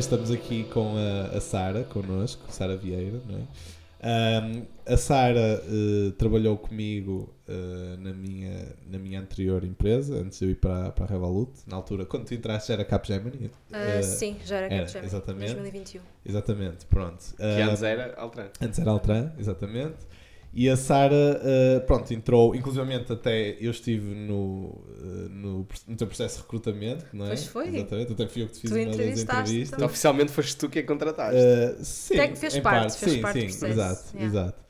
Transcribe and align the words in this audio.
Hoje 0.00 0.06
estamos 0.06 0.30
aqui 0.30 0.64
com 0.64 0.94
a, 0.96 1.36
a 1.36 1.40
Sara, 1.42 1.84
connosco, 1.84 2.42
Sara 2.48 2.74
Vieira, 2.74 3.20
não 3.28 3.36
é? 3.36 4.42
Um, 4.42 4.62
a 4.86 4.96
Sara 4.96 5.62
uh, 5.62 6.12
trabalhou 6.12 6.56
comigo 6.56 7.28
uh, 7.46 7.98
na, 7.98 8.10
minha, 8.10 8.74
na 8.90 8.98
minha 8.98 9.20
anterior 9.20 9.62
empresa, 9.62 10.16
antes 10.16 10.38
de 10.38 10.46
eu 10.46 10.50
ir 10.52 10.54
para, 10.54 10.90
para 10.92 11.04
a 11.04 11.06
Revolut. 11.06 11.50
Na 11.66 11.76
altura, 11.76 12.06
quando 12.06 12.24
tu 12.24 12.32
entraste, 12.32 12.68
já 12.68 12.74
era 12.76 12.84
Capgemini? 12.86 13.48
Uh, 13.70 14.02
sim, 14.02 14.38
já 14.42 14.56
era, 14.56 14.74
era 14.74 14.84
Capgemini. 14.84 15.06
Exatamente. 15.06 15.52
2021. 15.52 16.00
Exatamente, 16.24 16.86
pronto. 16.86 17.34
Que 17.36 17.44
antes 17.44 17.82
era 17.82 18.14
Altran. 18.16 18.48
Antes 18.58 18.78
era 18.78 18.90
Altran, 18.90 19.32
exatamente. 19.38 19.98
E 20.52 20.68
a 20.68 20.76
Sara, 20.76 21.14
uh, 21.14 21.86
pronto, 21.86 22.12
entrou, 22.12 22.56
inclusivamente 22.56 23.12
até 23.12 23.56
eu 23.60 23.70
estive 23.70 24.14
no, 24.14 24.82
uh, 24.98 25.28
no, 25.30 25.66
no 25.86 25.96
teu 25.96 26.06
processo 26.08 26.36
de 26.38 26.42
recrutamento, 26.42 27.06
não 27.12 27.26
é? 27.26 27.28
Pois 27.28 27.46
foi. 27.46 27.68
Exatamente, 27.68 28.12
até 28.12 28.26
fui 28.26 28.42
eu 28.42 28.46
que 28.48 28.54
te 28.54 28.60
fiz 28.62 28.70
Tu 28.70 28.76
uma 28.76 28.84
das 28.86 28.94
entrevistaste 28.94 29.40
entrevistas. 29.40 29.78
Então, 29.78 29.86
oficialmente 29.86 30.32
foste 30.32 30.56
tu 30.56 30.68
que 30.68 30.80
a 30.80 30.84
contrataste. 30.84 31.36
Uh, 31.36 31.84
sim, 31.84 32.14
Até 32.14 32.28
que 32.28 32.36
fez 32.38 32.56
em 32.56 32.62
parte, 32.62 32.98
fez 32.98 33.12
sim, 33.12 33.20
parte 33.20 33.46
do 33.46 33.52
sim, 33.52 33.58
processo. 33.58 33.80
exato, 33.80 34.16
Yeah. 34.16 34.26
exato. 34.26 34.60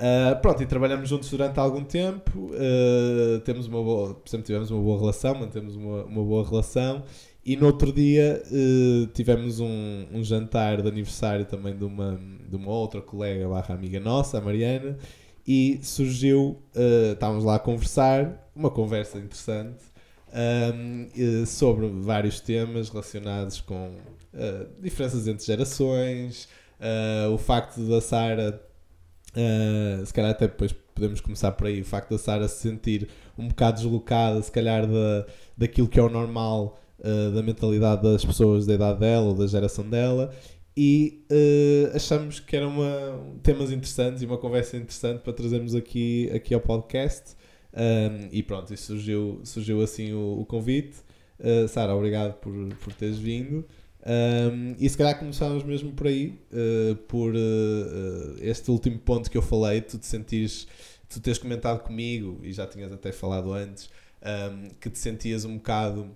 Uh, 0.00 0.40
pronto, 0.40 0.62
e 0.62 0.66
trabalhamos 0.66 1.08
juntos 1.10 1.28
durante 1.30 1.60
algum 1.60 1.84
tempo, 1.84 2.38
uh, 2.38 3.40
temos 3.40 3.66
uma 3.66 3.82
boa, 3.82 4.18
sempre 4.24 4.46
tivemos 4.46 4.70
uma 4.70 4.80
boa 4.80 4.98
relação, 4.98 5.34
mantemos 5.34 5.76
uma, 5.76 6.04
uma 6.04 6.24
boa 6.24 6.48
relação, 6.48 7.02
e 7.44 7.54
no 7.54 7.66
outro 7.66 7.92
dia 7.92 8.42
uh, 8.46 9.06
tivemos 9.08 9.60
um, 9.60 10.06
um 10.10 10.24
jantar 10.24 10.80
de 10.80 10.88
aniversário 10.88 11.44
também 11.44 11.76
de 11.76 11.84
uma, 11.84 12.18
de 12.48 12.56
uma 12.56 12.70
outra 12.70 13.02
colega 13.02 13.46
barra 13.46 13.74
amiga 13.74 14.00
nossa, 14.00 14.38
a 14.38 14.40
Mariana, 14.40 14.96
e 15.50 15.80
surgiu, 15.82 16.62
uh, 16.76 17.12
estávamos 17.12 17.42
lá 17.42 17.56
a 17.56 17.58
conversar, 17.58 18.48
uma 18.54 18.70
conversa 18.70 19.18
interessante, 19.18 19.82
um, 20.32 21.08
eh, 21.16 21.44
sobre 21.44 21.88
vários 21.88 22.38
temas 22.38 22.88
relacionados 22.88 23.60
com 23.60 23.96
uh, 24.32 24.80
diferenças 24.80 25.26
entre 25.26 25.44
gerações, 25.44 26.48
uh, 26.78 27.32
o 27.32 27.36
facto 27.36 27.80
da 27.80 28.00
Sara, 28.00 28.62
se 30.06 30.14
calhar 30.14 30.30
até 30.30 30.46
depois 30.46 30.72
podemos 30.94 31.20
começar 31.20 31.50
por 31.50 31.66
aí, 31.66 31.80
o 31.80 31.84
facto 31.84 32.10
da 32.10 32.18
Sara 32.18 32.46
se 32.46 32.68
sentir 32.68 33.08
um 33.36 33.48
bocado 33.48 33.78
deslocada, 33.78 34.40
se 34.40 34.52
calhar 34.52 34.86
da, 34.86 35.26
daquilo 35.58 35.88
que 35.88 35.98
é 35.98 36.02
o 36.02 36.08
normal 36.08 36.78
da 37.34 37.42
mentalidade 37.42 38.02
das 38.02 38.24
pessoas 38.24 38.66
da 38.66 38.74
idade 38.74 39.00
dela 39.00 39.26
ou 39.26 39.34
da 39.34 39.46
geração 39.46 39.88
dela. 39.88 40.30
E 40.76 41.24
uh, 41.30 41.96
achamos 41.96 42.40
que 42.40 42.56
eram 42.56 43.38
temas 43.42 43.70
interessantes 43.70 44.22
e 44.22 44.26
uma 44.26 44.38
conversa 44.38 44.76
interessante 44.76 45.20
para 45.20 45.32
trazermos 45.32 45.74
aqui, 45.74 46.30
aqui 46.32 46.54
ao 46.54 46.60
podcast. 46.60 47.34
Um, 47.72 48.28
e 48.32 48.42
pronto, 48.42 48.72
isso 48.72 48.86
surgiu, 48.86 49.40
surgiu 49.44 49.82
assim 49.82 50.12
o, 50.12 50.40
o 50.40 50.46
convite. 50.46 50.98
Uh, 51.38 51.66
Sara, 51.68 51.94
obrigado 51.94 52.34
por, 52.34 52.52
por 52.76 52.92
teres 52.92 53.18
vindo. 53.18 53.66
Um, 54.06 54.74
e 54.78 54.88
se 54.88 54.96
calhar 54.96 55.18
começámos 55.18 55.62
mesmo 55.64 55.92
por 55.92 56.06
aí, 56.06 56.38
uh, 56.52 56.96
por 56.96 57.34
este 58.40 58.70
último 58.70 58.98
ponto 58.98 59.30
que 59.30 59.36
eu 59.36 59.42
falei, 59.42 59.80
tu 59.80 59.98
te 59.98 60.06
sentires, 60.06 60.66
tu 61.08 61.20
teres 61.20 61.38
comentado 61.38 61.82
comigo, 61.82 62.40
e 62.42 62.52
já 62.52 62.66
tinhas 62.66 62.92
até 62.92 63.12
falado 63.12 63.52
antes, 63.52 63.90
um, 64.22 64.68
que 64.80 64.88
te 64.88 64.98
sentias 64.98 65.44
um 65.44 65.56
bocado 65.56 66.10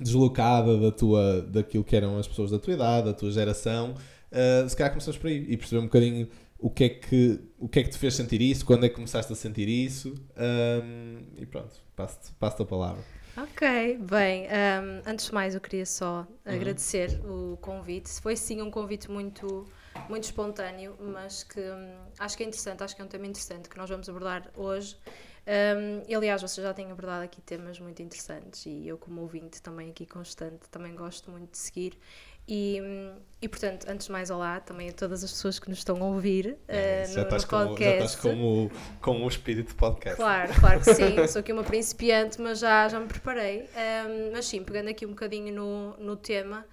deslocada 0.00 0.78
da 0.78 0.90
tua, 0.90 1.42
daquilo 1.42 1.84
que 1.84 1.94
eram 1.94 2.18
as 2.18 2.26
pessoas 2.26 2.50
da 2.50 2.58
tua 2.58 2.74
idade, 2.74 3.06
da 3.06 3.12
tua 3.12 3.30
geração. 3.30 3.94
Uh, 4.30 4.68
se 4.68 4.76
calhar 4.76 4.90
começamos 4.90 5.16
por 5.18 5.28
aí 5.28 5.46
e 5.48 5.56
perceber 5.56 5.80
um 5.80 5.84
bocadinho 5.84 6.28
o 6.58 6.70
que 6.70 6.84
é 6.84 6.88
que, 6.88 7.40
o 7.58 7.68
que, 7.68 7.80
é 7.80 7.82
que 7.82 7.90
te 7.90 7.98
fez 7.98 8.14
sentir 8.14 8.40
isso, 8.40 8.64
quando 8.64 8.86
é 8.86 8.88
que 8.88 8.94
começaste 8.94 9.30
a 9.30 9.36
sentir 9.36 9.68
isso. 9.68 10.14
Um, 10.36 11.22
e 11.36 11.44
pronto, 11.44 11.76
passo-te 11.94 12.32
passo 12.40 12.62
a 12.62 12.66
palavra. 12.66 13.04
Ok, 13.36 13.98
bem, 13.98 14.46
um, 14.46 15.10
antes 15.10 15.26
de 15.26 15.34
mais 15.34 15.54
eu 15.54 15.60
queria 15.60 15.84
só 15.84 16.26
agradecer 16.44 17.20
o 17.24 17.58
convite. 17.58 18.08
Foi 18.20 18.34
sim 18.34 18.62
um 18.62 18.70
convite 18.70 19.10
muito, 19.10 19.66
muito 20.08 20.24
espontâneo, 20.24 20.96
mas 21.00 21.42
que 21.42 21.60
hum, 21.60 21.96
acho 22.18 22.36
que 22.36 22.44
é 22.44 22.46
interessante, 22.46 22.82
acho 22.82 22.96
que 22.96 23.02
é 23.02 23.04
um 23.04 23.08
tema 23.08 23.26
interessante 23.26 23.68
que 23.68 23.76
nós 23.76 23.90
vamos 23.90 24.08
abordar 24.08 24.50
hoje. 24.56 24.96
Um, 25.46 26.02
e, 26.08 26.14
aliás, 26.14 26.40
vocês 26.40 26.64
já 26.66 26.72
têm 26.72 26.90
abordado 26.90 27.24
aqui 27.24 27.40
temas 27.42 27.78
muito 27.78 28.00
interessantes 28.02 28.64
e 28.66 28.88
eu, 28.88 28.96
como 28.96 29.20
ouvinte 29.20 29.60
também 29.60 29.90
aqui 29.90 30.06
constante, 30.06 30.68
também 30.70 30.94
gosto 30.94 31.30
muito 31.30 31.50
de 31.52 31.58
seguir. 31.58 31.98
E, 32.46 32.78
e 33.40 33.48
portanto, 33.48 33.86
antes 33.88 34.06
de 34.06 34.12
mais, 34.12 34.30
olá 34.30 34.60
também 34.60 34.90
a 34.90 34.92
todas 34.92 35.24
as 35.24 35.30
pessoas 35.30 35.58
que 35.58 35.68
nos 35.68 35.78
estão 35.78 35.96
a 36.02 36.06
ouvir 36.06 36.58
É, 36.68 37.04
uh, 37.06 37.12
já, 37.12 37.20
no, 37.20 37.24
estás 37.24 37.42
no 37.44 37.48
com, 37.48 37.56
o- 37.56 37.60
já 37.60 37.66
podcast. 37.68 38.04
estás 38.04 38.16
com 38.16 38.64
o, 38.66 38.70
com 39.00 39.24
o 39.24 39.28
espírito 39.28 39.68
de 39.68 39.74
podcast. 39.74 40.16
Claro, 40.16 40.52
claro 40.60 40.80
que 40.80 40.94
sim. 40.94 41.26
Sou 41.28 41.40
aqui 41.40 41.52
uma 41.52 41.64
principiante, 41.64 42.40
mas 42.40 42.58
já, 42.58 42.88
já 42.88 43.00
me 43.00 43.06
preparei. 43.06 43.62
Um, 43.62 44.32
mas 44.32 44.46
sim, 44.46 44.62
pegando 44.62 44.88
aqui 44.90 45.06
um 45.06 45.10
bocadinho 45.10 45.54
no, 45.54 45.96
no 45.98 46.16
tema, 46.16 46.66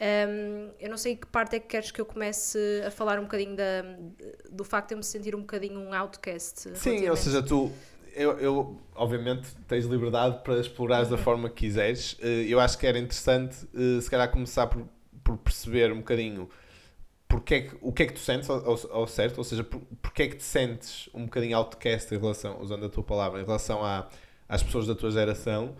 um, 0.00 0.70
eu 0.80 0.88
não 0.88 0.96
sei 0.96 1.16
que 1.16 1.26
parte 1.26 1.56
é 1.56 1.60
que 1.60 1.66
queres 1.66 1.90
que 1.90 2.00
eu 2.00 2.06
comece 2.06 2.58
a 2.86 2.90
falar 2.90 3.18
um 3.18 3.22
bocadinho 3.24 3.54
da, 3.56 3.82
do 4.50 4.64
facto 4.64 4.88
de 4.88 4.94
eu 4.94 4.98
me 4.98 5.04
sentir 5.04 5.34
um 5.34 5.40
bocadinho 5.40 5.78
um 5.78 5.92
outcast. 5.92 6.70
Sim, 6.78 7.06
ou 7.08 7.16
seja, 7.16 7.42
tu, 7.42 7.70
eu, 8.14 8.38
eu 8.38 8.80
obviamente 8.94 9.48
tens 9.66 9.84
liberdade 9.86 10.42
para 10.42 10.58
explorares 10.60 11.08
da 11.08 11.16
forma 11.18 11.48
que 11.48 11.56
quiseres. 11.56 12.16
Eh, 12.20 12.46
Eu 12.48 12.60
acho 12.60 12.78
que 12.78 12.86
era 12.86 12.98
interessante, 12.98 13.56
eh, 13.74 14.00
se 14.00 14.10
calhar, 14.10 14.30
começar 14.30 14.66
por, 14.66 14.86
por 15.24 15.36
perceber 15.38 15.92
um 15.92 15.98
bocadinho 15.98 16.48
porque 17.28 17.54
é 17.54 17.60
que, 17.62 17.76
o 17.82 17.92
que 17.92 18.02
é 18.04 18.06
que 18.06 18.14
tu 18.14 18.20
sentes 18.20 18.48
ao, 18.50 18.64
ao- 18.92 19.06
certo, 19.06 19.38
ou 19.38 19.44
seja, 19.44 19.64
por, 19.64 19.80
porque 20.02 20.22
é 20.24 20.28
que 20.28 20.36
te 20.36 20.42
sentes 20.44 21.08
um 21.14 21.24
bocadinho 21.24 21.56
outcast 21.58 22.14
em 22.14 22.18
relação, 22.18 22.60
usando 22.60 22.86
a 22.86 22.88
tua 22.88 23.02
palavra, 23.04 23.40
em 23.40 23.44
relação 23.44 23.84
à, 23.84 24.08
às 24.48 24.62
pessoas 24.62 24.86
da 24.86 24.94
tua 24.94 25.10
geração 25.10 25.76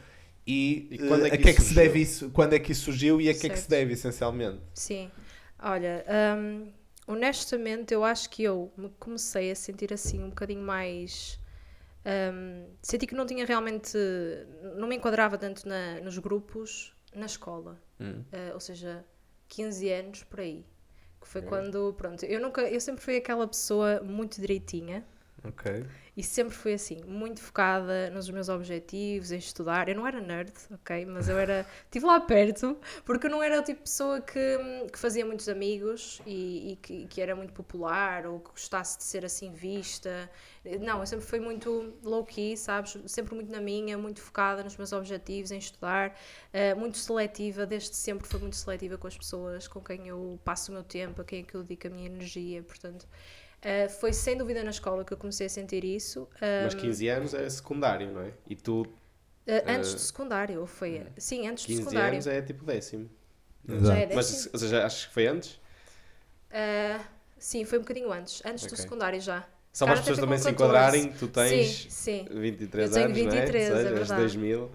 e, 0.47 0.91
E 0.91 0.99
quando 0.99 1.25
é 1.27 1.31
eh, 1.31 1.34
que 1.34 1.37
a 1.37 1.38
que 1.38 1.49
é 1.50 1.53
isso 1.53 1.55
que 1.55 1.62
se 1.62 1.72
surgiu? 1.72 1.75
deve 1.75 2.00
isso, 2.00 2.31
quando 2.31 2.55
é 2.55 2.59
que 2.59 2.72
isso 2.72 2.84
surgiu 2.87 3.21
e 3.21 3.28
a 3.31 3.34
que 3.34 3.47
é 3.47 3.50
que 3.50 3.59
se 3.59 3.69
Certo. 3.69 3.71
deve, 3.71 3.93
essencialmente. 3.94 4.61
Sim. 4.75 5.12
Olha, 5.59 6.05
hum, 6.38 6.72
honestamente, 7.06 7.93
eu 7.94 8.05
acho 8.05 8.31
que 8.31 8.43
eu 8.44 8.72
me 8.77 8.91
comecei 8.99 9.50
a 9.50 9.55
sentir 9.56 9.93
assim 9.93 10.22
um 10.22 10.31
bocadinho 10.31 10.62
mais. 10.62 11.38
Hum, 12.04 12.66
senti 12.82 13.06
que 13.06 13.14
não 13.14 13.26
tinha 13.26 13.44
realmente. 13.44 13.97
não 14.76 14.88
me 14.88 14.97
enquadrava 14.97 15.36
tanto 15.38 15.66
na, 15.69 16.00
nos 16.00 16.19
grupos 16.19 16.94
na 17.14 17.26
escola. 17.26 17.81
Hum. 18.00 18.25
Uh, 18.32 18.54
ou 18.54 18.60
seja, 18.60 19.04
15 19.48 19.91
anos 19.91 20.25
por 20.25 20.41
aí. 20.41 20.64
Que 21.20 21.26
foi 21.26 21.41
É. 21.41 21.44
quando, 21.44 21.92
pronto, 21.94 22.25
eu 22.25 22.41
nunca, 22.41 22.62
eu 22.62 22.81
sempre 22.81 23.03
fui 23.03 23.16
aquela 23.16 23.47
pessoa 23.47 24.00
muito 24.00 24.41
direitinha 24.41 25.04
Ok. 25.44 25.87
e 26.16 26.22
sempre 26.22 26.53
fui 26.53 26.72
assim, 26.75 27.00
muito 27.06 27.41
focada 27.41 28.10
nos 28.10 28.28
meus 28.28 28.49
objetivos, 28.49 29.31
em 29.31 29.38
estudar. 29.38 29.88
Eu 29.88 29.94
não 29.94 30.04
era 30.04 30.21
nerd, 30.21 30.53
ok? 30.72 31.06
Mas 31.06 31.28
eu 31.28 31.38
era, 31.38 31.65
estive 31.84 32.06
lá 32.06 32.19
perto, 32.19 32.76
porque 33.04 33.26
eu 33.26 33.31
não 33.31 33.41
era 33.41 33.60
o 33.60 33.62
tipo 33.62 33.78
de 33.78 33.84
pessoa 33.84 34.21
que, 34.21 34.59
que 34.93 34.99
fazia 34.99 35.25
muitos 35.25 35.49
amigos 35.49 36.21
e, 36.26 36.72
e 36.72 36.76
que, 36.76 37.06
que 37.06 37.21
era 37.21 37.37
muito 37.37 37.53
popular 37.53 38.26
ou 38.26 38.41
que 38.41 38.50
gostasse 38.50 38.99
de 38.99 39.04
ser 39.04 39.25
assim 39.25 39.53
vista. 39.53 40.28
Não, 40.81 40.99
eu 40.99 41.06
sempre 41.06 41.25
fui 41.25 41.38
muito 41.38 41.94
low-key, 42.03 42.56
sabes? 42.56 42.99
Sempre 43.06 43.37
muito 43.37 43.53
na 43.53 43.60
minha, 43.60 43.97
muito 43.97 44.20
focada 44.20 44.65
nos 44.65 44.76
meus 44.76 44.93
objetivos, 44.93 45.53
em 45.53 45.59
estudar, 45.59 46.19
eh, 46.53 46.75
muito 46.75 46.99
seletiva, 46.99 47.65
desde 47.65 47.94
sempre 47.94 48.26
fui 48.26 48.41
muito 48.41 48.56
seletiva 48.56 48.99
com 48.99 49.06
as 49.06 49.16
pessoas 49.16 49.69
com 49.69 49.81
quem 49.81 50.09
eu 50.09 50.38
passo 50.44 50.72
o 50.72 50.75
meu 50.75 50.82
tempo, 50.82 51.22
a 51.22 51.25
quem 51.25 51.41
é 51.41 51.43
que 51.44 51.55
eu 51.55 51.62
dedico 51.62 51.87
a 51.87 51.91
minha 51.91 52.06
energia, 52.06 52.60
portanto. 52.65 53.06
Eh, 53.62 53.88
foi 53.88 54.12
sem 54.12 54.36
dúvida 54.36 54.62
na 54.64 54.70
escola 54.70 55.04
que 55.04 55.12
eu 55.12 55.16
comecei 55.19 55.46
a 55.46 55.50
sentir 55.50 55.84
isso. 55.84 56.28
Mas 56.58 56.75
Um, 56.75 56.75
15 56.75 57.08
anos 57.08 57.34
é 57.34 57.49
secundário, 57.49 58.12
não 58.12 58.20
é? 58.22 58.32
E 58.46 58.55
tu, 58.56 58.87
eh, 59.46 59.64
antes 59.66 59.94
do 59.94 60.00
secundário, 60.00 60.60
ou 60.60 60.66
foi? 60.66 61.05
Sim, 61.16 61.49
antes 61.49 61.66
do 61.66 61.72
15 61.72 61.75
secundário. 61.75 62.00
anos 62.00 62.26
é 62.26 62.43
tipo 62.43 62.64
décimo. 62.64 63.08
Já 63.81 63.96
é 63.96 64.06
Mas, 64.12 64.31
décimo? 64.31 64.50
ou 64.52 64.58
seja, 64.58 64.84
achas 64.87 65.06
que 65.06 65.14
foi 65.14 65.26
antes? 65.26 65.60
Sim, 67.38 67.64
foi 67.64 67.78
um 67.78 67.82
bocadinho 67.82 68.12
antes, 68.12 68.43
antes 68.44 68.66
do 68.66 68.75
Ok. 68.75 68.76
secundário 68.76 69.20
já. 69.20 69.46
Só 69.78 69.84
para 69.84 69.94
as 69.94 70.00
pessoas 70.00 70.19
também 70.19 70.38
se 70.38 70.44
14. 70.52 70.54
enquadrarem, 70.54 71.12
tu 71.16 71.28
tens 71.28 71.86
Sim, 71.88 72.26
sim. 72.28 72.40
23 72.40 72.88
Eu 72.88 72.92
tenho 72.92 73.04
anos, 73.06 73.16
23, 73.19 73.52
não 73.52 73.52
é? 73.52 73.62
é 73.62 73.70
Ou 73.70 73.76
seja, 73.76 73.88
és 73.88 74.08
verdade. 74.08 74.20
2000. 74.22 74.70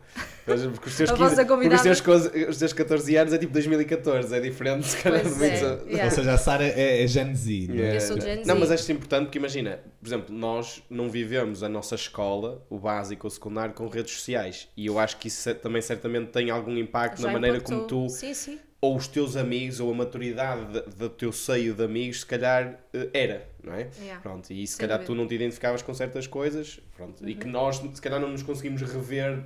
Mas 0.47 0.61
porque 0.67 0.88
os 0.89 0.95
teus, 0.97 1.09
A 1.09 1.13
15, 1.13 1.23
vossa 1.35 1.45
porque 1.45 1.67
os 1.89 2.01
teus, 2.01 2.50
os 2.50 2.57
teus 2.57 2.73
14 2.73 3.15
anos 3.17 3.33
é 3.33 3.38
tipo 3.38 3.51
2014, 3.51 4.33
é 4.33 4.39
diferente, 4.39 4.88
se 4.88 4.95
calhar. 5.03 5.21
Pois 5.21 5.38
de 5.38 5.44
é, 5.45 5.50
muitos- 5.50 5.88
yeah. 5.88 6.05
Ou 6.05 6.11
seja, 6.11 6.33
a 6.33 6.38
Sara 6.38 6.63
é, 6.65 7.03
é 7.03 7.07
Gen 7.07 7.35
Z, 7.35 7.65
não 7.67 7.75
é? 7.75 7.77
Yeah. 7.79 7.95
Eu 7.95 8.00
sou 8.01 8.21
Gen 8.21 8.35
Z. 8.38 8.44
Não, 8.45 8.57
mas 8.57 8.71
acho 8.71 8.91
importante 8.94 9.25
porque 9.25 9.38
imagina, 9.39 9.79
por 10.01 10.07
exemplo, 10.07 10.33
nós 10.33 10.81
não 10.89 11.09
vivemos 11.09 11.63
a 11.63 11.67
nossa 11.67 11.95
escola, 11.95 12.65
o 12.69 12.79
básico 12.79 13.27
ou 13.27 13.29
o 13.29 13.31
secundário, 13.33 13.73
com 13.73 13.85
redes 13.89 14.13
sociais. 14.13 14.69
E 14.77 14.85
eu 14.85 14.97
acho 15.00 15.17
que 15.17 15.27
isso 15.27 15.53
também 15.55 15.81
certamente 15.81 16.27
tem 16.29 16.50
algum 16.50 16.77
impacto 16.77 17.19
Já 17.21 17.27
na 17.27 17.33
maneira 17.33 17.57
impactou. 17.57 17.88
como 17.89 18.07
tu, 18.07 18.09
Sim, 18.09 18.33
sim. 18.33 18.57
ou 18.79 18.95
os 18.95 19.05
teus 19.07 19.35
amigos, 19.35 19.81
ou 19.81 19.91
a 19.91 19.94
maturidade 19.95 20.65
de- 20.71 20.95
do 20.95 21.09
teu 21.09 21.33
seio 21.33 21.73
de 21.73 21.83
amigos, 21.83 22.21
se 22.21 22.25
calhar 22.25 22.79
eh, 22.94 23.09
era, 23.13 23.52
não 23.63 23.74
é? 23.74 23.89
Yeah. 24.00 24.21
Pronto, 24.21 24.51
e 24.51 24.65
se 24.68 24.74
Sem 24.75 24.81
calhar 24.81 25.00
dúvida. 25.00 25.13
tu 25.15 25.18
não 25.18 25.27
te 25.27 25.36
identificavas 25.36 25.81
com 25.81 25.94
certas 25.94 26.27
coisas, 26.27 26.80
pronto, 26.95 27.27
e 27.27 27.36
que 27.36 27.48
nós 27.48 27.77
se 27.77 28.01
calhar 28.01 28.19
não 28.19 28.30
nos 28.30 28.44
conseguimos 28.44 28.81
rever, 28.81 29.45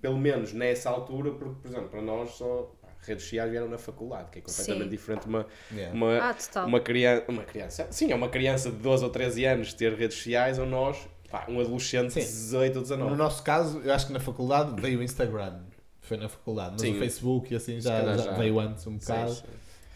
pelo 0.00 0.18
menos 0.18 0.52
nessa 0.52 0.88
altura, 0.90 1.32
porque, 1.32 1.54
por 1.62 1.68
exemplo, 1.68 1.88
para 1.88 2.02
nós 2.02 2.30
só 2.30 2.72
redes 3.02 3.22
sociais 3.24 3.50
vieram 3.50 3.68
na 3.68 3.78
faculdade, 3.78 4.30
que 4.32 4.38
é 4.38 4.42
completamente 4.42 4.84
Sim. 4.84 4.88
diferente 4.90 5.22
de 5.22 5.28
uma, 5.28 5.46
Yeah. 5.72 5.94
uma, 5.94 6.18
Ah, 6.18 6.64
uma, 6.64 6.80
criança, 6.80 7.24
uma 7.28 7.42
criança, 7.44 7.86
sim, 7.90 8.10
é 8.10 8.14
uma 8.14 8.28
criança 8.28 8.70
de 8.70 8.76
12 8.78 9.04
ou 9.04 9.10
13 9.10 9.44
anos 9.44 9.72
ter 9.74 9.92
redes 9.94 10.16
sociais, 10.16 10.58
ou 10.58 10.66
nós, 10.66 10.96
pá, 11.30 11.44
um 11.48 11.60
adolescente 11.60 12.06
de 12.14 12.14
Sim. 12.14 12.20
18 12.20 12.76
ou 12.76 12.82
19. 12.82 13.10
No 13.10 13.16
nosso 13.16 13.42
caso, 13.44 13.80
eu 13.80 13.92
acho 13.92 14.06
que 14.08 14.12
na 14.12 14.18
faculdade 14.20 14.80
veio 14.80 14.98
o 14.98 15.02
Instagram. 15.04 15.60
Foi 16.00 16.16
na 16.16 16.28
faculdade, 16.28 16.70
mas 16.72 16.80
Sim. 16.82 16.96
o 16.96 16.98
Facebook 16.98 17.52
e 17.52 17.56
assim 17.56 17.80
já, 17.80 18.00
já 18.04 18.16
já. 18.16 18.32
veio 18.32 18.58
antes 18.60 18.86
um 18.86 18.96
bocado. 18.96 19.36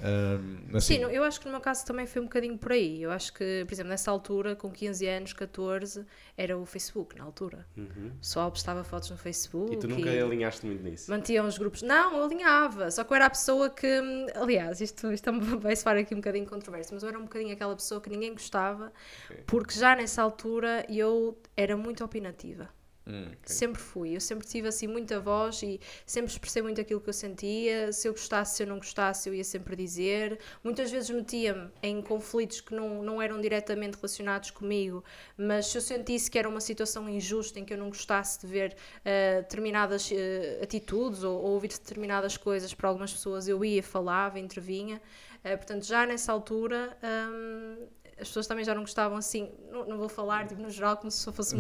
Ahm, 0.03 0.61
mas 0.71 0.85
Sim, 0.85 0.99
eu 1.03 1.23
acho 1.25 1.39
que 1.41 1.47
no 1.47 1.53
meu 1.53 1.61
caso 1.61 1.85
também 1.85 2.07
foi 2.07 2.23
um 2.23 2.25
bocadinho 2.25 2.57
por 2.57 2.73
aí. 2.73 3.03
Eu 3.03 3.11
acho 3.11 3.33
que, 3.35 3.65
por 3.67 3.73
exemplo, 3.75 3.91
nessa 3.91 4.11
altura, 4.11 4.57
com 4.57 4.71
15 4.71 5.07
anos, 5.07 5.33
14, 5.33 6.07
era 6.37 6.57
o 6.57 6.65
Facebook, 6.65 7.17
na 7.19 7.25
altura. 7.25 7.67
Uhum. 7.77 8.13
O 8.17 8.19
pessoal 8.21 8.51
postava 8.51 8.83
fotos 8.83 9.11
no 9.11 9.17
Facebook. 9.17 9.75
E 9.75 9.79
tu 9.79 9.89
nunca 9.89 10.09
alinhaste 10.11 10.65
muito 10.65 10.83
nisso. 10.83 11.11
Mantiam 11.11 11.47
os 11.47 11.59
grupos. 11.59 11.83
Não, 11.83 12.17
eu 12.17 12.25
alinhava. 12.25 12.91
Só 12.91 13.05
que 13.05 13.13
eu 13.13 13.17
era 13.17 13.27
a 13.27 13.31
pessoa 13.31 13.69
que. 13.69 13.87
Aliás, 14.35 14.81
isto, 14.81 15.13
isto 15.13 15.31
um- 15.31 15.41
vai 15.61 15.77
soar 15.77 15.97
aqui 15.99 16.15
um 16.15 16.19
bocadinho 16.19 16.47
controverso, 16.47 16.95
mas 16.95 17.03
eu 17.03 17.09
era 17.11 17.19
um 17.19 17.23
bocadinho 17.25 17.53
aquela 17.53 17.75
pessoa 17.77 18.01
que 18.01 18.09
ninguém 18.09 18.33
gostava, 18.33 18.93
Ok. 19.31 19.45
porque 19.47 19.75
já 19.79 19.95
nessa 19.95 20.23
altura 20.23 20.85
eu 20.89 21.37
era 21.57 21.77
muito 21.77 22.03
opinativa. 22.05 22.69
Hum. 23.11 23.33
Sempre 23.45 23.81
fui. 23.83 24.15
Eu 24.15 24.21
sempre 24.21 24.47
tive 24.47 24.69
assim 24.69 24.87
muita 24.87 25.19
voz 25.19 25.63
e 25.63 25.81
sempre 26.07 26.31
expressei 26.31 26.63
muito 26.63 26.81
aquilo 26.81 27.01
que 27.01 27.09
eu 27.09 27.13
sentia. 27.13 27.93
Se 27.93 28.07
eu 28.09 28.13
gostasse, 28.13 28.57
se 28.57 28.63
eu 28.63 28.67
não 28.69 28.77
gostasse, 28.77 29.29
eu 29.29 29.35
ia 29.35 29.43
sempre 29.43 29.75
dizer. 29.75 30.39
Muitas 30.63 30.91
vezes 30.93 31.11
metia-me 31.11 31.71
em 31.83 32.01
conflitos 32.01 32.61
que 32.61 32.73
não, 32.73 33.03
não 33.03 33.21
eram 33.21 33.41
diretamente 33.41 33.97
relacionados 33.97 34.51
comigo, 34.53 35.03
mas 35.37 35.67
se 35.67 35.79
eu 35.79 35.83
sentisse 35.83 36.31
que 36.31 36.39
era 36.39 36.49
uma 36.49 36.61
situação 36.61 37.09
injusta 37.09 37.59
em 37.59 37.65
que 37.65 37.73
eu 37.73 37.79
não 37.79 37.89
gostasse 37.89 38.41
de 38.41 38.47
ver 38.47 38.77
eh, 39.05 39.43
determinadas 39.43 40.11
eh, 40.13 40.61
atitudes 40.63 41.25
ou, 41.25 41.37
ou 41.43 41.51
ouvir 41.53 41.69
determinadas 41.69 42.37
coisas 42.37 42.73
para 42.73 42.89
algumas 42.89 43.13
pessoas, 43.13 43.49
eu 43.49 43.65
ia, 43.65 43.83
falava, 43.83 44.39
intervinha. 44.39 45.03
Eh, 45.43 45.57
portanto, 45.57 45.85
já 45.85 46.07
nessa 46.07 46.33
altura. 46.33 46.97
hum, 47.03 47.89
as 48.21 48.29
pessoas 48.29 48.47
também 48.47 48.65
já 48.65 48.75
não 48.75 48.83
gostavam 48.83 49.17
assim, 49.17 49.51
não, 49.71 49.87
não 49.87 49.99
vou 49.99 50.09
falar 50.09 50.47
tipo, 50.47 50.61
no 50.61 50.71
geral 50.71 50.97
como 50.97 51.11
se 51.11 51.27
eu 51.27 51.33
fosse 51.33 51.55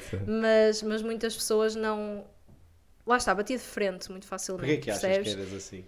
certo. 0.00 0.30
mas, 0.30 0.82
mas 0.82 1.02
muitas 1.02 1.34
pessoas 1.34 1.74
não. 1.74 2.24
Lá 3.06 3.16
está, 3.16 3.34
batia 3.34 3.56
de 3.56 3.62
frente 3.62 4.10
muito 4.10 4.26
facilmente. 4.26 4.66
Porquê 4.66 4.82
que 4.82 4.90
achas 4.90 5.02
percebes? 5.02 5.34
que 5.34 5.40
eras 5.40 5.54
assim? 5.54 5.84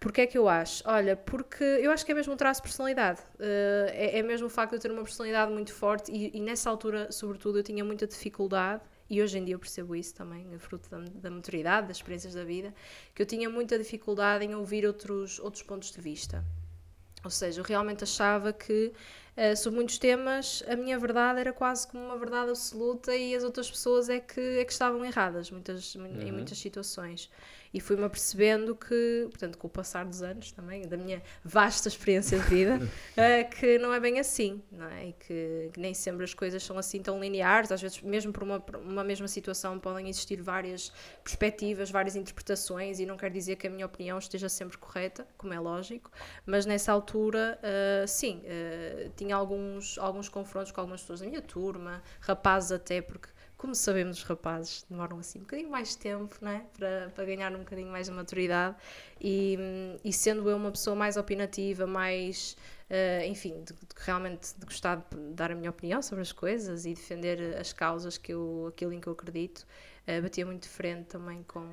Porquê 0.00 0.22
é 0.22 0.26
que 0.26 0.36
eu 0.36 0.48
acho? 0.48 0.82
Olha, 0.86 1.16
porque 1.16 1.64
eu 1.64 1.90
acho 1.90 2.04
que 2.04 2.12
é 2.12 2.14
mesmo 2.14 2.32
um 2.32 2.36
traço 2.36 2.60
de 2.60 2.64
personalidade. 2.64 3.20
Uh, 3.38 3.88
é, 3.88 4.18
é 4.18 4.22
mesmo 4.22 4.46
o 4.46 4.50
facto 4.50 4.70
de 4.70 4.76
eu 4.76 4.80
ter 4.80 4.90
uma 4.90 5.02
personalidade 5.02 5.50
muito 5.52 5.72
forte 5.72 6.12
e, 6.12 6.36
e 6.36 6.40
nessa 6.40 6.68
altura, 6.68 7.10
sobretudo, 7.10 7.58
eu 7.58 7.62
tinha 7.62 7.84
muita 7.84 8.06
dificuldade. 8.06 8.82
E 9.08 9.22
hoje 9.22 9.38
em 9.38 9.44
dia 9.44 9.54
eu 9.54 9.58
percebo 9.58 9.94
isso 9.94 10.14
também, 10.14 10.46
é 10.54 10.58
fruto 10.58 10.88
da, 10.90 10.98
da 10.98 11.30
maturidade, 11.30 11.88
das 11.88 11.98
experiências 11.98 12.32
da 12.32 12.42
vida, 12.42 12.74
que 13.14 13.20
eu 13.20 13.26
tinha 13.26 13.50
muita 13.50 13.78
dificuldade 13.78 14.44
em 14.44 14.54
ouvir 14.54 14.86
outros, 14.86 15.38
outros 15.38 15.62
pontos 15.62 15.90
de 15.90 16.00
vista. 16.00 16.42
Ou 17.24 17.30
seja, 17.30 17.60
eu 17.60 17.64
realmente 17.64 18.04
achava 18.04 18.52
que 18.52 18.92
eh, 19.36 19.56
sobre 19.56 19.76
muitos 19.78 19.98
temas 19.98 20.62
a 20.68 20.76
minha 20.76 20.98
verdade 20.98 21.40
era 21.40 21.52
quase 21.52 21.86
como 21.88 22.04
uma 22.04 22.16
verdade 22.18 22.50
absoluta 22.50 23.16
e 23.16 23.34
as 23.34 23.42
outras 23.44 23.70
pessoas 23.70 24.08
é 24.08 24.20
que, 24.20 24.40
é 24.40 24.64
que 24.64 24.72
estavam 24.72 25.04
erradas 25.04 25.50
muitas, 25.50 25.96
mu- 25.96 26.06
em 26.20 26.32
muitas 26.32 26.58
situações. 26.58 27.30
E 27.74 27.80
fui-me 27.80 28.04
apercebendo 28.04 28.76
que, 28.76 29.26
portanto, 29.28 29.58
com 29.58 29.66
o 29.66 29.70
passar 29.70 30.04
dos 30.04 30.22
anos 30.22 30.52
também, 30.52 30.86
da 30.86 30.96
minha 30.96 31.20
vasta 31.44 31.88
experiência 31.88 32.38
de 32.38 32.44
vida, 32.44 32.80
eh, 33.16 33.42
que 33.42 33.78
não 33.78 33.92
é 33.92 33.98
bem 33.98 34.20
assim, 34.20 34.62
não 34.70 34.86
é? 34.86 35.08
E 35.08 35.12
que, 35.12 35.70
que 35.72 35.80
nem 35.80 35.92
sempre 35.92 36.22
as 36.22 36.32
coisas 36.32 36.62
são 36.62 36.78
assim 36.78 37.02
tão 37.02 37.20
lineares, 37.20 37.72
às 37.72 37.82
vezes, 37.82 38.00
mesmo 38.00 38.32
por 38.32 38.44
uma, 38.44 38.64
uma 38.80 39.02
mesma 39.02 39.26
situação, 39.26 39.76
podem 39.80 40.08
existir 40.08 40.40
várias 40.40 40.92
perspectivas, 41.24 41.90
várias 41.90 42.14
interpretações, 42.14 43.00
e 43.00 43.06
não 43.06 43.16
quer 43.16 43.32
dizer 43.32 43.56
que 43.56 43.66
a 43.66 43.70
minha 43.70 43.86
opinião 43.86 44.18
esteja 44.18 44.48
sempre 44.48 44.78
correta, 44.78 45.26
como 45.36 45.52
é 45.52 45.58
lógico, 45.58 46.12
mas 46.46 46.64
nessa 46.66 46.92
altura, 46.92 47.58
eh, 47.60 48.04
sim, 48.06 48.40
eh, 48.44 49.10
tinha 49.16 49.34
alguns, 49.34 49.98
alguns 49.98 50.28
confrontos 50.28 50.70
com 50.70 50.80
algumas 50.80 51.00
pessoas 51.00 51.18
da 51.20 51.26
minha 51.26 51.42
turma, 51.42 52.04
rapazes 52.20 52.70
até, 52.70 53.02
porque, 53.02 53.28
como 53.64 53.74
sabemos, 53.74 54.18
os 54.18 54.24
rapazes 54.24 54.84
demoram 54.90 55.18
assim 55.18 55.38
um 55.38 55.42
bocadinho 55.42 55.70
mais 55.70 55.88
de 55.88 55.96
tempo, 55.96 56.36
não 56.42 56.50
é? 56.50 56.66
Para, 56.76 57.10
para 57.14 57.24
ganhar 57.24 57.50
um 57.54 57.60
bocadinho 57.60 57.88
mais 57.88 58.08
de 58.08 58.12
maturidade, 58.12 58.76
e, 59.18 59.56
e 60.04 60.12
sendo 60.12 60.50
eu 60.50 60.56
uma 60.58 60.70
pessoa 60.70 60.94
mais 60.94 61.16
opinativa, 61.16 61.86
mais, 61.86 62.58
eh, 62.90 63.26
enfim, 63.26 63.64
de, 63.64 63.72
de 63.72 63.78
realmente 63.96 64.52
de 64.54 64.66
gostar 64.66 64.96
de 64.96 65.16
dar 65.32 65.50
a 65.50 65.54
minha 65.54 65.70
opinião 65.70 66.02
sobre 66.02 66.20
as 66.20 66.30
coisas 66.30 66.84
e 66.84 66.92
defender 66.92 67.56
as 67.56 67.72
causas 67.72 68.18
que 68.18 68.34
eu, 68.34 68.66
aquilo 68.68 68.92
em 68.92 69.00
que 69.00 69.06
eu 69.06 69.14
acredito, 69.14 69.66
eh, 70.06 70.20
batia 70.20 70.44
muito 70.44 70.62
de 70.64 70.68
frente 70.68 71.06
também 71.06 71.42
com, 71.48 71.66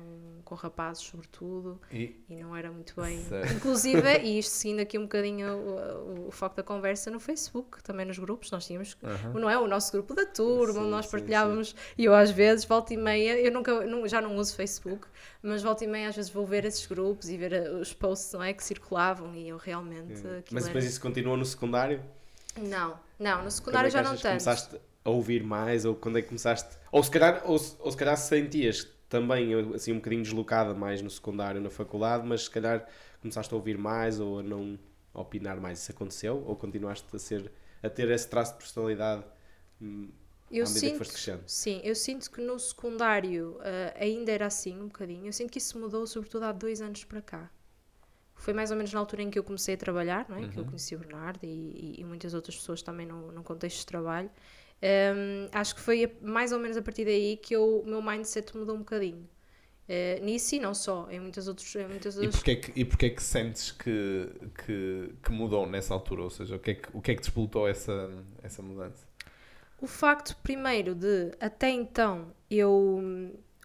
com 0.44 0.54
rapazes, 0.54 1.02
sobretudo, 1.04 1.80
E, 1.92 2.16
e 2.28 2.36
não 2.36 2.56
era 2.56 2.70
muito 2.72 2.94
bem. 3.00 3.22
Certo. 3.24 3.52
Inclusive, 3.52 4.18
e 4.22 4.38
isto 4.38 4.50
seguindo 4.52 4.80
aqui 4.80 4.98
um 4.98 5.02
bocadinho 5.02 5.48
o, 5.54 6.24
o, 6.24 6.28
o 6.28 6.30
foco 6.30 6.56
da 6.56 6.62
conversa 6.62 7.10
no 7.10 7.20
Facebook, 7.20 7.82
também 7.82 8.06
nos 8.06 8.18
grupos, 8.18 8.50
nós 8.50 8.66
tínhamos, 8.66 8.96
Aham. 9.02 9.32
não 9.40 9.50
é? 9.50 9.58
O 9.58 9.66
nosso 9.66 9.92
grupo 9.92 10.14
da 10.14 10.24
turma, 10.26 10.82
Sim, 10.82 10.90
nós 10.90 11.04
sim, 11.06 11.10
partilhávamos, 11.12 11.74
e 11.98 12.04
eu 12.04 12.14
às 12.14 12.30
vezes, 12.30 12.64
volta 12.64 12.94
e 12.94 12.96
meia, 12.96 13.38
eu 13.38 13.52
nunca, 13.52 13.84
nu- 13.86 14.08
já 14.08 14.20
não 14.20 14.36
uso 14.36 14.54
Facebook, 14.56 15.06
mas 15.42 15.62
volta 15.62 15.84
e 15.84 15.86
meia 15.86 16.08
às 16.08 16.16
vezes 16.16 16.30
vou 16.30 16.46
ver 16.46 16.64
esses 16.64 16.86
grupos 16.86 17.28
e 17.28 17.36
ver 17.36 17.52
eh, 17.52 17.70
os 17.70 17.92
posts, 17.92 18.32
não 18.32 18.42
é? 18.42 18.52
Que 18.54 18.64
circulavam 18.64 19.34
e 19.34 19.48
eu 19.48 19.56
realmente. 19.58 20.22
Mas 20.50 20.64
era- 20.64 20.72
depois 20.72 20.84
isso 20.84 21.00
continuou 21.00 21.36
no 21.36 21.44
secundário? 21.44 22.02
Não, 22.56 22.98
não, 23.18 23.36
no 23.36 23.42
Quando 23.44 23.50
secundário 23.50 23.88
é 23.88 23.90
já 23.90 24.02
não 24.02 24.10
tanto. 24.16 24.28
começaste 24.28 24.78
a 25.04 25.10
ouvir 25.10 25.42
mais? 25.42 25.84
Ou 25.84 25.94
quando 25.94 26.18
é 26.18 26.22
que 26.22 26.28
começaste... 26.28 26.76
Ou 26.90 27.02
se 27.02 27.10
calhar, 27.10 27.42
ou, 27.44 27.52
ou 27.80 27.90
se 27.90 27.96
calhar 27.96 28.16
sentias 28.16 28.88
também 29.08 29.52
assim 29.74 29.92
um 29.92 29.96
bocadinho 29.96 30.22
deslocada 30.22 30.72
mais 30.74 31.02
no 31.02 31.10
secundário, 31.10 31.60
na 31.60 31.70
faculdade, 31.70 32.26
mas 32.26 32.44
se 32.44 32.50
calhar 32.50 32.86
começaste 33.20 33.52
a 33.52 33.56
ouvir 33.56 33.76
mais 33.76 34.18
ou 34.20 34.38
a 34.38 34.42
não 34.42 34.78
opinar 35.14 35.60
mais. 35.60 35.80
Isso 35.80 35.92
aconteceu? 35.92 36.42
Ou 36.46 36.56
continuaste 36.56 37.06
a, 37.14 37.18
ser, 37.18 37.52
a 37.82 37.90
ter 37.90 38.10
esse 38.10 38.28
traço 38.28 38.52
de 38.52 38.58
personalidade 38.58 39.24
hum, 39.80 40.08
Eu 40.50 40.66
sinto, 40.66 40.98
foste 40.98 41.12
crescendo? 41.14 41.44
sim, 41.46 41.80
eu 41.82 41.94
sinto 41.94 42.30
que 42.30 42.40
no 42.40 42.58
secundário 42.58 43.58
ah, 43.60 43.94
ainda 43.98 44.30
era 44.30 44.46
assim 44.46 44.78
um 44.80 44.86
bocadinho. 44.86 45.26
Eu 45.26 45.32
sinto 45.32 45.50
que 45.50 45.58
isso 45.58 45.78
mudou 45.78 46.06
sobretudo 46.06 46.44
há 46.44 46.52
dois 46.52 46.80
anos 46.80 47.04
para 47.04 47.22
cá. 47.22 47.50
Foi 48.36 48.54
mais 48.54 48.70
ou 48.70 48.76
menos 48.78 48.92
na 48.92 49.00
altura 49.00 49.22
em 49.22 49.30
que 49.30 49.38
eu 49.38 49.44
comecei 49.44 49.74
a 49.74 49.78
trabalhar, 49.78 50.26
não 50.28 50.36
é? 50.38 50.48
que 50.48 50.58
eu 50.58 50.64
conheci 50.66 50.94
o 50.96 50.98
Bernardo 51.00 51.44
e, 51.44 51.48
e- 51.48 52.00
e 52.00 52.04
muitas 52.04 52.34
outras 52.34 52.56
pessoas 52.56 52.82
também 52.82 53.06
no, 53.06 53.32
no 53.32 53.42
contexto 53.44 53.80
de 53.80 53.86
trabalho. 53.86 54.30
Ahm, 54.82 55.48
acho 55.52 55.74
que 55.74 55.80
foi 55.80 56.04
a- 56.04 56.10
mais 56.22 56.52
ou 56.52 56.58
menos 56.58 56.76
a 56.76 56.82
partir 56.82 57.04
daí 57.04 57.36
que 57.36 57.56
o 57.56 57.82
meu 57.84 58.02
mindset 58.02 58.56
mudou 58.56 58.74
um 58.76 58.80
bocadinho. 58.80 59.28
Eh, 59.88 60.20
nisso 60.22 60.54
e 60.56 60.60
não 60.60 60.74
só, 60.74 61.08
em 61.10 61.20
muitas 61.20 61.48
outras, 61.48 61.74
em 61.76 61.88
muitas 61.88 62.16
E 62.20 62.26
outras 62.26 62.28
porquê, 62.28 62.56
que, 62.56 62.80
e 62.80 62.84
porquê 62.84 63.10
que 63.10 63.22
sentes 63.22 63.72
que, 63.72 64.30
que, 64.64 65.14
que 65.22 65.32
mudou 65.32 65.66
nessa 65.66 65.92
altura? 65.94 66.22
Ou 66.22 66.30
seja, 66.30 66.56
o 66.56 66.58
que 66.58 66.70
é 66.70 66.74
que, 66.74 66.88
o 66.96 67.00
que, 67.02 67.10
é 67.10 67.14
que 67.14 67.20
despoltou 67.20 67.68
essa, 67.68 68.10
essa 68.42 68.62
mudança? 68.62 69.06
O 69.80 69.86
facto, 69.86 70.36
primeiro, 70.42 70.94
de 70.94 71.32
até 71.40 71.68
então 71.70 72.32
eu. 72.50 73.00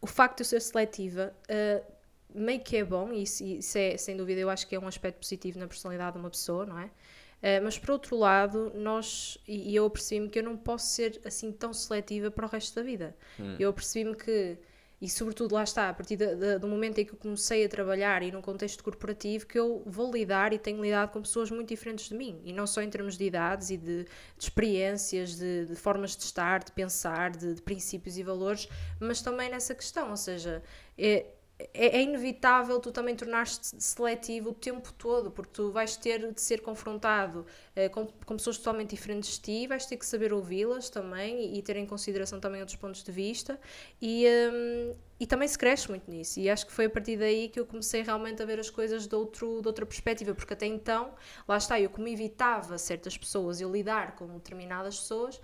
O 0.01 0.07
facto 0.07 0.37
de 0.37 0.41
eu 0.43 0.45
ser 0.45 0.61
seletiva 0.61 1.33
uh, 1.49 1.85
meio 2.33 2.59
que 2.61 2.77
é 2.77 2.83
bom, 2.83 3.11
e 3.11 3.23
isso, 3.23 3.43
isso 3.43 3.77
é, 3.77 3.97
sem 3.97 4.15
dúvida, 4.15 4.39
eu 4.39 4.49
acho 4.49 4.67
que 4.67 4.75
é 4.75 4.79
um 4.79 4.87
aspecto 4.87 5.19
positivo 5.19 5.57
na 5.59 5.67
personalidade 5.67 6.13
de 6.13 6.19
uma 6.19 6.29
pessoa, 6.29 6.65
não 6.65 6.79
é? 6.79 6.89
Uh, 7.37 7.63
mas 7.63 7.77
por 7.77 7.91
outro 7.91 8.17
lado, 8.17 8.71
nós, 8.75 9.37
e, 9.47 9.71
e 9.71 9.75
eu 9.75 9.85
apercebi-me 9.85 10.27
que 10.29 10.39
eu 10.39 10.43
não 10.43 10.57
posso 10.57 10.87
ser 10.87 11.21
assim 11.23 11.51
tão 11.51 11.71
seletiva 11.73 12.31
para 12.31 12.45
o 12.45 12.49
resto 12.49 12.75
da 12.75 12.81
vida. 12.83 13.15
Eu 13.59 13.69
apercebi-me 13.69 14.15
que, 14.15 14.57
e 14.99 15.07
sobretudo 15.07 15.53
lá 15.53 15.63
está, 15.63 15.89
a 15.89 15.93
partir 15.93 16.17
da- 16.17 16.33
da- 16.33 16.57
do 16.57 16.67
momento 16.67 16.97
em 16.97 17.05
que 17.05 17.13
eu 17.13 17.17
comecei 17.17 17.63
a 17.63 17.69
trabalhar 17.69 18.23
e 18.23 18.31
num 18.31 18.41
contexto 18.41 18.83
corporativo, 18.83 19.45
que 19.45 19.59
eu 19.59 19.83
vou 19.85 20.11
lidar 20.11 20.51
e 20.51 20.57
tenho 20.57 20.81
lidado 20.81 21.11
com 21.11 21.21
pessoas 21.21 21.51
muito 21.51 21.69
diferentes 21.69 22.09
de 22.09 22.15
mim. 22.15 22.41
E 22.43 22.51
não 22.51 22.65
só 22.65 22.81
em 22.81 22.89
termos 22.89 23.15
de 23.15 23.23
idades 23.25 23.69
e 23.69 23.77
de, 23.77 24.03
de 24.05 24.07
experiências, 24.39 25.35
de, 25.37 25.67
de 25.67 25.75
formas 25.75 26.15
de 26.17 26.23
estar, 26.23 26.63
de 26.63 26.71
pensar, 26.71 27.29
de, 27.37 27.53
de 27.53 27.61
princípios 27.61 28.17
e 28.17 28.23
valores, 28.23 28.67
mas 28.99 29.21
também 29.21 29.47
nessa 29.49 29.75
questão, 29.75 30.09
ou 30.09 30.17
seja, 30.17 30.63
é, 30.97 31.27
é, 31.59 31.97
é 31.97 32.01
inevitável 32.01 32.79
tu 32.79 32.91
também 32.91 33.15
tornares-te 33.15 33.81
seletivo 33.83 34.51
o 34.51 34.53
tempo 34.53 34.93
todo, 34.93 35.31
porque 35.31 35.51
tu 35.53 35.71
vais 35.71 35.97
ter 35.97 36.31
de 36.31 36.39
ser 36.39 36.61
confrontado 36.61 37.45
eh, 37.75 37.89
com, 37.89 38.05
com 38.05 38.37
pessoas 38.37 38.57
totalmente 38.57 38.91
diferentes 38.91 39.31
de 39.31 39.41
ti, 39.41 39.67
vais 39.67 39.85
ter 39.85 39.97
que 39.97 40.05
saber 40.05 40.31
ouvi-las 40.33 40.89
também 40.89 41.53
e, 41.53 41.57
e 41.57 41.61
ter 41.63 41.75
em 41.77 41.85
consideração 41.85 42.39
também 42.39 42.61
outros 42.61 42.77
pontos 42.77 43.03
de 43.03 43.11
vista 43.11 43.59
e, 43.99 44.25
hum, 44.53 44.93
e 45.19 45.25
também 45.25 45.47
se 45.47 45.57
cresce 45.57 45.89
muito 45.89 46.09
nisso. 46.09 46.39
E 46.39 46.47
acho 46.47 46.65
que 46.67 46.71
foi 46.71 46.85
a 46.85 46.89
partir 46.89 47.17
daí 47.17 47.49
que 47.49 47.59
eu 47.59 47.65
comecei 47.65 48.03
realmente 48.03 48.41
a 48.41 48.45
ver 48.45 48.59
as 48.59 48.69
coisas 48.69 49.07
de, 49.07 49.15
outro, 49.15 49.61
de 49.61 49.67
outra 49.67 49.85
perspectiva, 49.85 50.35
porque 50.35 50.53
até 50.53 50.67
então, 50.67 51.13
lá 51.47 51.57
está, 51.57 51.79
eu 51.79 51.89
como 51.89 52.07
evitava 52.07 52.77
certas 52.77 53.17
pessoas, 53.17 53.59
eu 53.59 53.71
lidar 53.71 54.15
com 54.15 54.27
determinadas 54.27 54.99
pessoas, 54.99 55.41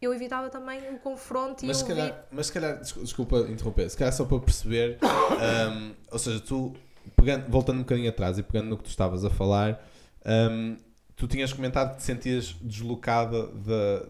eu 0.00 0.12
evitava 0.14 0.48
também 0.50 0.80
o 0.94 0.98
confronto 0.98 1.64
e 1.64 1.68
Mas 1.68 1.78
se, 1.78 1.82
ouvir. 1.84 1.96
calhar, 1.96 2.26
mas 2.30 2.46
se 2.46 2.52
calhar, 2.52 2.78
descu- 2.80 3.00
desculpa 3.02 3.38
interromper, 3.48 3.88
se 3.90 3.96
calhar 3.96 4.12
só 4.12 4.24
para 4.24 4.38
perceber, 4.40 4.98
um, 5.02 5.92
ou 6.12 6.18
seja, 6.18 6.40
tu, 6.40 6.74
pegando, 7.16 7.48
voltando 7.50 7.76
um 7.78 7.82
bocadinho 7.82 8.08
atrás 8.10 8.38
e 8.38 8.42
pegando 8.42 8.68
no 8.70 8.76
que 8.76 8.84
tu 8.84 8.90
estavas 8.90 9.24
a 9.24 9.30
falar, 9.30 9.82
um, 10.50 10.76
tu 11.16 11.26
tinhas 11.26 11.52
comentado 11.52 11.92
que 11.92 11.96
te 11.98 12.02
sentias 12.02 12.54
deslocada 12.60 13.46
de, 13.46 14.06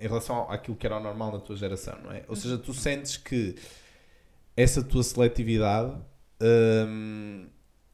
em 0.00 0.06
relação 0.08 0.50
àquilo 0.50 0.76
que 0.76 0.86
era 0.86 0.96
o 0.96 1.00
normal 1.00 1.32
na 1.32 1.40
tua 1.40 1.56
geração, 1.56 1.98
não 2.04 2.12
é? 2.12 2.22
Ou 2.28 2.36
seja, 2.36 2.56
tu 2.56 2.72
sentes 2.72 3.16
que 3.16 3.56
essa 4.56 4.82
tua 4.82 5.02
seletividade 5.02 5.92
um, 6.40 7.46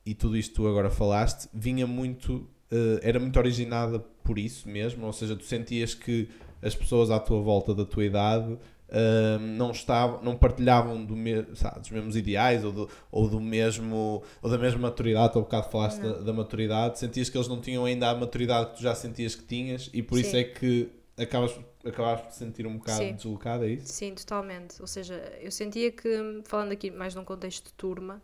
e 0.05 0.15
tudo 0.15 0.37
isto 0.37 0.51
que 0.51 0.57
tu 0.57 0.69
agora 0.69 0.91
falaste 0.91 1.49
vinha 1.53 1.87
muito, 1.87 2.35
uh, 2.71 2.99
era 3.03 3.19
muito 3.19 3.39
originada 3.39 3.99
por 3.99 4.39
isso 4.39 4.69
mesmo, 4.69 5.07
ou 5.07 5.13
seja, 5.13 5.35
tu 5.35 5.45
sentias 5.45 5.95
que 5.95 6.29
as 6.63 6.75
pessoas 6.75 7.11
à 7.11 7.19
tua 7.19 7.41
volta 7.41 7.75
da 7.75 7.85
tua 7.85 8.05
idade 8.05 8.53
uh, 8.93 9.39
não, 9.41 9.71
estavam, 9.71 10.23
não 10.23 10.37
partilhavam 10.37 11.05
do 11.05 11.17
me, 11.17 11.45
sabe, 11.55 11.81
dos 11.81 11.91
mesmos 11.91 12.17
ideais 12.17 12.65
ou 12.65 12.73
do, 12.73 12.91
ou 13.11 13.29
do 13.29 13.41
mesmo 13.41 14.23
ou 14.41 14.51
da 14.51 14.59
mesma 14.59 14.81
maturidade, 14.81 15.33
tu 15.33 15.39
há 15.39 15.43
bocado 15.43 15.71
falaste 15.71 16.01
da, 16.01 16.19
da, 16.19 16.33
maturidade, 16.33 16.99
sentias 16.99 17.29
que 17.29 17.37
eles 17.37 17.49
não 17.49 17.61
tinham 17.61 17.85
ainda 17.85 18.11
a 18.11 18.15
maturidade 18.15 18.71
que 18.71 18.77
tu 18.77 18.83
já 18.83 18.95
sentias 18.95 19.35
que 19.35 19.45
tinhas 19.45 19.91
e 19.93 20.03
por 20.03 20.17
Sim. 20.17 20.23
isso 20.23 20.37
é 20.37 20.45
que 20.45 20.91
acabas, 21.17 21.59
acabas 21.85 22.21
por 22.21 22.31
te 22.31 22.37
sentir 22.37 22.67
um 22.67 22.77
bocado 22.77 23.05
Sim. 23.05 23.15
deslocada, 23.15 23.67
é 23.67 23.71
isso? 23.71 23.87
Sim, 23.87 24.15
totalmente. 24.15 24.81
Ou 24.81 24.87
seja, 24.87 25.15
eu 25.41 25.51
sentia 25.51 25.91
que, 25.91 26.43
falando 26.45 26.73
aqui 26.73 26.91
mais 26.91 27.15
num 27.15 27.25
contexto 27.25 27.67
de 27.67 27.75
turma, 27.75 28.23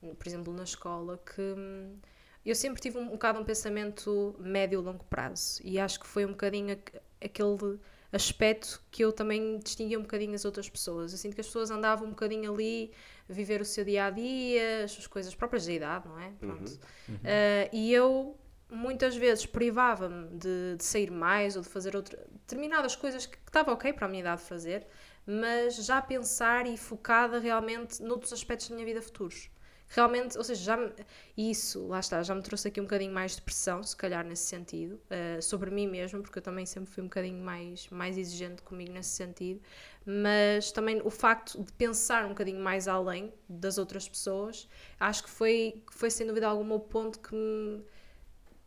por 0.00 0.26
exemplo, 0.26 0.52
na 0.52 0.64
escola, 0.64 1.18
que 1.18 1.40
hum, 1.40 1.96
eu 2.44 2.54
sempre 2.54 2.80
tive 2.80 2.98
um, 2.98 3.02
um 3.02 3.10
bocado 3.10 3.38
um 3.38 3.44
pensamento 3.44 4.34
médio-longo 4.38 5.04
prazo 5.04 5.60
e 5.62 5.78
acho 5.78 6.00
que 6.00 6.06
foi 6.06 6.24
um 6.24 6.30
bocadinho 6.30 6.76
aquele 7.20 7.78
aspecto 8.12 8.82
que 8.90 9.04
eu 9.04 9.12
também 9.12 9.58
distinguia 9.58 9.98
um 9.98 10.02
bocadinho 10.02 10.34
as 10.34 10.44
outras 10.44 10.68
pessoas. 10.68 11.12
Eu 11.12 11.18
sinto 11.18 11.34
que 11.34 11.40
as 11.40 11.46
pessoas 11.46 11.70
andavam 11.70 12.08
um 12.08 12.10
bocadinho 12.10 12.52
ali 12.52 12.92
a 13.28 13.32
viver 13.32 13.60
o 13.60 13.64
seu 13.64 13.84
dia 13.84 14.06
a 14.06 14.10
dia, 14.10 14.84
as 14.84 14.92
suas 14.92 15.06
coisas 15.06 15.34
próprias 15.34 15.66
da 15.66 15.72
idade, 15.72 16.08
não 16.08 16.18
é? 16.18 16.32
Pronto. 16.38 16.70
Uhum. 17.08 17.14
Uhum. 17.14 17.16
Uh, 17.16 17.70
e 17.72 17.92
eu 17.92 18.36
muitas 18.68 19.16
vezes 19.16 19.46
privava-me 19.46 20.28
de, 20.36 20.76
de, 20.76 20.84
sair 20.84 21.10
mais 21.10 21.56
ou 21.56 21.62
de 21.62 21.68
fazer 21.68 21.96
outra, 21.96 22.24
determinadas 22.30 22.94
coisas 22.94 23.26
que, 23.26 23.36
que 23.36 23.48
estava 23.48 23.72
ok 23.72 23.92
para 23.92 24.06
a 24.06 24.08
minha 24.08 24.20
idade 24.20 24.42
fazer, 24.42 24.86
mas 25.26 25.76
já 25.76 26.00
pensar 26.00 26.66
e 26.66 26.76
focada 26.76 27.38
realmente 27.38 28.02
noutros 28.02 28.32
aspectos 28.32 28.68
da 28.68 28.74
minha 28.74 28.86
vida 28.86 29.02
futuros 29.02 29.50
realmente, 29.90 30.38
ou 30.38 30.44
seja, 30.44 30.62
já 30.62 30.76
me, 30.76 30.92
isso, 31.36 31.88
lá 31.88 31.98
está, 31.98 32.22
já 32.22 32.34
me 32.34 32.42
trouxe 32.42 32.68
aqui 32.68 32.80
um 32.80 32.84
bocadinho 32.84 33.12
mais 33.12 33.36
de 33.36 33.42
pressão, 33.42 33.82
se 33.82 33.96
calhar 33.96 34.24
nesse 34.24 34.44
sentido, 34.44 34.94
uh, 34.94 35.42
sobre 35.42 35.70
mim 35.70 35.88
mesmo, 35.88 36.22
porque 36.22 36.38
eu 36.38 36.42
também 36.42 36.64
sempre 36.64 36.90
fui 36.90 37.02
um 37.02 37.06
bocadinho 37.06 37.42
mais, 37.42 37.88
mais 37.88 38.16
exigente 38.16 38.62
comigo 38.62 38.92
nesse 38.92 39.10
sentido, 39.10 39.60
mas 40.06 40.70
também 40.70 41.02
o 41.04 41.10
facto 41.10 41.62
de 41.62 41.72
pensar 41.72 42.24
um 42.24 42.30
bocadinho 42.30 42.60
mais 42.60 42.86
além 42.86 43.32
das 43.48 43.78
outras 43.78 44.08
pessoas, 44.08 44.68
acho 44.98 45.24
que 45.24 45.30
foi, 45.30 45.82
foi 45.90 46.08
sem 46.08 46.26
dúvida 46.26 46.46
alguma 46.46 46.76
o 46.76 46.80
ponto 46.80 47.18
que 47.18 47.34
me 47.34 47.82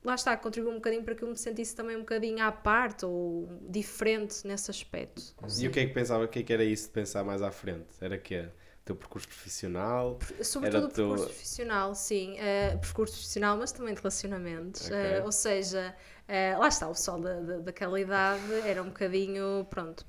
lá 0.04 0.16
está, 0.16 0.36
contribuiu 0.36 0.74
um 0.74 0.78
bocadinho 0.78 1.04
para 1.04 1.16
que 1.16 1.24
eu 1.24 1.30
me 1.30 1.38
sentisse 1.38 1.74
também 1.74 1.96
um 1.96 2.02
bocadinho 2.02 2.44
à 2.44 2.52
parte 2.52 3.06
ou 3.06 3.48
diferente 3.70 4.46
nesse 4.46 4.70
aspecto. 4.70 5.34
E 5.58 5.68
o 5.68 5.72
que 5.72 5.80
é 5.80 5.86
que 5.86 5.94
pensava, 5.94 6.26
o 6.26 6.28
que 6.28 6.40
é 6.40 6.44
que 6.44 6.52
era 6.52 6.66
isso 6.66 6.88
de 6.88 6.92
pensar 6.92 7.24
mais 7.24 7.42
à 7.42 7.50
frente? 7.50 7.88
Era 8.02 8.18
que? 8.18 8.46
Teu 8.86 8.96
percurso 8.96 9.28
profissional? 9.28 10.20
Sobretudo 10.42 10.86
o 10.86 10.90
teu... 10.90 11.08
percurso 11.08 11.26
profissional, 11.26 11.96
sim. 11.96 12.34
Uh, 12.34 12.80
percurso 12.80 13.14
profissional, 13.14 13.58
mas 13.58 13.72
também 13.72 13.94
de 13.94 14.02
relacionamentos. 14.02 14.86
Okay. 14.88 15.20
Uh, 15.20 15.26
ou 15.26 15.32
seja, 15.32 15.96
uh, 16.28 16.60
lá 16.60 16.68
está, 16.68 16.88
o 16.88 16.94
pessoal 16.94 17.20
da, 17.20 17.40
da, 17.40 17.58
daquela 17.60 18.00
idade 18.00 18.54
era 18.66 18.82
um 18.82 18.88
bocadinho, 18.88 19.66
pronto, 19.70 20.06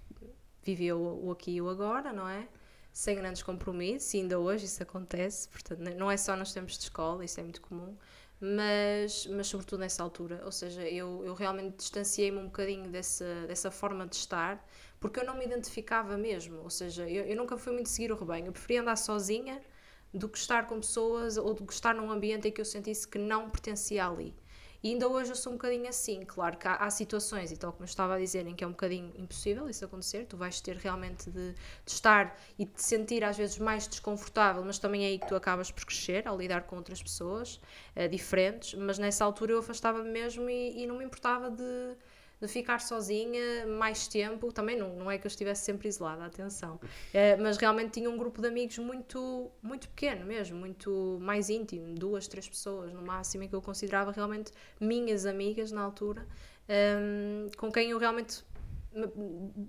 vivia 0.63 0.97
o, 0.97 1.27
o 1.27 1.31
aqui 1.31 1.57
e 1.57 1.63
o 1.63 1.69
agora, 1.69 2.13
não 2.13 2.29
é? 2.29 2.49
Sem 2.93 3.17
grandes 3.17 3.43
compromissos, 3.43 4.15
e 4.15 4.19
ainda 4.19 4.39
hoje 4.39 4.67
isso 4.67 4.83
acontece, 4.83 5.49
portanto, 5.49 5.81
não 5.81 6.11
é 6.11 6.17
só 6.17 6.37
nos 6.37 6.53
tempos 6.53 6.79
de 6.79 6.85
escola, 6.85 7.25
isso 7.25 7.41
é 7.41 7.43
muito 7.43 7.61
comum 7.61 7.97
mas, 8.45 9.27
mas 9.27 9.47
sobretudo 9.47 9.81
nessa 9.81 10.03
altura. 10.03 10.43
Ou 10.45 10.53
seja, 10.53 10.83
eu, 10.83 11.23
eu 11.25 11.35
realmente 11.35 11.77
distanciei-me 11.77 12.39
um 12.39 12.47
bocadinho 12.47 12.91
dessa, 12.91 13.47
dessa 13.47 13.71
forma 13.71 14.07
de 14.07 14.17
estar 14.17 14.65
porque 15.05 15.21
eu 15.21 15.27
não 15.27 15.37
me 15.37 15.45
identificava 15.45 16.17
mesmo. 16.17 16.63
Ou 16.63 16.71
seja, 16.71 17.07
eu, 17.07 17.27
eu 17.27 17.37
nunca 17.37 17.59
fui 17.59 17.75
muito 17.75 17.91
seguir 17.91 18.11
o 18.11 18.17
rebanho. 18.17 18.47
Eu 18.47 18.53
preferia 18.53 18.81
andar 18.81 18.97
sozinha 18.97 19.61
do 20.15 20.31
que 20.31 20.39
estar 20.39 20.67
com 20.67 20.81
pessoas 20.81 21.37
ou 21.37 21.53
do 21.53 21.67
que 21.67 21.75
estar 21.75 21.95
num 21.95 22.11
ambiente 22.11 22.49
em 22.49 22.51
que 22.51 22.59
eu 22.59 22.65
sentisse 22.65 23.07
que 23.07 23.19
não 23.19 23.51
pertencia 23.51 24.07
ali. 24.07 24.35
E 24.83 24.89
ainda 24.89 25.07
hoje 25.07 25.33
eu 25.33 25.37
sou 25.37 25.53
um 25.53 25.57
bocadinho 25.57 25.87
assim. 25.87 26.25
Claro 26.25 26.57
que 26.57 26.67
há, 26.67 26.77
há, 26.77 26.89
situações, 26.89 27.53
e 27.53 27.57
tal 27.59 27.71
como 27.73 27.85
eu 27.85 27.87
estava 27.87 28.15
a 28.15 28.19
dizer, 28.19 28.47
em 28.47 28.55
que 28.55 28.65
é 28.65 28.67
um 28.67 28.71
bocadinho 28.71 29.13
impossível 29.19 29.69
isso 29.69 29.85
acontecer. 29.85 30.25
Tu 30.25 30.39
vais 30.39 30.59
ter 30.63 30.77
realmente 30.77 31.31
de, 31.31 31.53
de 31.53 31.93
estar 31.93 32.41
e 32.59 32.65
de 32.65 32.83
sentir 32.83 33.25
às 33.25 33.37
vezes 33.37 33.59
mais 33.59 33.87
desconfortável, 33.87 34.65
mas 34.65 34.79
também 34.79 35.05
é 35.05 35.09
aí 35.09 35.19
que 35.19 35.29
tu 35.29 35.37
acabas 35.37 35.71
por 35.71 35.85
crescer 35.85 36.27
ao 36.27 36.39
lidar 36.39 36.63
com 36.63 36.77
outras 36.77 37.03
pessoas 37.03 37.61
uh, 37.95 38.09
diferentes. 38.09 38.73
Mas 38.73 38.99
nessa 38.99 39.23
altura 39.23 39.53
eu 39.53 39.59
afastava-me 39.59 40.09
mesmo 40.09 40.49
e, 40.49 40.83
e 40.83 40.87
não 40.87 40.97
me 40.97 41.05
importava 41.05 41.51
de 41.51 41.95
de 42.41 42.49
ficar 42.49 42.81
sozinha 42.81 43.67
mais 43.67 44.07
tempo. 44.09 44.53
Também 44.53 44.77
não, 44.77 44.95
não 44.97 45.11
é 45.11 45.19
que 45.19 45.27
eu 45.27 45.29
estivesse 45.29 45.65
sempre 45.65 45.89
isolada, 45.89 46.25
atenção. 46.25 46.81
É, 47.13 47.37
mas 47.37 47.57
realmente 47.57 47.93
tinha 47.93 48.11
um 48.11 48.17
grupo 48.17 48.41
de 48.41 48.49
amigos 48.49 48.79
muito, 48.79 49.51
muito 49.63 49.89
pequeno 49.89 50.25
mesmo, 50.25 50.59
muito 50.59 51.19
mais 51.21 51.49
íntimo, 51.49 51.95
duas, 51.95 52.29
três 52.29 52.49
pessoas 52.49 52.93
no 52.93 53.03
máximo, 53.03 53.49
que 53.49 53.55
eu 53.55 53.63
considerava 53.63 54.11
realmente 54.11 54.53
minhas 54.81 55.27
amigas 55.27 55.73
na 55.73 55.83
altura, 55.83 56.27
um, 56.69 57.49
com 57.57 57.71
quem 57.71 57.91
eu 57.91 57.99
realmente. 57.99 58.45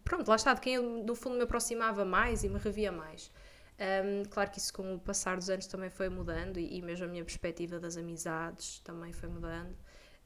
Pronto, 0.04 0.28
lá 0.28 0.36
está, 0.36 0.54
de 0.54 0.62
quem 0.62 0.76
eu 0.76 0.84
no 0.84 1.16
fundo 1.16 1.36
me 1.36 1.44
aproximava 1.44 2.06
mais 2.06 2.44
e 2.44 2.50
me 2.50 2.60
revia 2.60 2.92
mais. 2.92 3.32
Um, 3.78 4.24
claro 4.30 4.52
que 4.52 4.60
isso 4.60 4.74
com 4.74 4.96
o 4.96 5.00
passar 5.00 5.36
dos 5.36 5.50
anos 5.50 5.68
também 5.68 5.90
foi 5.90 6.08
mudando 6.08 6.58
e, 6.58 6.78
e 6.78 6.82
mesmo 6.82 7.06
a 7.06 7.08
minha 7.10 7.26
perspectiva 7.26 7.78
das 7.78 7.98
amizades 7.98 8.80
também 8.80 9.12
foi 9.12 9.28
mudando 9.28 9.76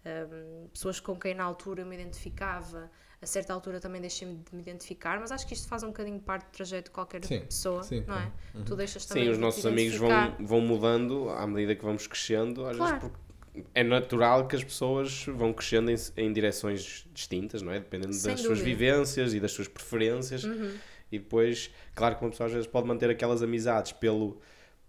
um, 0.05 0.67
pessoas 0.69 0.99
com 0.99 1.17
quem 1.17 1.33
na 1.33 1.43
altura 1.43 1.81
eu 1.81 1.85
me 1.85 1.95
identificava, 1.95 2.89
a 3.21 3.25
certa 3.25 3.53
altura 3.53 3.79
também 3.79 3.99
deixei-me 3.99 4.35
de 4.35 4.55
me 4.55 4.61
identificar, 4.61 5.19
mas 5.19 5.31
acho 5.31 5.45
que 5.45 5.53
isto 5.53 5.67
faz 5.67 5.83
um 5.83 5.87
bocadinho 5.87 6.19
parte 6.19 6.45
do 6.45 6.51
trajeto 6.51 6.85
de 6.85 6.91
qualquer 6.91 7.23
sim, 7.25 7.41
pessoa, 7.41 7.83
sim, 7.83 8.03
não 8.07 8.15
é? 8.17 8.31
Uhum. 8.55 8.63
Tu 8.63 8.75
deixas 8.75 9.05
também 9.05 9.25
Sim, 9.25 9.31
os 9.31 9.37
nossos 9.37 9.65
amigos 9.65 9.97
vão, 9.97 10.35
vão 10.39 10.61
mudando 10.61 11.29
à 11.29 11.45
medida 11.45 11.75
que 11.75 11.83
vamos 11.83 12.07
crescendo, 12.07 12.65
às 12.65 12.77
claro. 12.77 12.93
vezes 12.93 13.09
porque 13.09 13.29
é 13.73 13.83
natural 13.83 14.47
que 14.47 14.55
as 14.55 14.63
pessoas 14.63 15.25
vão 15.25 15.51
crescendo 15.51 15.91
em, 15.91 15.95
em 16.15 16.31
direções 16.31 17.05
distintas, 17.13 17.61
não 17.61 17.73
é? 17.73 17.79
Dependendo 17.79 18.13
Sem 18.13 18.31
das 18.31 18.41
dúvida. 18.41 18.55
suas 18.55 18.65
vivências 18.65 19.33
e 19.33 19.39
das 19.39 19.51
suas 19.51 19.67
preferências. 19.67 20.45
Uhum. 20.45 20.77
E 21.11 21.19
depois, 21.19 21.71
claro 21.95 22.15
que 22.15 22.23
uma 22.23 22.29
pessoa 22.29 22.47
às 22.47 22.53
vezes 22.53 22.67
pode 22.67 22.87
manter 22.87 23.09
aquelas 23.09 23.41
amizades 23.41 23.91
pelo, 23.91 24.39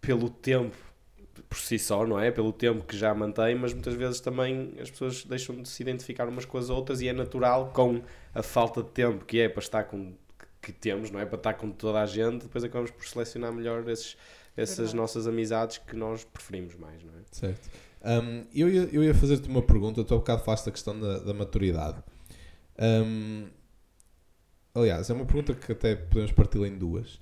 pelo 0.01 0.29
tempo 0.31 0.77
por 1.49 1.59
si 1.59 1.79
só, 1.79 2.07
não 2.07 2.19
é? 2.19 2.31
Pelo 2.31 2.53
tempo 2.53 2.85
que 2.85 2.97
já 2.97 3.15
mantém, 3.15 3.55
mas 3.55 3.73
muitas 3.73 3.95
vezes 3.95 4.21
também 4.21 4.75
as 4.81 4.91
pessoas 4.91 5.25
deixam 5.25 5.61
de 5.63 5.69
se 5.69 5.83
identificar 5.83 6.29
umas 6.29 6.45
com 6.45 6.59
as 6.59 6.71
outras 6.71 7.01
e 7.01 7.09
é 7.09 7.13
natural 7.13 7.71
com 7.73 8.03
a 8.35 8.43
falta 8.43 8.83
de 8.83 8.91
tempo 8.91 9.25
que 9.25 9.41
é 9.41 9.49
para 9.49 9.61
estar 9.61 9.85
com 9.85 10.15
que 10.61 10.73
temos, 10.73 11.11
não 11.11 11.19
é? 11.19 11.27
Para 11.27 11.37
estar 11.37 11.55
com 11.55 11.71
toda 11.71 12.01
a 12.01 12.07
gente, 12.07 12.43
depois 12.43 12.63
acabamos 12.63 12.91
por 12.91 13.07
selecionar 13.07 13.53
melhor 13.53 13.89
esses, 13.89 14.17
essas 14.57 14.93
nossas 14.93 15.27
amizades 15.27 15.79
que 15.79 15.97
nós 15.97 16.25
preferimos 16.25 16.75
mais, 16.75 17.03
não 17.03 17.13
é? 17.13 17.23
Certo. 17.31 17.71
Um, 18.03 18.45
eu 18.55 18.69
ia, 18.69 18.89
eu 18.93 19.05
ia 19.05 19.15
fazer-te 19.15 19.49
uma 19.49 19.63
pergunta, 19.63 20.03
tu 20.05 20.15
há 20.15 20.19
bocado 20.19 20.43
falaste 20.43 20.67
da 20.67 20.73
questão 20.73 20.99
da, 20.99 21.19
da 21.19 21.35
maturidade. 21.35 22.03
Um, 22.79 23.47
aliás, 24.75 25.11
é 25.11 25.15
uma 25.15 25.25
pergunta 25.27 25.55
que 25.55 25.73
até 25.73 25.97
podemos 25.97 26.33
partir 26.33 26.59
em 26.65 26.77
duas. 26.77 27.21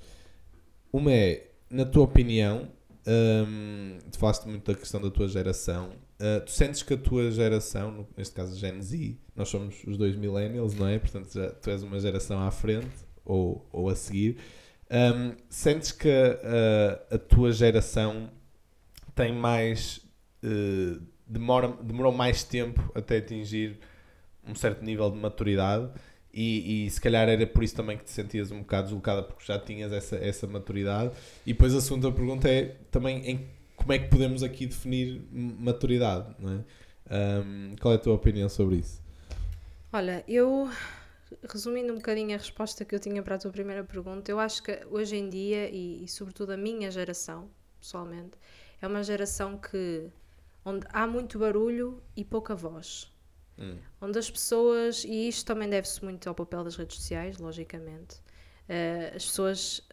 Uma 0.92 1.12
é, 1.12 1.50
na 1.70 1.84
tua 1.84 2.04
opinião, 2.04 2.70
um, 3.09 3.99
tu 4.11 4.19
falaste 4.19 4.47
muito 4.47 4.71
da 4.71 4.79
questão 4.79 5.00
da 5.00 5.11
tua 5.11 5.27
geração. 5.29 5.91
Uh, 6.21 6.45
tu 6.45 6.50
sentes 6.50 6.83
que 6.83 6.93
a 6.93 6.97
tua 6.97 7.31
geração, 7.31 8.07
neste 8.17 8.35
caso 8.35 8.53
a 8.53 8.57
Gen 8.57 8.83
Z, 8.83 9.17
nós 9.35 9.49
somos 9.49 9.83
os 9.87 9.97
dois 9.97 10.15
millennials, 10.15 10.75
não 10.75 10.87
é? 10.87 10.99
Portanto, 10.99 11.33
já, 11.33 11.50
tu 11.50 11.71
és 11.71 11.83
uma 11.83 11.99
geração 11.99 12.41
à 12.41 12.50
frente 12.50 12.95
ou, 13.25 13.67
ou 13.73 13.88
a 13.88 13.97
seguir. 13.97 14.37
Um, 14.91 15.35
sentes 15.49 15.91
que 15.91 16.11
a, 16.11 17.15
a 17.15 17.19
tua 17.19 17.50
geração 17.53 18.31
tem 19.15 19.33
mais. 19.33 20.07
Uh, 20.43 21.00
demora, 21.27 21.69
demorou 21.83 22.12
mais 22.12 22.45
tempo 22.45 22.93
até 22.95 23.19
atingir 23.19 23.79
um 24.47 24.55
certo 24.55 24.85
nível 24.85 25.11
de 25.11 25.17
maturidade 25.17 25.91
e, 26.40 26.87
e, 26.87 26.90
se 26.90 27.00
calhar 27.00 27.28
era 27.28 27.45
por 27.49 27.64
isso 27.64 27.75
também 27.75 27.99
que 27.99 28.04
te 28.04 28.12
sentias 28.12 28.52
um 28.52 28.61
bocado 28.61 28.85
deslocada 28.85 29.25
porque 29.25 29.45
já 29.45 29.59
tinhas 29.59 29.92
essa, 29.92 30.14
essa 30.16 30.47
maturidade. 30.47 31.12
E 31.45 31.52
depois 31.52 31.75
a 31.75 31.80
segunda 31.80 32.12
pergunta 32.12 32.49
é 32.49 32.76
também 32.92 33.28
em 33.28 33.49
como 33.75 33.92
é 33.92 33.99
que 33.99 34.09
podemos 34.09 34.45
aqui 34.45 34.66
definir 34.66 35.21
maturidade, 35.33 36.33
é? 36.40 36.78
Um, 37.11 37.75
qual 37.80 37.92
é 37.92 37.97
a 37.97 37.99
tua 37.99 38.14
opinião 38.14 38.49
sobre 38.49 38.76
isso? 38.76 39.02
Olha, 39.92 40.23
eu 40.28 40.71
resumindo 41.50 41.92
um 41.92 41.97
bocadinho 41.97 42.35
a 42.35 42.38
resposta 42.38 42.85
que 42.85 42.95
eu 42.95 43.00
tinha 43.00 43.21
para 43.21 43.35
a 43.35 43.38
tua 43.38 43.50
primeira 43.50 43.83
pergunta, 43.83 44.30
eu 44.30 44.38
acho 44.38 44.62
que 44.62 44.78
hoje 44.90 45.16
em 45.16 45.28
dia, 45.28 45.68
e, 45.68 46.04
e 46.04 46.09
sobretudo 46.09 46.52
a 46.52 46.57
minha 46.57 46.88
geração, 46.90 47.50
pessoalmente, 47.80 48.38
é 48.80 48.87
uma 48.87 49.02
geração 49.02 49.59
que 49.59 50.09
onde 50.64 50.87
há 50.92 51.04
muito 51.04 51.37
barulho 51.38 52.00
e 52.16 52.25
pouca 52.25 52.54
voz. 52.54 53.11
Hum. 53.59 53.79
Onde 54.00 54.19
as 54.19 54.31
pessoas, 54.31 55.05
e 55.05 55.29
isto 55.29 55.47
também 55.47 55.69
deve-se 55.69 56.03
muito 56.05 56.29
ao 56.29 56.35
papel 56.35 56.65
das 56.65 56.77
redes 56.77 56.97
sociais, 56.97 57.38
logicamente, 57.38 58.17
uh, 58.69 59.17
as 59.17 59.25
pessoas, 59.27 59.88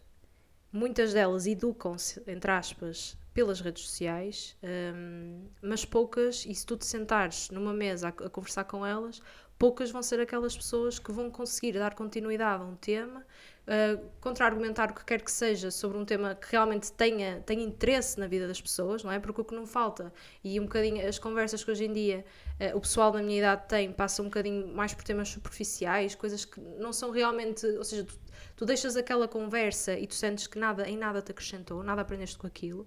muitas 0.72 1.12
delas 1.12 1.46
educam-se, 1.46 2.22
entre 2.26 2.50
aspas, 2.50 3.18
pelas 3.36 3.60
redes 3.60 3.82
sociais, 3.82 4.56
um, 4.94 5.46
mas 5.60 5.84
poucas, 5.84 6.46
e 6.46 6.54
se 6.54 6.64
tu 6.64 6.74
te 6.74 6.86
sentares 6.86 7.50
numa 7.50 7.74
mesa 7.74 8.08
a, 8.08 8.24
a, 8.24 8.30
conversar 8.30 8.64
com 8.64 8.86
elas, 8.86 9.20
poucas 9.58 9.90
vão 9.90 10.02
ser 10.02 10.18
aquelas 10.20 10.56
pessoas 10.56 10.98
que 10.98 11.12
vão 11.12 11.30
conseguir 11.30 11.72
dar 11.72 11.94
continuidade 11.94 12.62
a 12.62 12.66
um 12.66 12.76
tema, 12.76 13.26
uh, 13.66 14.04
contra-argumentar 14.20 14.90
o 14.90 14.94
que 14.94 15.04
quer 15.04 15.22
que 15.22 15.30
seja 15.30 15.70
sobre 15.70 15.98
um 15.98 16.04
tema 16.04 16.34
que 16.34 16.50
realmente 16.50 16.92
tenha, 16.92 17.40
tenha 17.40 17.62
interesse 17.62 18.18
na 18.18 18.26
vida 18.26 18.46
das 18.46 18.60
pessoas, 18.60 19.02
não 19.02 19.12
é? 19.12 19.18
Porque 19.18 19.40
o 19.40 19.44
que 19.44 19.54
não 19.54 19.66
falta, 19.66 20.12
e 20.42 20.58
um 20.58 20.64
bocadinho 20.64 21.06
as 21.06 21.18
conversas 21.18 21.62
que 21.62 21.70
hoje 21.70 21.84
em 21.84 21.92
dia 21.92 22.24
uh, 22.60 22.76
o 22.76 22.80
pessoal 22.80 23.10
da 23.10 23.22
minha 23.22 23.38
idade 23.38 23.68
tem, 23.68 23.92
passa 23.92 24.22
um 24.22 24.26
bocadinho 24.26 24.68
mais 24.74 24.94
por 24.94 25.04
temas 25.04 25.28
superficiais, 25.28 26.14
coisas 26.14 26.44
que 26.44 26.60
não 26.60 26.92
são 26.92 27.10
realmente, 27.10 27.66
ou 27.66 27.84
seja, 27.84 28.04
tu, 28.04 28.18
tu 28.56 28.64
deixas 28.64 28.96
aquela 28.96 29.28
conversa 29.28 29.98
e 29.98 30.06
tu 30.06 30.14
sentes 30.14 30.46
que 30.46 30.58
nada, 30.58 30.88
em 30.88 30.96
nada 30.96 31.20
te 31.20 31.30
acrescentou, 31.32 31.82
nada 31.82 32.02
aprendeste 32.02 32.38
com 32.38 32.46
aquilo. 32.46 32.86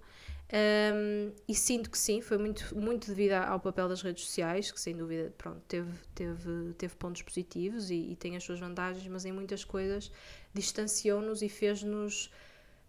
Um, 0.52 1.32
e 1.48 1.54
sinto 1.54 1.92
que 1.92 1.98
sim, 1.98 2.22
foi 2.22 2.38
muito, 2.40 2.76
muito 2.76 3.08
devido 3.08 3.34
ao 3.34 3.60
papel 3.60 3.88
das 3.88 4.02
redes 4.02 4.26
sociais, 4.26 4.72
que 4.72 4.82
sem 4.82 4.98
dúvida 4.98 5.32
pronto, 5.38 5.62
teve, 5.68 5.92
teve, 6.16 6.74
teve 6.76 6.96
pontos 6.96 7.22
positivos 7.22 7.92
e, 7.92 8.12
e 8.12 8.16
tem 8.16 8.36
as 8.36 8.44
suas 8.44 8.60
vantagens, 8.60 9.08
mas 9.08 9.26
em 9.26 9.32
muitas 9.32 9.64
coisas 9.64 10.12
distanciou-nos 10.54 11.42
e 11.42 11.50
fez-nos 11.50 12.32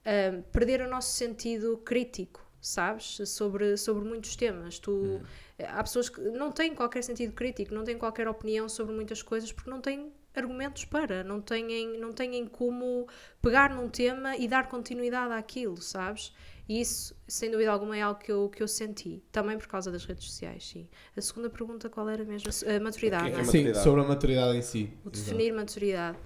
um, 0.06 0.42
perder 0.42 0.80
o 0.82 0.88
nosso 0.88 1.12
sentido 1.12 1.78
crítico, 1.78 2.44
sabes? 2.60 3.20
Sobre, 3.28 3.76
sobre 3.76 4.04
muitos 4.04 4.36
temas. 4.36 4.78
Tu, 4.78 4.90
uhum. 4.90 5.22
Há 5.58 5.82
pessoas 5.82 6.08
que 6.08 6.20
não 6.20 6.50
têm 6.50 6.74
qualquer 6.74 7.02
sentido 7.02 7.32
crítico, 7.32 7.74
não 7.74 7.84
têm 7.84 7.98
qualquer 7.98 8.26
opinião 8.28 8.68
sobre 8.68 8.94
muitas 8.94 9.22
coisas 9.22 9.52
porque 9.52 9.68
não 9.68 9.80
têm 9.80 10.12
argumentos 10.34 10.84
para, 10.84 11.24
não 11.24 11.40
têm, 11.40 11.98
não 11.98 12.12
têm 12.12 12.46
como 12.46 13.06
pegar 13.42 13.70
num 13.74 13.88
tema 13.88 14.36
e 14.36 14.46
dar 14.46 14.68
continuidade 14.68 15.32
àquilo, 15.32 15.80
sabes? 15.80 16.32
E 16.68 16.80
isso, 16.80 17.16
sem 17.26 17.50
dúvida 17.50 17.72
alguma, 17.72 17.96
é 17.96 18.02
algo 18.02 18.20
que 18.20 18.30
eu, 18.30 18.48
que 18.48 18.62
eu 18.62 18.68
senti. 18.68 19.24
Também 19.32 19.58
por 19.58 19.66
causa 19.66 19.90
das 19.90 20.04
redes 20.04 20.24
sociais, 20.24 20.68
sim. 20.68 20.88
A 21.16 21.20
segunda 21.20 21.50
pergunta, 21.50 21.90
qual 21.90 22.08
era 22.08 22.24
mesmo? 22.24 22.48
A 22.48 22.78
maturidade. 22.78 23.32
É, 23.32 23.40
é 23.40 23.44
sim, 23.44 23.74
sobre 23.74 24.02
a 24.02 24.04
maturidade 24.04 24.56
em 24.56 24.62
si. 24.62 24.92
O 25.04 25.10
definir 25.10 25.46
Exato. 25.46 25.56
maturidade. 25.56 26.18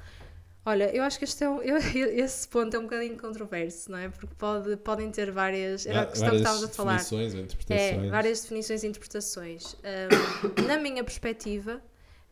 Olha, 0.66 0.94
eu 0.96 1.02
acho 1.02 1.18
que 1.18 1.24
este 1.24 1.44
é 1.44 1.48
um, 1.48 1.60
eu, 1.62 1.76
esse 1.76 2.48
ponto 2.48 2.74
é 2.74 2.78
um 2.78 2.84
bocadinho 2.84 3.18
controverso, 3.18 3.90
não 3.90 3.98
é? 3.98 4.08
Porque 4.08 4.34
pode, 4.36 4.76
podem 4.78 5.10
ter 5.10 5.30
várias. 5.30 5.84
Era 5.84 6.02
a 6.02 6.06
questão 6.06 6.30
que 6.30 6.36
estávamos 6.36 6.64
a 6.64 6.68
falar. 6.68 6.96
Definições 6.96 7.34
ou 7.34 7.40
interpretações. 7.40 8.04
É, 8.04 8.10
várias 8.10 8.40
definições 8.40 8.82
e 8.82 8.86
interpretações. 8.86 9.74
Um, 9.74 10.64
na 10.66 10.78
minha 10.78 11.04
perspectiva, 11.04 11.82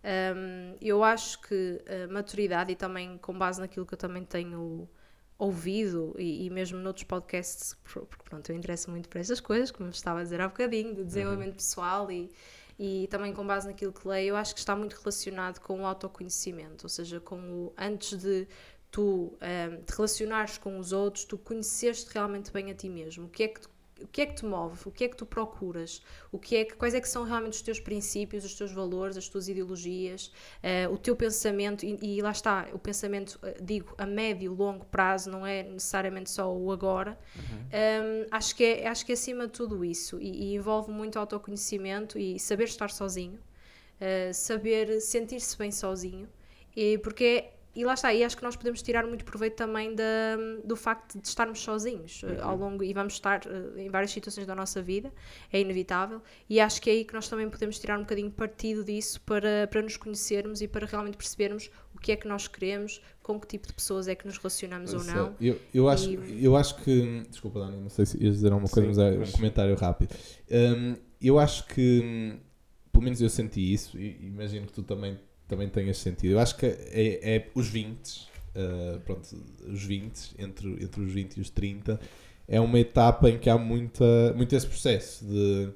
um, 0.03 0.77
eu 0.81 1.05
acho 1.05 1.41
que 1.43 1.81
a 1.87 2.13
maturidade, 2.13 2.73
e 2.73 2.77
também 2.77 3.19
com 3.19 3.37
base 3.37 3.61
naquilo 3.61 3.85
que 3.85 3.95
eu 3.95 3.99
também 3.99 4.25
tenho 4.25 4.89
ouvido 5.39 6.15
e, 6.19 6.47
e, 6.47 6.51
mesmo 6.51 6.79
noutros 6.79 7.05
podcasts, 7.05 7.77
porque 7.83 8.17
pronto, 8.25 8.49
eu 8.51 8.57
interesso 8.57 8.91
muito 8.91 9.09
por 9.09 9.21
essas 9.21 9.41
coisas, 9.41 9.73
como 9.73 9.91
estava 9.91 10.21
a 10.21 10.23
dizer 10.23 10.41
há 10.41 10.47
bocadinho, 10.47 10.95
do 10.95 11.05
desenvolvimento 11.05 11.51
uhum. 11.51 11.57
pessoal 11.57 12.11
e, 12.13 12.31
e 12.79 13.07
também 13.09 13.33
com 13.33 13.47
base 13.47 13.67
naquilo 13.67 13.93
que 13.93 14.07
leio, 14.07 14.31
eu 14.31 14.37
acho 14.37 14.55
que 14.55 14.61
está 14.61 14.75
muito 14.75 14.95
relacionado 14.95 15.61
com 15.61 15.81
o 15.81 15.87
autoconhecimento, 15.87 16.85
ou 16.85 16.89
seja, 16.89 17.21
com 17.21 17.39
o 17.39 17.73
antes 17.77 18.19
de 18.19 18.47
tu 18.91 19.39
um, 19.41 19.83
te 19.83 19.97
relacionares 19.97 20.59
com 20.59 20.79
os 20.79 20.93
outros, 20.93 21.25
tu 21.25 21.39
conheceste 21.39 22.13
realmente 22.13 22.53
bem 22.53 22.71
a 22.71 22.75
ti 22.75 22.89
mesmo, 22.89 23.27
o 23.27 23.29
que 23.29 23.45
é 23.45 23.49
que 23.49 23.61
tu 23.61 23.71
o 24.03 24.07
que 24.09 24.23
é 24.23 24.27
que 24.27 24.35
te 24.35 24.45
move, 24.45 24.79
o 24.87 24.91
que 24.91 25.05
é 25.05 25.09
que 25.09 25.17
tu 25.17 25.25
procuras, 25.25 26.03
o 26.31 26.39
que 26.39 26.57
é 26.57 26.65
que, 26.65 26.75
quais 26.75 26.95
é 26.95 27.01
que 27.01 27.09
são 27.09 27.25
realmente 27.25 27.55
os 27.55 27.63
teus 27.63 27.81
princípios, 27.81 28.45
os 28.45 28.55
teus 28.55 28.73
valores, 28.73 29.17
as 29.17 29.29
tuas 29.29 29.49
ideologias, 29.49 30.33
uh, 30.63 30.93
o 30.93 30.99
teu 30.99 31.17
pensamento, 31.17 31.85
e, 31.85 31.99
e, 32.03 32.23
lá 32.23 32.31
está, 32.31 32.69
o 32.73 32.79
pensamento, 32.79 33.39
uh, 33.43 33.63
digo, 33.63 33.95
a 33.97 34.07
médio, 34.07 34.53
longo 34.53 34.85
prazo, 34.87 35.31
não 35.31 35.47
é 35.47 35.63
necessariamente 35.63 36.31
só 36.31 36.53
o 36.53 36.71
agora. 36.73 37.19
Uhum. 37.37 37.43
Um, 37.43 38.27
acho, 38.31 38.55
que 38.57 38.65
é, 38.65 38.87
acho 38.89 39.07
que 39.07 39.13
é 39.13 39.15
acima 39.15 39.47
de 39.47 39.53
tudo 39.53 39.85
isso, 39.85 40.21
e, 40.21 40.53
e 40.53 40.55
envolve 40.55 40.91
muito 40.91 41.19
autoconhecimento 41.19 42.19
e 42.19 42.39
saber 42.39 42.65
estar 42.65 42.91
sozinho, 42.91 43.39
uh, 44.01 44.35
saber 44.35 45.01
sentir-se 45.01 45.57
bem 45.57 45.71
sozinho, 45.71 46.29
e 46.75 46.99
porque 46.99 47.25
é 47.25 47.62
e 47.75 47.85
lá 47.85 47.95
está, 47.95 48.13
e 48.13 48.23
acho 48.23 48.37
que 48.37 48.43
nós 48.43 48.55
podemos 48.55 48.83
tirar 48.83 49.07
muito 49.07 49.25
proveito 49.25 49.57
também 49.57 49.95
da, 49.95 50.37
do 50.63 50.77
facto 50.77 51.19
de 51.19 51.27
estarmos 51.27 51.61
sozinhos 51.61 52.23
eh, 52.23 52.33
uhum. 52.33 52.45
ao 52.45 52.57
longo, 52.57 52.85
e 52.85 52.93
vamos 52.93 53.15
estar 53.15 53.41
uh, 53.47 53.79
em 53.79 53.89
várias 53.89 54.11
situações 54.11 54.47
da 54.47 54.55
nossa 54.55 54.83
vida, 54.83 55.11
é 55.51 55.59
inevitável, 55.61 56.21
e 56.51 56.61
acho 56.61 56.83
que 56.83 56.91
é 56.91 56.93
aí 56.93 57.05
que 57.05 57.15
nós 57.15 57.29
também 57.29 57.49
podemos 57.49 57.79
tirar 57.79 57.97
um 57.99 58.03
bocadinho 58.03 58.31
partido 58.31 58.85
disso 58.85 59.21
para, 59.23 59.67
para 59.71 59.81
nos 59.81 59.97
conhecermos 59.97 60.61
e 60.61 60.69
para 60.69 60.87
realmente 60.87 61.17
percebermos 61.17 61.71
o 61.95 61.99
que 61.99 62.13
é 62.13 62.17
que 62.17 62.29
nós 62.29 62.47
queremos, 62.47 63.01
com 63.23 63.41
que 63.41 63.47
tipo 63.47 63.67
de 63.67 63.73
pessoas 63.73 64.07
é 64.07 64.15
que 64.15 64.27
nos 64.27 64.37
relacionamos 64.37 64.93
ou 64.93 65.05
não. 65.05 65.35
Eu, 65.41 65.59
eu, 65.73 65.89
acho, 65.89 66.11
e... 66.11 66.45
eu 66.45 66.57
acho 66.57 66.77
que. 66.83 67.23
Desculpa, 67.31 67.61
Dani, 67.61 67.81
não 67.81 67.89
sei 67.89 68.05
se 68.05 68.23
ias 68.23 68.35
dizer 68.35 68.53
alguma 68.53 68.69
coisa, 68.69 68.91
Sim, 68.91 69.19
mas 69.19 69.29
é 69.29 69.31
um 69.31 69.33
comentário 69.33 69.75
rápido. 69.77 70.15
Um, 70.51 70.97
eu 71.21 71.39
acho 71.39 71.67
que, 71.69 72.39
pelo 72.91 73.05
menos 73.05 73.21
eu 73.21 73.29
senti 73.29 73.73
isso, 73.73 73.99
e 73.99 74.27
imagino 74.27 74.67
que 74.67 74.73
tu 74.73 74.83
também 74.83 75.19
também 75.53 75.69
tenhas 75.69 75.99
sentido. 75.99 76.33
Eu 76.33 76.41
acho 76.41 76.57
que 76.57 76.65
é, 76.65 77.37
é 77.37 77.47
os 77.55 77.69
20, 77.69 77.87
uh, 77.87 78.27
eh, 78.55 78.99
pronto, 79.05 79.29
os 79.69 79.85
20, 79.85 80.35
entre, 80.39 80.83
entre 80.83 81.01
os 81.03 81.13
20 81.13 81.37
e 81.37 81.41
os 81.43 81.51
30, 81.51 82.01
é 82.49 82.59
uma 82.59 82.79
etapa 82.79 83.29
em 83.29 83.39
que 83.39 83.51
há 83.51 83.59
muita, 83.59 84.33
muito 84.35 84.57
esse 84.57 84.67
processo 84.67 85.27
de, 85.27 85.69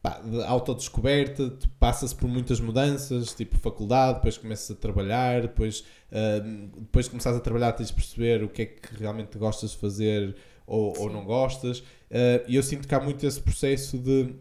pá, 0.00 0.20
de 0.20 0.44
autodescoberta, 0.44 1.52
passa-se 1.80 2.14
por 2.14 2.28
muitas 2.28 2.60
mudanças, 2.60 3.34
tipo 3.34 3.58
faculdade, 3.58 4.18
depois 4.18 4.38
começas 4.38 4.70
a 4.70 4.78
trabalhar, 4.78 5.42
depois, 5.42 5.80
uh, 6.12 6.68
depois 6.78 7.06
de 7.06 7.10
começares 7.10 7.36
a 7.36 7.42
trabalhar 7.42 7.72
tens 7.72 7.88
de 7.88 7.94
perceber 7.94 8.44
o 8.44 8.48
que 8.48 8.62
é 8.62 8.66
que 8.66 8.96
realmente 8.96 9.36
gostas 9.36 9.72
de 9.72 9.78
fazer 9.78 10.36
ou, 10.68 10.96
ou 11.00 11.10
não 11.10 11.24
gostas. 11.24 11.80
Uh, 11.80 12.46
e 12.46 12.54
eu 12.54 12.62
sinto 12.62 12.86
que 12.86 12.94
há 12.94 13.00
muito 13.00 13.26
esse 13.26 13.40
processo 13.40 13.98
de 13.98 14.36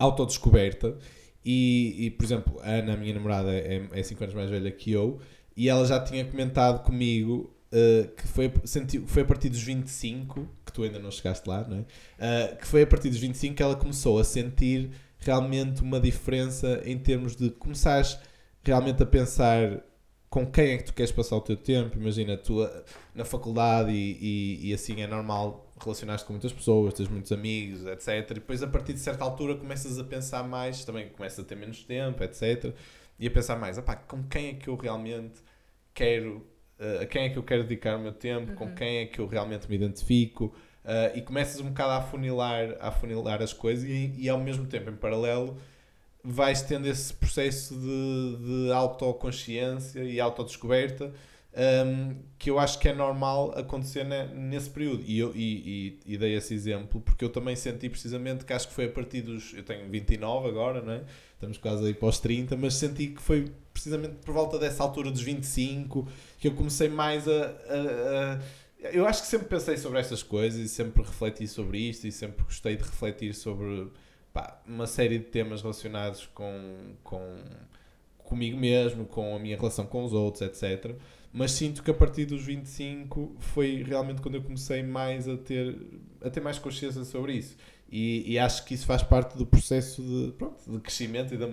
autodescoberta 0.00 0.96
e, 1.44 2.06
e, 2.06 2.10
por 2.10 2.24
exemplo, 2.24 2.60
a 2.62 2.70
Ana, 2.70 2.94
a 2.94 2.96
minha 2.96 3.14
namorada, 3.14 3.50
é 3.52 4.02
5 4.02 4.22
é 4.22 4.24
anos 4.24 4.34
mais 4.34 4.50
velha 4.50 4.70
que 4.70 4.92
eu, 4.92 5.18
e 5.56 5.68
ela 5.68 5.86
já 5.86 6.00
tinha 6.00 6.24
comentado 6.24 6.82
comigo 6.82 7.54
uh, 7.72 8.08
que 8.14 8.26
foi, 8.26 8.52
senti, 8.64 9.00
foi 9.00 9.22
a 9.22 9.24
partir 9.24 9.48
dos 9.48 9.62
25, 9.62 10.48
que 10.64 10.72
tu 10.72 10.82
ainda 10.82 10.98
não 10.98 11.10
chegaste 11.10 11.48
lá, 11.48 11.66
não 11.66 11.78
é? 11.78 11.80
Uh, 11.80 12.56
que 12.56 12.66
foi 12.66 12.82
a 12.82 12.86
partir 12.86 13.08
dos 13.08 13.18
25 13.18 13.54
que 13.54 13.62
ela 13.62 13.76
começou 13.76 14.18
a 14.18 14.24
sentir 14.24 14.90
realmente 15.18 15.82
uma 15.82 16.00
diferença 16.00 16.82
em 16.84 16.98
termos 16.98 17.36
de 17.36 17.50
começares 17.50 18.18
realmente 18.62 19.02
a 19.02 19.06
pensar 19.06 19.82
com 20.28 20.46
quem 20.46 20.70
é 20.72 20.76
que 20.78 20.84
tu 20.84 20.94
queres 20.94 21.10
passar 21.10 21.36
o 21.36 21.40
teu 21.40 21.56
tempo. 21.56 21.98
Imagina, 21.98 22.36
tu 22.36 22.58
na 23.14 23.24
faculdade 23.24 23.90
e, 23.90 24.16
e, 24.20 24.70
e 24.70 24.74
assim 24.74 25.00
é 25.02 25.06
normal 25.06 25.69
relacionaste 25.84 26.26
com 26.26 26.32
muitas 26.32 26.52
pessoas, 26.52 26.94
tens 26.94 27.08
muitos 27.08 27.32
amigos, 27.32 27.86
etc. 27.86 28.30
E 28.30 28.34
depois, 28.34 28.62
a 28.62 28.66
partir 28.66 28.92
de 28.92 29.00
certa 29.00 29.24
altura, 29.24 29.56
começas 29.56 29.98
a 29.98 30.04
pensar 30.04 30.42
mais, 30.42 30.84
também 30.84 31.08
começas 31.08 31.38
a 31.38 31.44
ter 31.44 31.56
menos 31.56 31.84
tempo, 31.84 32.22
etc. 32.22 32.74
E 33.18 33.26
a 33.26 33.30
pensar 33.30 33.56
mais, 33.56 33.78
com 34.06 34.22
quem 34.24 34.48
é 34.48 34.54
que 34.54 34.68
eu 34.68 34.76
realmente 34.76 35.40
quero, 35.94 36.46
uh, 36.78 37.02
a 37.02 37.06
quem 37.06 37.24
é 37.24 37.28
que 37.30 37.38
eu 37.38 37.42
quero 37.42 37.62
dedicar 37.62 37.96
o 37.96 38.00
meu 38.00 38.12
tempo, 38.12 38.50
uhum. 38.50 38.56
com 38.56 38.74
quem 38.74 38.98
é 38.98 39.06
que 39.06 39.18
eu 39.18 39.26
realmente 39.26 39.68
me 39.68 39.76
identifico. 39.76 40.54
Uh, 40.84 41.16
e 41.16 41.22
começas 41.22 41.60
um 41.60 41.68
bocado 41.68 41.90
a 41.90 41.96
afunilar, 41.98 42.76
a 42.80 42.88
afunilar 42.88 43.42
as 43.42 43.52
coisas 43.52 43.84
e, 43.84 44.14
e 44.16 44.28
ao 44.28 44.38
mesmo 44.38 44.66
tempo, 44.66 44.90
em 44.90 44.96
paralelo, 44.96 45.56
vais 46.22 46.62
tendo 46.62 46.86
esse 46.86 47.12
processo 47.12 47.74
de, 47.74 48.36
de 48.66 48.72
autoconsciência 48.72 50.02
e 50.04 50.20
autodescoberta 50.20 51.12
um, 51.52 52.16
que 52.38 52.48
eu 52.48 52.58
acho 52.58 52.78
que 52.78 52.88
é 52.88 52.94
normal 52.94 53.52
acontecer 53.56 54.04
nesse 54.04 54.70
período. 54.70 55.02
E, 55.04 55.18
eu, 55.18 55.32
e, 55.34 55.98
e, 56.06 56.14
e, 56.14 56.18
dei 56.18 56.34
esse 56.36 56.54
exemplo 56.54 57.00
porque 57.00 57.24
eu 57.24 57.28
também 57.28 57.56
senti 57.56 57.88
precisamente 57.88 58.44
que 58.44 58.52
acho 58.52 58.68
que 58.68 58.74
foi 58.74 58.86
a 58.86 58.90
partir 58.90 59.22
dos. 59.22 59.52
Eu 59.54 59.62
tenho 59.62 59.88
29 59.88 60.48
agora, 60.48 60.80
não 60.80 60.92
é? 60.92 61.02
Estamos 61.34 61.58
quase 61.58 61.86
aí 61.86 61.94
para 61.94 62.08
os 62.08 62.18
30, 62.18 62.56
mas 62.56 62.74
senti 62.74 63.08
que 63.08 63.20
foi 63.20 63.52
precisamente 63.72 64.14
por 64.24 64.32
volta 64.34 64.58
dessa 64.58 64.82
altura 64.82 65.10
dos 65.10 65.22
25 65.22 66.06
que 66.38 66.48
eu 66.48 66.54
comecei 66.54 66.88
mais 66.88 67.26
a, 67.26 67.46
a, 67.46 68.34
a 68.34 68.40
eu 68.92 69.06
acho 69.06 69.22
que 69.22 69.28
sempre 69.28 69.46
pensei 69.46 69.76
sobre 69.76 69.98
estas 69.98 70.22
coisas 70.22 70.58
e 70.58 70.68
sempre 70.68 71.02
refleti 71.02 71.46
sobre 71.46 71.78
isto 71.78 72.06
e 72.06 72.12
sempre 72.12 72.44
gostei 72.44 72.76
de 72.76 72.82
refletir 72.82 73.34
sobre 73.34 73.88
pá, 74.32 74.60
uma 74.66 74.86
série 74.86 75.18
de 75.18 75.26
temas 75.26 75.60
relacionados 75.60 76.26
com, 76.32 76.94
com 77.02 77.36
comigo 78.18 78.56
mesmo, 78.56 79.04
com 79.04 79.36
a 79.36 79.38
minha 79.38 79.56
relação 79.56 79.84
com 79.84 80.04
os 80.04 80.14
outros, 80.14 80.40
etc 80.42 80.96
mas 81.32 81.52
sinto 81.52 81.82
que 81.82 81.90
a 81.90 81.94
partir 81.94 82.24
dos 82.24 82.44
25 82.44 83.36
foi 83.38 83.82
realmente 83.82 84.20
quando 84.20 84.34
eu 84.34 84.42
comecei 84.42 84.82
mais 84.82 85.28
a 85.28 85.36
ter, 85.36 85.76
a 86.22 86.28
ter 86.28 86.40
mais 86.40 86.58
consciência 86.58 87.04
sobre 87.04 87.34
isso. 87.34 87.56
E, 87.90 88.32
e 88.32 88.38
acho 88.38 88.64
que 88.64 88.74
isso 88.74 88.86
faz 88.86 89.02
parte 89.02 89.36
do 89.36 89.44
processo 89.44 90.02
de, 90.02 90.32
pronto, 90.32 90.58
de 90.66 90.78
crescimento 90.80 91.34
e 91.34 91.36
de 91.36 91.44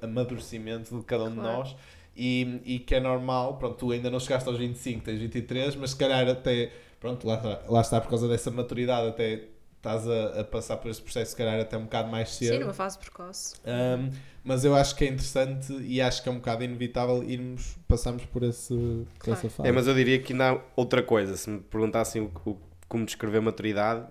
amadurecimento 0.00 0.96
de 0.96 1.04
cada 1.04 1.24
um 1.24 1.34
claro. 1.34 1.64
de 1.64 1.70
nós. 1.70 1.76
E, 2.16 2.60
e 2.64 2.78
que 2.78 2.94
é 2.94 3.00
normal, 3.00 3.56
pronto, 3.56 3.76
tu 3.76 3.90
ainda 3.90 4.10
não 4.10 4.20
chegaste 4.20 4.48
aos 4.48 4.58
25, 4.58 5.02
tens 5.02 5.18
23, 5.18 5.76
mas 5.76 5.90
se 5.90 5.96
calhar 5.96 6.28
até, 6.28 6.70
pronto, 7.00 7.26
lá, 7.26 7.62
lá 7.68 7.80
está 7.80 8.00
por 8.00 8.10
causa 8.10 8.28
dessa 8.28 8.50
maturidade, 8.50 9.08
até 9.08 9.48
estás 9.82 10.08
a, 10.08 10.40
a, 10.40 10.44
passar 10.44 10.76
por 10.76 10.88
esse 10.88 11.02
processo, 11.02 11.32
se 11.32 11.36
calhar 11.36 11.60
até 11.60 11.76
um 11.76 11.82
bocado 11.82 12.08
mais 12.08 12.30
cedo. 12.30 12.52
Sim, 12.52 12.58
numa 12.60 12.72
fase 12.72 12.96
precoce. 12.98 13.56
Um, 13.66 14.10
mas 14.44 14.64
eu 14.64 14.76
acho 14.76 14.94
que 14.94 15.04
é 15.04 15.08
interessante 15.08 15.72
e 15.72 16.00
acho 16.00 16.22
que 16.22 16.28
é 16.28 16.32
um 16.32 16.36
bocado 16.36 16.62
inevitável 16.62 17.22
irmos, 17.24 17.76
passarmos 17.88 18.24
por, 18.26 18.44
esse, 18.44 18.72
por 18.74 19.06
claro. 19.18 19.40
essa 19.40 19.50
fase. 19.50 19.68
É, 19.68 19.72
mas 19.72 19.88
eu 19.88 19.94
diria 19.94 20.20
que 20.20 20.32
ainda 20.32 20.52
há 20.52 20.60
outra 20.76 21.02
coisa. 21.02 21.36
Se 21.36 21.50
me 21.50 21.60
perguntassem 21.60 22.22
o, 22.22 22.30
o, 22.48 22.56
como 22.88 23.04
descrever 23.04 23.40
maturidade, 23.40 24.06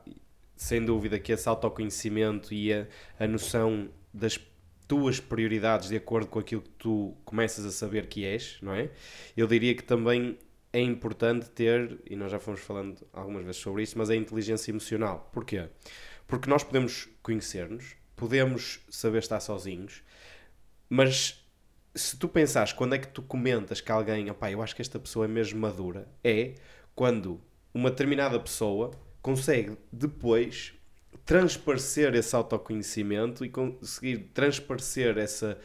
sem 0.57 0.83
dúvida 0.83 1.17
que 1.17 1.31
esse 1.31 1.47
autoconhecimento 1.47 2.53
e 2.53 2.73
a, 2.73 2.85
a 3.17 3.25
noção 3.25 3.87
das 4.13 4.37
tuas 4.89 5.21
prioridades 5.21 5.87
de 5.87 5.95
acordo 5.95 6.27
com 6.27 6.37
aquilo 6.37 6.61
que 6.61 6.71
tu 6.71 7.15
começas 7.23 7.65
a 7.65 7.71
saber 7.71 8.07
que 8.07 8.25
és, 8.25 8.57
não 8.61 8.73
é? 8.73 8.89
Eu 9.37 9.47
diria 9.47 9.73
que 9.73 9.83
também 9.83 10.37
é 10.73 10.79
importante 10.79 11.49
ter, 11.49 11.99
e 12.09 12.15
nós 12.15 12.31
já 12.31 12.39
fomos 12.39 12.61
falando 12.61 13.05
algumas 13.11 13.43
vezes 13.43 13.61
sobre 13.61 13.83
isso, 13.83 13.97
mas 13.97 14.09
é 14.09 14.13
a 14.13 14.17
inteligência 14.17 14.71
emocional. 14.71 15.29
Porquê? 15.33 15.67
Porque 16.27 16.49
nós 16.49 16.63
podemos 16.63 17.09
conhecer-nos, 17.21 17.95
podemos 18.15 18.79
saber 18.89 19.19
estar 19.19 19.39
sozinhos, 19.39 20.01
mas 20.89 21.45
se 21.93 22.17
tu 22.17 22.29
pensares 22.29 22.71
quando 22.71 22.95
é 22.95 22.99
que 22.99 23.07
tu 23.07 23.21
comentas 23.21 23.81
que 23.81 23.91
alguém, 23.91 24.29
opá, 24.29 24.49
eu 24.49 24.61
acho 24.61 24.75
que 24.75 24.81
esta 24.81 24.97
pessoa 24.97 25.25
é 25.25 25.27
mesmo 25.27 25.59
madura, 25.59 26.07
é 26.23 26.55
quando 26.95 27.41
uma 27.73 27.89
determinada 27.89 28.39
pessoa 28.39 28.91
consegue 29.21 29.77
depois 29.91 30.73
transparecer 31.25 32.15
esse 32.15 32.35
autoconhecimento 32.35 33.43
e 33.43 33.49
conseguir 33.49 34.31
transparecer 34.33 35.17
essa 35.17 35.57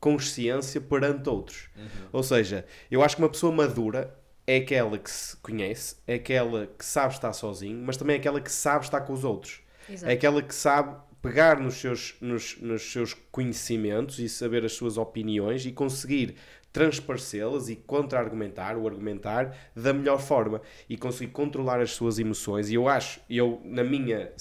consciência 0.00 0.80
perante 0.80 1.28
outros. 1.28 1.68
Uhum. 1.76 2.08
Ou 2.12 2.22
seja, 2.22 2.66
eu 2.90 3.02
acho 3.02 3.16
que 3.16 3.22
uma 3.22 3.28
pessoa 3.28 3.52
madura 3.52 4.21
é 4.46 4.56
aquela 4.56 4.98
que 4.98 5.10
se 5.10 5.36
conhece, 5.36 5.96
é 6.06 6.14
aquela 6.14 6.66
que 6.66 6.84
sabe 6.84 7.14
estar 7.14 7.32
sozinho, 7.32 7.82
mas 7.84 7.96
também 7.96 8.16
é 8.16 8.18
aquela 8.18 8.40
que 8.40 8.50
sabe 8.50 8.84
estar 8.84 9.00
com 9.02 9.12
os 9.12 9.24
outros. 9.24 9.60
Exato. 9.88 10.10
É 10.10 10.14
aquela 10.14 10.42
que 10.42 10.54
sabe 10.54 10.96
pegar 11.20 11.60
nos 11.60 11.74
seus, 11.74 12.16
nos, 12.20 12.56
nos 12.60 12.82
seus 12.90 13.14
conhecimentos 13.30 14.18
e 14.18 14.28
saber 14.28 14.64
as 14.64 14.72
suas 14.72 14.98
opiniões 14.98 15.64
e 15.64 15.72
conseguir 15.72 16.34
transparecê-las 16.72 17.68
e 17.68 17.76
contra-argumentar 17.76 18.76
ou 18.76 18.88
argumentar 18.88 19.54
da 19.76 19.92
melhor 19.92 20.18
forma 20.18 20.62
e 20.88 20.96
conseguir 20.96 21.30
controlar 21.30 21.80
as 21.80 21.90
suas 21.90 22.18
emoções. 22.18 22.70
E 22.70 22.74
eu 22.74 22.88
acho, 22.88 23.20
eu, 23.28 23.60
na 23.64 23.84
minha, 23.84 24.32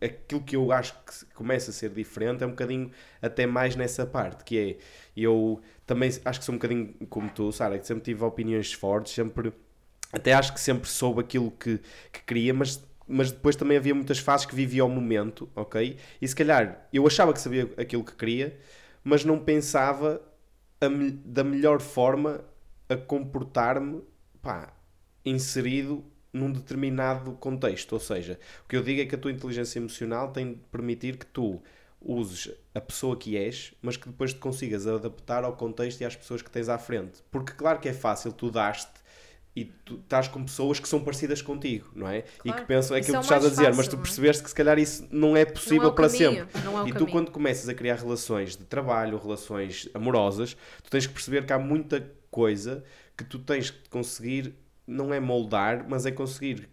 aquilo 0.00 0.40
que 0.42 0.54
eu 0.54 0.70
acho 0.70 0.94
que 1.04 1.26
começa 1.34 1.70
a 1.70 1.74
ser 1.74 1.90
diferente 1.90 2.44
é 2.44 2.46
um 2.46 2.50
bocadinho 2.50 2.90
até 3.20 3.46
mais 3.46 3.74
nessa 3.74 4.06
parte, 4.06 4.44
que 4.44 4.58
é, 4.58 4.76
eu 5.16 5.60
também 5.84 6.10
acho 6.24 6.38
que 6.38 6.44
sou 6.44 6.54
um 6.54 6.58
bocadinho 6.58 6.94
como 7.10 7.28
tu, 7.28 7.50
Sara, 7.50 7.78
que 7.78 7.86
sempre 7.86 8.04
tive 8.04 8.24
opiniões 8.24 8.72
fortes, 8.72 9.12
sempre, 9.12 9.52
até 10.12 10.32
acho 10.34 10.54
que 10.54 10.60
sempre 10.60 10.88
soube 10.88 11.20
aquilo 11.20 11.50
que, 11.50 11.80
que 12.12 12.22
queria, 12.24 12.54
mas 12.54 12.86
mas 13.10 13.32
depois 13.32 13.56
também 13.56 13.78
havia 13.78 13.94
muitas 13.94 14.18
fases 14.18 14.44
que 14.44 14.54
vivia 14.54 14.82
ao 14.82 14.88
momento, 14.88 15.48
ok? 15.56 15.96
E 16.20 16.28
se 16.28 16.36
calhar 16.36 16.86
eu 16.92 17.06
achava 17.06 17.32
que 17.32 17.40
sabia 17.40 17.70
aquilo 17.78 18.04
que 18.04 18.14
queria, 18.14 18.58
mas 19.02 19.24
não 19.24 19.38
pensava 19.38 20.20
da 21.24 21.44
melhor 21.44 21.80
forma 21.80 22.44
a 22.88 22.96
comportar-me, 22.96 24.02
inserido 25.24 26.04
num 26.32 26.50
determinado 26.50 27.32
contexto. 27.32 27.92
Ou 27.92 28.00
seja, 28.00 28.38
o 28.64 28.68
que 28.68 28.76
eu 28.76 28.82
digo 28.82 29.00
é 29.00 29.06
que 29.06 29.14
a 29.14 29.18
tua 29.18 29.32
inteligência 29.32 29.78
emocional 29.78 30.30
tem 30.32 30.54
de 30.54 30.60
permitir 30.70 31.16
que 31.16 31.26
tu 31.26 31.60
uses 32.00 32.54
a 32.74 32.80
pessoa 32.80 33.16
que 33.16 33.36
és, 33.36 33.74
mas 33.82 33.96
que 33.96 34.08
depois 34.08 34.32
te 34.32 34.38
consigas 34.38 34.86
adaptar 34.86 35.44
ao 35.44 35.56
contexto 35.56 36.00
e 36.00 36.04
às 36.04 36.14
pessoas 36.14 36.42
que 36.42 36.50
tens 36.50 36.68
à 36.68 36.78
frente. 36.78 37.22
Porque 37.30 37.52
claro 37.52 37.80
que 37.80 37.88
é 37.88 37.92
fácil, 37.92 38.32
tu 38.32 38.50
daste 38.50 38.92
e 39.60 39.64
tu 39.84 39.94
estás 39.96 40.28
com 40.28 40.44
pessoas 40.44 40.78
que 40.80 40.88
são 40.88 41.00
parecidas 41.00 41.40
contigo, 41.42 41.90
não 41.94 42.08
é? 42.08 42.18
E 42.18 42.22
Claro. 42.48 42.60
que 42.60 42.66
pensam 42.68 42.96
é 42.96 43.00
aquilo 43.00 43.16
é 43.16 43.20
que 43.20 43.22
o 43.22 43.22
estás 43.24 43.44
a 43.44 43.48
dizer, 43.48 43.62
mas 43.68 43.76
fácil, 43.76 43.90
tu 43.90 43.96
não 43.96 44.00
é? 44.00 44.04
percebeste 44.04 44.42
que 44.42 44.48
se 44.48 44.54
calhar 44.54 44.78
isso 44.78 45.06
não 45.10 45.36
é 45.36 45.44
possível 45.44 45.82
Não 45.84 45.88
é 45.90 45.94
para 45.94 46.08
caminho, 46.08 46.30
sempre. 46.46 46.60
não 46.62 46.78
é 46.78 46.82
o 46.82 46.86
e 46.88 46.90
tu, 46.92 46.94
caminho. 46.98 47.10
quando 47.12 47.30
começas 47.30 47.68
a 47.68 47.74
criar 47.74 47.96
relações 47.96 48.56
de 48.56 48.64
trabalho, 48.64 49.18
relações 49.18 49.88
amorosas, 49.94 50.56
tu 50.82 50.90
tens 50.90 51.06
que 51.06 51.12
perceber 51.12 51.44
que 51.46 51.52
há 51.52 51.58
muita 51.58 52.10
coisa 52.30 52.84
que 53.16 53.24
tu 53.24 53.38
tens 53.38 53.70
que 53.70 53.88
conseguir, 53.88 54.54
não 54.86 55.12
é 55.12 55.18
moldar, 55.20 55.84
mas 55.88 56.06
é 56.06 56.10
conseguir 56.10 56.68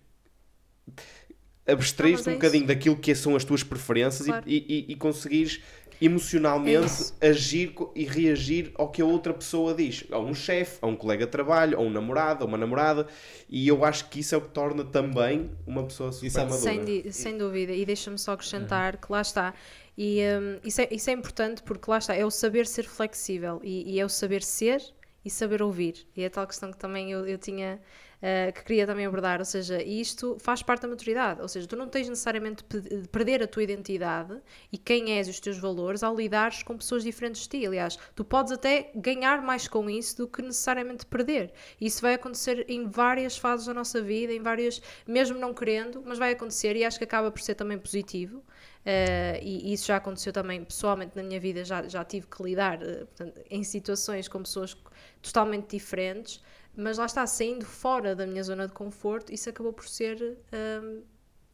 abstrair-te 1.68 2.20
mas 2.20 2.28
um 2.28 2.32
é 2.32 2.34
bocadinho 2.36 2.68
daquilo 2.68 2.96
que 2.96 3.16
são 3.16 3.36
as 3.36 3.44
tuas 3.44 3.64
preferências 3.64 4.28
e- 4.28 4.30
Claro. 4.30 4.44
e, 4.48 4.86
e, 4.88 4.92
e 4.92 4.96
conseguires 4.96 5.62
É 5.85 5.85
emocionalmente 6.02 6.86
isso. 6.86 7.16
agir 7.22 7.74
e 7.96 8.06
reagir 8.06 8.72
ao 8.76 8.90
que 8.90 9.02
a 9.02 9.06
outra 9.06 9.34
pessoa 9.34 9.74
diz, 9.74 10.04
a 10.12 10.20
um 10.20 10.34
chefe, 10.34 10.78
a 10.82 10.88
um 10.88 10.96
colega 10.96 11.26
de 11.26 11.32
trabalho, 11.32 11.78
a 11.78 11.82
um 11.82 11.90
namorado, 11.90 12.44
a 12.44 12.48
uma 12.48 12.58
namorada, 12.58 13.08
e 13.50 13.68
eu 13.68 13.84
acho 13.86 14.10
que 14.10 14.20
isso 14.20 14.36
é 14.36 14.38
o 14.38 14.42
que 14.42 14.50
torna 14.50 14.84
também 14.84 15.52
uma 15.66 15.84
pessoa 15.84 16.12
super 16.12 16.28
Isso 16.28 16.40
é- 16.40 16.44
madura. 16.44 16.60
Sem, 16.62 17.12
sem 17.12 17.38
dúvida, 17.38 17.74
e 17.74 17.86
deixa-me 17.86 18.18
só 18.18 18.34
acrescentar 18.34 18.98
que 18.98 19.12
lá 19.12 19.22
está. 19.22 19.54
E 19.98 20.20
hum, 20.22 20.60
isso, 20.64 20.82
é, 20.82 20.88
isso 20.92 21.10
é 21.10 21.14
importante 21.14 21.64
porque 21.64 21.90
lá 21.90 21.98
está, 21.98 22.14
é 22.16 22.26
o 22.26 22.32
saber 22.32 22.68
ser 22.68 22.84
flexível 22.84 23.62
e, 23.64 23.94
e 23.94 24.00
é 24.00 24.06
o 24.06 24.10
saber 24.10 24.44
ser 24.44 24.82
e 25.24 25.30
saber 25.30 25.62
ouvir. 25.62 26.06
E 26.16 26.24
é 26.24 26.30
tal 26.30 26.46
questão 26.46 26.72
que 26.72 26.78
também 26.78 27.12
eu, 27.12 27.26
eu 27.26 27.38
tinha, 27.38 27.80
eh, 28.22 28.52
que 28.52 28.64
queria 28.64 28.86
também 28.88 29.06
abordar, 29.06 29.40
ou 29.40 29.46
seja, 29.46 29.82
isto 29.82 30.38
faz 30.40 30.62
parte 30.64 30.82
da 30.84 30.88
maturidade, 30.88 31.42
ou 31.42 31.48
seja, 31.48 31.68
tu 31.68 31.76
não 31.76 31.88
tens 31.88 32.08
necessariamente 32.10 32.58
de 32.58 32.64
pe- 32.64 32.82
de 33.02 33.08
perder 33.10 33.44
a 33.44 33.48
tua 33.48 33.64
identidade 33.64 34.40
e 34.72 34.78
quem 34.78 35.12
és 35.18 35.28
e 35.28 35.32
os 35.32 35.40
teus 35.40 35.58
valores 35.58 36.04
ao 36.04 36.16
lidares 36.16 36.64
com 36.64 36.78
pessoas 36.78 37.04
diferentes 37.04 37.42
de 37.44 37.50
ti. 37.50 37.66
Aliás, 37.66 37.98
tu 38.16 38.24
podes 38.24 38.52
até 38.52 38.92
ganhar 38.96 39.42
mais 39.42 39.68
com 39.68 39.90
isso 39.90 40.18
do 40.18 40.28
que 40.28 40.42
necessariamente 40.42 41.06
perder. 41.06 41.52
Isso 41.80 42.02
vai 42.02 42.14
acontecer 42.14 42.66
em 42.70 42.88
várias 42.88 43.38
fases 43.38 43.66
da 43.66 43.74
nossa 43.74 44.02
vida, 44.02 44.34
em 44.34 44.42
várias, 44.42 44.82
mesmo 45.08 45.38
não 45.38 45.54
querendo, 45.54 46.02
mas 46.06 46.18
vai 46.18 46.32
acontecer 46.34 46.76
e 46.76 46.84
acho 46.84 46.98
que 46.98 47.04
acaba 47.04 47.32
por 47.32 47.42
ser 47.42 47.56
também 47.56 47.78
positivo. 47.78 48.44
Eh, 48.86 49.40
e 49.42 49.74
isso 49.74 49.88
já 49.88 49.96
aconteceu 49.98 50.32
também 50.32 50.64
pessoalmente 50.64 51.16
na 51.16 51.24
minha 51.24 51.40
vida, 51.40 51.64
já, 51.66 51.88
já 51.88 52.04
tive 52.06 52.28
que 52.28 52.44
lidar 52.44 52.82
eh, 52.84 53.06
portanto, 53.06 53.42
em 53.50 53.64
situações 53.64 54.28
com 54.28 54.40
pessoas 54.44 54.78
totalmente 55.22 55.72
diferentes, 55.76 56.42
mas 56.78 56.98
lá 56.98 57.06
está, 57.06 57.26
saindo 57.28 57.66
fora 57.66 58.16
da 58.16 58.26
minha 58.28 58.44
zona 58.44 58.68
de 58.68 58.74
conforto, 58.74 59.34
isso 59.34 59.50
acabou 59.50 59.74
por 59.74 59.88
ser. 59.88 60.38
hum, 60.54 61.04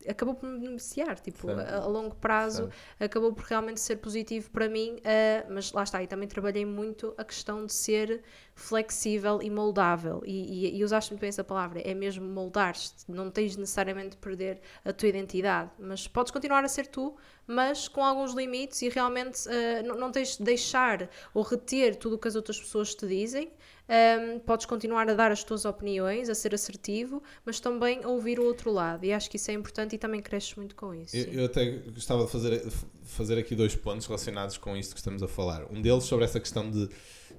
acabou 0.07 0.33
por 0.33 0.49
me 0.49 0.59
beneficiar, 0.59 1.19
tipo, 1.19 1.47
a, 1.51 1.75
a 1.75 1.85
longo 1.85 2.15
prazo 2.15 2.63
Certo. 2.63 2.73
acabou 2.99 3.33
por 3.33 3.43
realmente 3.45 3.79
ser 3.79 3.97
positivo 3.97 4.49
para 4.49 4.67
mim, 4.67 4.99
eh, 5.03 5.45
mas 5.49 5.71
lá 5.71 5.83
está, 5.83 6.01
e 6.01 6.07
também 6.07 6.27
trabalhei 6.27 6.65
muito 6.65 7.13
a 7.17 7.23
questão 7.23 7.65
de 7.65 7.71
ser 7.73 8.23
flexível 8.55 9.41
e 9.41 9.49
moldável, 9.49 10.21
e, 10.25 10.65
e, 10.69 10.77
e 10.79 10.83
usaste 10.83 11.11
muito 11.11 11.21
bem 11.21 11.29
essa 11.29 11.43
palavra, 11.43 11.81
é 11.81 11.93
mesmo 11.93 12.25
moldar-te, 12.27 12.93
não 13.07 13.29
tens 13.29 13.55
necessariamente 13.55 14.11
de 14.11 14.17
perder 14.17 14.59
a 14.83 14.91
tua 14.91 15.09
identidade, 15.09 15.69
mas 15.79 16.07
podes 16.07 16.31
continuar 16.31 16.63
a 16.63 16.67
ser 16.67 16.87
tu, 16.87 17.15
mas 17.51 17.87
com 17.87 18.03
alguns 18.03 18.33
limites 18.33 18.81
e 18.81 18.89
realmente 18.89 19.47
eh, 19.47 19.83
não, 19.83 19.95
não 19.95 20.11
tens 20.11 20.37
de 20.37 20.43
deixar 20.43 21.09
ou 21.33 21.43
reter 21.43 21.95
tudo 21.95 22.15
o 22.15 22.19
que 22.19 22.27
as 22.27 22.35
outras 22.35 22.59
pessoas 22.59 22.95
te 22.95 23.07
dizem, 23.07 23.51
Ahm, 23.91 24.39
podes 24.39 24.65
continuar 24.65 25.09
a 25.09 25.13
dar 25.13 25.33
as 25.33 25.43
tuas 25.43 25.65
opiniões, 25.65 26.29
a 26.29 26.33
ser 26.33 26.55
assertivo, 26.55 27.21
mas 27.45 27.59
também 27.59 28.01
a 28.05 28.07
ouvir 28.07 28.39
o 28.39 28.45
outro 28.45 28.71
lado. 28.71 29.03
E 29.03 29.11
acho 29.11 29.29
que 29.29 29.35
isso 29.35 29.51
é 29.51 29.53
importante 29.53 29.93
e 29.93 29.97
também 29.97 30.21
cresces 30.21 30.55
muito 30.55 30.77
com 30.77 30.95
isso. 30.95 31.13
Eu, 31.13 31.33
eu 31.33 31.45
até 31.45 31.65
gostava 31.93 32.23
de 32.23 32.31
fazer, 32.31 32.71
fazer 33.03 33.37
aqui 33.37 33.53
dois 33.53 33.75
pontos 33.75 34.07
relacionados 34.07 34.57
com 34.57 34.77
isto 34.77 34.93
que 34.93 34.99
estamos 35.01 35.21
a 35.21 35.27
falar. 35.27 35.65
Um 35.69 35.81
deles 35.81 36.05
sobre 36.05 36.23
essa 36.23 36.39
questão 36.39 36.71
de. 36.71 36.87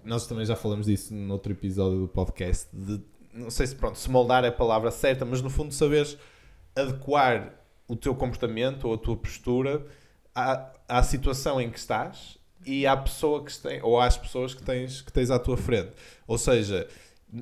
Nós 0.05 0.27
também 0.27 0.45
já 0.45 0.55
falamos 0.55 0.85
disso 0.85 1.15
no 1.15 1.33
outro 1.33 1.53
episódio 1.53 2.01
do 2.01 2.09
podcast. 2.09 2.69
De, 2.71 3.01
não 3.33 3.51
sei 3.51 3.69
se 3.69 3.75
pronto, 3.75 3.97
se 3.97 4.11
moldar 4.11 4.45
é 4.45 4.49
a 4.49 4.53
palavra 4.53 4.91
certa, 4.91 5.25
mas 5.25 5.41
no 5.41 5.49
fundo 5.49 5.73
saberes 5.73 6.19
adequar 6.77 7.65
o 7.89 7.97
teu 7.97 8.15
comportamento 8.15 8.89
ou 8.89 8.93
a 8.93 8.99
tua 8.99 9.17
postura 9.17 9.87
à, 10.35 10.73
à 10.89 11.03
situação 11.03 11.61
em 11.61 11.71
que 11.71 11.79
estás 11.79 12.39
e 12.65 12.87
à 12.87 12.97
pessoa 12.97 13.45
que 13.45 13.57
tem, 13.59 13.83
ou 13.83 14.01
às 14.01 14.17
pessoas 14.17 14.55
que 14.55 14.63
tens, 14.63 15.03
que 15.03 15.13
tens 15.13 15.31
à 15.31 15.39
tua 15.39 15.57
frente. 15.57 15.91
Ou 16.27 16.39
seja, 16.39 16.89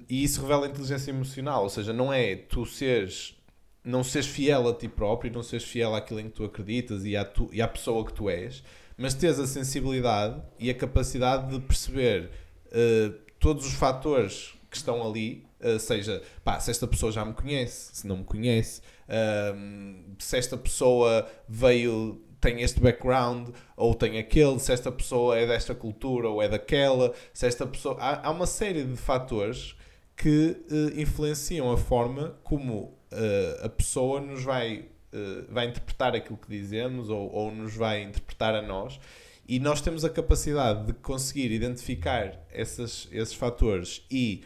e 0.09 0.25
isso 0.25 0.41
revela 0.41 0.67
inteligência 0.67 1.11
emocional, 1.11 1.65
ou 1.65 1.69
seja, 1.69 1.93
não 1.93 2.13
é 2.13 2.37
tu 2.37 2.65
seres 2.65 3.37
não 3.83 4.05
seres 4.05 4.27
fiel 4.27 4.69
a 4.69 4.75
ti 4.75 4.89
próprio, 4.89 5.33
não 5.33 5.43
seres 5.43 5.65
fiel 5.65 5.95
àquilo 5.95 6.21
em 6.21 6.25
que 6.25 6.37
tu 6.37 6.45
acreditas 6.45 7.05
e 7.05 7.17
à, 7.17 7.25
tu, 7.25 7.49
e 7.53 7.63
à 7.63 7.69
pessoa 7.69 8.05
que 8.05 8.13
tu 8.13 8.29
és, 8.29 8.63
mas 8.97 9.15
teres 9.15 9.39
a 9.39 9.47
sensibilidade 9.47 10.41
e 10.59 10.69
a 10.69 10.75
capacidade 10.75 11.51
de 11.51 11.61
perceber 11.61 12.31
eh, 12.71 13.11
todos 13.39 13.67
os 13.67 13.73
fatores 13.73 14.55
que 14.71 14.77
estão 14.77 15.03
ali, 15.07 15.47
eh, 15.61 15.79
seja, 15.79 16.23
pá, 16.45 16.61
se 16.61 16.71
esta 16.71 16.87
pessoa 16.87 17.11
já 17.11 17.25
me 17.25 17.33
conhece, 17.33 17.97
se 17.97 18.07
não 18.07 18.19
me 18.19 18.25
conhece, 18.25 18.83
ahm, 19.09 20.15
se 20.19 20.37
esta 20.37 20.57
pessoa 20.57 21.27
veio, 21.49 22.23
tem 22.41 22.63
este 22.63 22.81
background 22.81 23.51
ou 23.77 23.95
tem 23.95 24.19
aquele, 24.19 24.59
se 24.59 24.73
esta 24.73 24.91
pessoa 24.91 25.37
é 25.39 25.47
desta 25.47 25.75
cultura 25.75 26.29
ou 26.29 26.43
é 26.43 26.49
daquela, 26.49 27.13
se 27.33 27.47
esta 27.47 27.67
pessoa. 27.67 27.97
Há, 28.01 28.29
há 28.29 28.31
uma 28.31 28.47
série 28.47 28.83
de 28.85 28.97
fatores 28.97 29.77
que 30.17 30.57
eh, 30.71 31.01
influenciam 31.01 31.71
a 31.73 31.77
forma 31.77 32.39
como 32.43 32.99
eh, 33.11 33.61
a 33.63 33.69
pessoa 33.69 34.21
nos 34.21 34.43
vai, 34.43 34.87
eh, 35.13 35.45
vai 35.49 35.67
interpretar 35.67 36.15
aquilo 36.15 36.39
que 36.39 36.49
dizemos 36.49 37.09
ou, 37.09 37.31
ou 37.33 37.51
nos 37.51 37.75
vai 37.75 38.03
interpretar 38.03 38.55
a 38.55 38.63
nós. 38.63 39.01
E 39.49 39.59
nós 39.59 39.81
temos 39.81 40.05
a 40.05 40.11
capacidade 40.11 40.87
de 40.87 40.93
conseguir 40.93 41.51
identificar 41.51 42.39
essas, 42.51 43.09
esses 43.11 43.35
fatores 43.35 44.07
e 44.11 44.45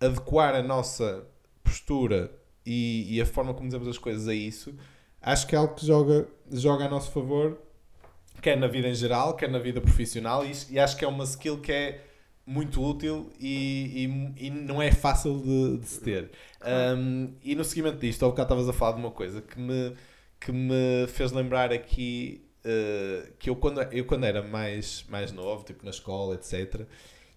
adequar 0.00 0.54
a 0.54 0.62
nossa 0.62 1.26
postura 1.62 2.32
e, 2.66 3.14
e 3.14 3.20
a 3.20 3.26
forma 3.26 3.54
como 3.54 3.68
dizemos 3.68 3.86
as 3.86 3.98
coisas 3.98 4.26
a 4.26 4.34
isso. 4.34 4.74
Acho 5.24 5.46
que 5.46 5.54
é 5.54 5.58
algo 5.58 5.74
que 5.74 5.86
joga, 5.86 6.28
joga 6.52 6.84
a 6.84 6.88
nosso 6.88 7.10
favor, 7.10 7.58
quer 8.42 8.56
na 8.56 8.66
vida 8.66 8.88
em 8.88 8.94
geral, 8.94 9.34
quer 9.34 9.50
na 9.50 9.58
vida 9.58 9.80
profissional, 9.80 10.44
e, 10.44 10.52
e 10.70 10.78
acho 10.78 10.96
que 10.96 11.04
é 11.04 11.08
uma 11.08 11.24
skill 11.24 11.60
que 11.60 11.72
é 11.72 12.04
muito 12.46 12.82
útil 12.82 13.32
e, 13.40 14.04
e, 14.36 14.46
e 14.46 14.50
não 14.50 14.82
é 14.82 14.92
fácil 14.92 15.40
de, 15.40 15.78
de 15.78 15.86
se 15.86 16.00
ter. 16.00 16.30
Um, 16.96 17.34
e 17.42 17.54
no 17.54 17.64
seguimento 17.64 17.98
disto, 17.98 18.22
ao 18.22 18.30
bocado 18.30 18.48
estavas 18.48 18.68
a 18.68 18.72
falar 18.72 18.92
de 18.92 19.00
uma 19.00 19.10
coisa 19.10 19.40
que 19.40 19.58
me, 19.58 19.94
que 20.38 20.52
me 20.52 21.06
fez 21.08 21.32
lembrar 21.32 21.72
aqui 21.72 22.44
eh, 22.64 23.32
que 23.38 23.50
eu 23.50 23.56
quando, 23.56 23.82
eu 23.92 24.06
quando 24.06 24.24
era 24.24 24.42
mais, 24.42 25.04
mais 25.10 25.30
novo, 25.32 25.64
tipo 25.64 25.84
na 25.84 25.90
escola, 25.90 26.34
etc., 26.34 26.86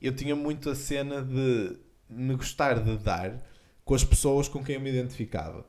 eu 0.01 0.15
tinha 0.15 0.35
muito 0.35 0.69
a 0.69 0.75
cena 0.75 1.21
de 1.21 1.77
me 2.09 2.35
gostar 2.35 2.79
de 2.81 2.97
dar 2.97 3.33
com 3.83 3.93
as 3.93 4.03
pessoas 4.03 4.47
com 4.47 4.63
quem 4.63 4.75
eu 4.75 4.81
me 4.81 4.89
identificava. 4.89 5.65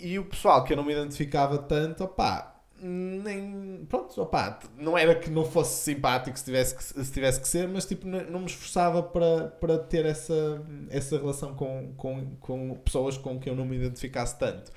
E 0.00 0.18
o 0.18 0.24
pessoal 0.24 0.64
que 0.64 0.72
eu 0.72 0.76
não 0.76 0.84
me 0.84 0.92
identificava 0.92 1.58
tanto, 1.58 2.04
opá, 2.04 2.60
nem. 2.82 3.84
Pronto, 3.88 4.20
opá, 4.22 4.58
não 4.78 4.96
era 4.96 5.14
que 5.14 5.30
não 5.30 5.44
fosse 5.44 5.82
simpático 5.82 6.38
se 6.38 6.44
tivesse 6.44 6.74
que, 6.74 6.82
se 6.82 7.12
tivesse 7.12 7.40
que 7.40 7.48
ser, 7.48 7.68
mas 7.68 7.84
tipo, 7.84 8.06
não, 8.06 8.40
me 8.40 8.46
esforçava 8.46 9.02
para, 9.02 9.48
para 9.48 9.78
ter 9.78 10.06
essa, 10.06 10.62
essa 10.88 11.18
relação 11.18 11.54
com, 11.54 11.92
com, 11.96 12.36
com 12.36 12.74
pessoas 12.84 13.16
com 13.18 13.38
quem 13.38 13.52
eu 13.52 13.56
não 13.56 13.64
me 13.64 13.76
identificasse 13.76 14.38
tanto. 14.38 14.72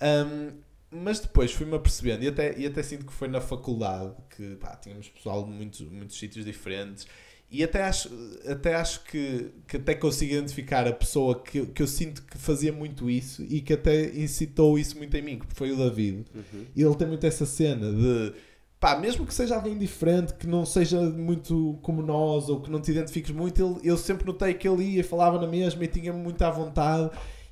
Um, 0.00 0.52
mas 0.90 1.20
depois 1.20 1.52
fui-me 1.52 1.74
apercebendo, 1.74 2.24
e 2.24 2.28
até, 2.28 2.58
e 2.58 2.66
até 2.66 2.82
sinto 2.82 3.06
que 3.06 3.12
foi 3.12 3.28
na 3.28 3.40
faculdade 3.40 4.14
que 4.36 4.56
pá, 4.56 4.76
tínhamos 4.76 5.08
pessoal 5.08 5.42
de 5.44 5.50
muitos, 5.50 5.80
muitos 5.80 6.18
sítios 6.18 6.44
diferentes. 6.44 7.06
E 7.52 7.62
até 7.62 7.84
acho, 7.84 8.08
até 8.46 8.74
acho 8.74 9.04
que, 9.04 9.50
que 9.68 9.76
até 9.76 9.94
consigo 9.94 10.32
identificar 10.32 10.88
a 10.88 10.92
pessoa 10.92 11.38
que, 11.38 11.66
que 11.66 11.82
eu 11.82 11.86
sinto 11.86 12.22
que 12.22 12.38
fazia 12.38 12.72
muito 12.72 13.10
isso 13.10 13.42
e 13.42 13.60
que 13.60 13.74
até 13.74 14.06
incitou 14.16 14.78
isso 14.78 14.96
muito 14.96 15.14
em 15.14 15.20
mim, 15.20 15.38
que 15.38 15.54
foi 15.54 15.70
o 15.70 15.76
David. 15.76 16.24
Uhum. 16.34 16.64
E 16.74 16.82
ele 16.82 16.94
tem 16.94 17.06
muito 17.06 17.26
essa 17.26 17.44
cena 17.44 17.92
de 17.92 18.32
pá, 18.80 18.98
mesmo 18.98 19.26
que 19.26 19.34
seja 19.34 19.54
alguém 19.54 19.76
diferente, 19.76 20.32
que 20.32 20.46
não 20.46 20.64
seja 20.64 20.98
muito 21.02 21.78
como 21.82 22.00
nós 22.00 22.48
ou 22.48 22.58
que 22.58 22.70
não 22.70 22.80
te 22.80 22.90
identifiques 22.90 23.30
muito, 23.30 23.62
ele, 23.62 23.88
eu 23.88 23.98
sempre 23.98 24.26
notei 24.26 24.54
que 24.54 24.66
ele 24.66 24.84
ia 24.84 25.04
falava 25.04 25.38
na 25.38 25.46
mesma 25.46 25.84
e 25.84 25.88
tinha 25.88 26.12
muito 26.12 26.40
à 26.42 26.50
vontade. 26.50 27.10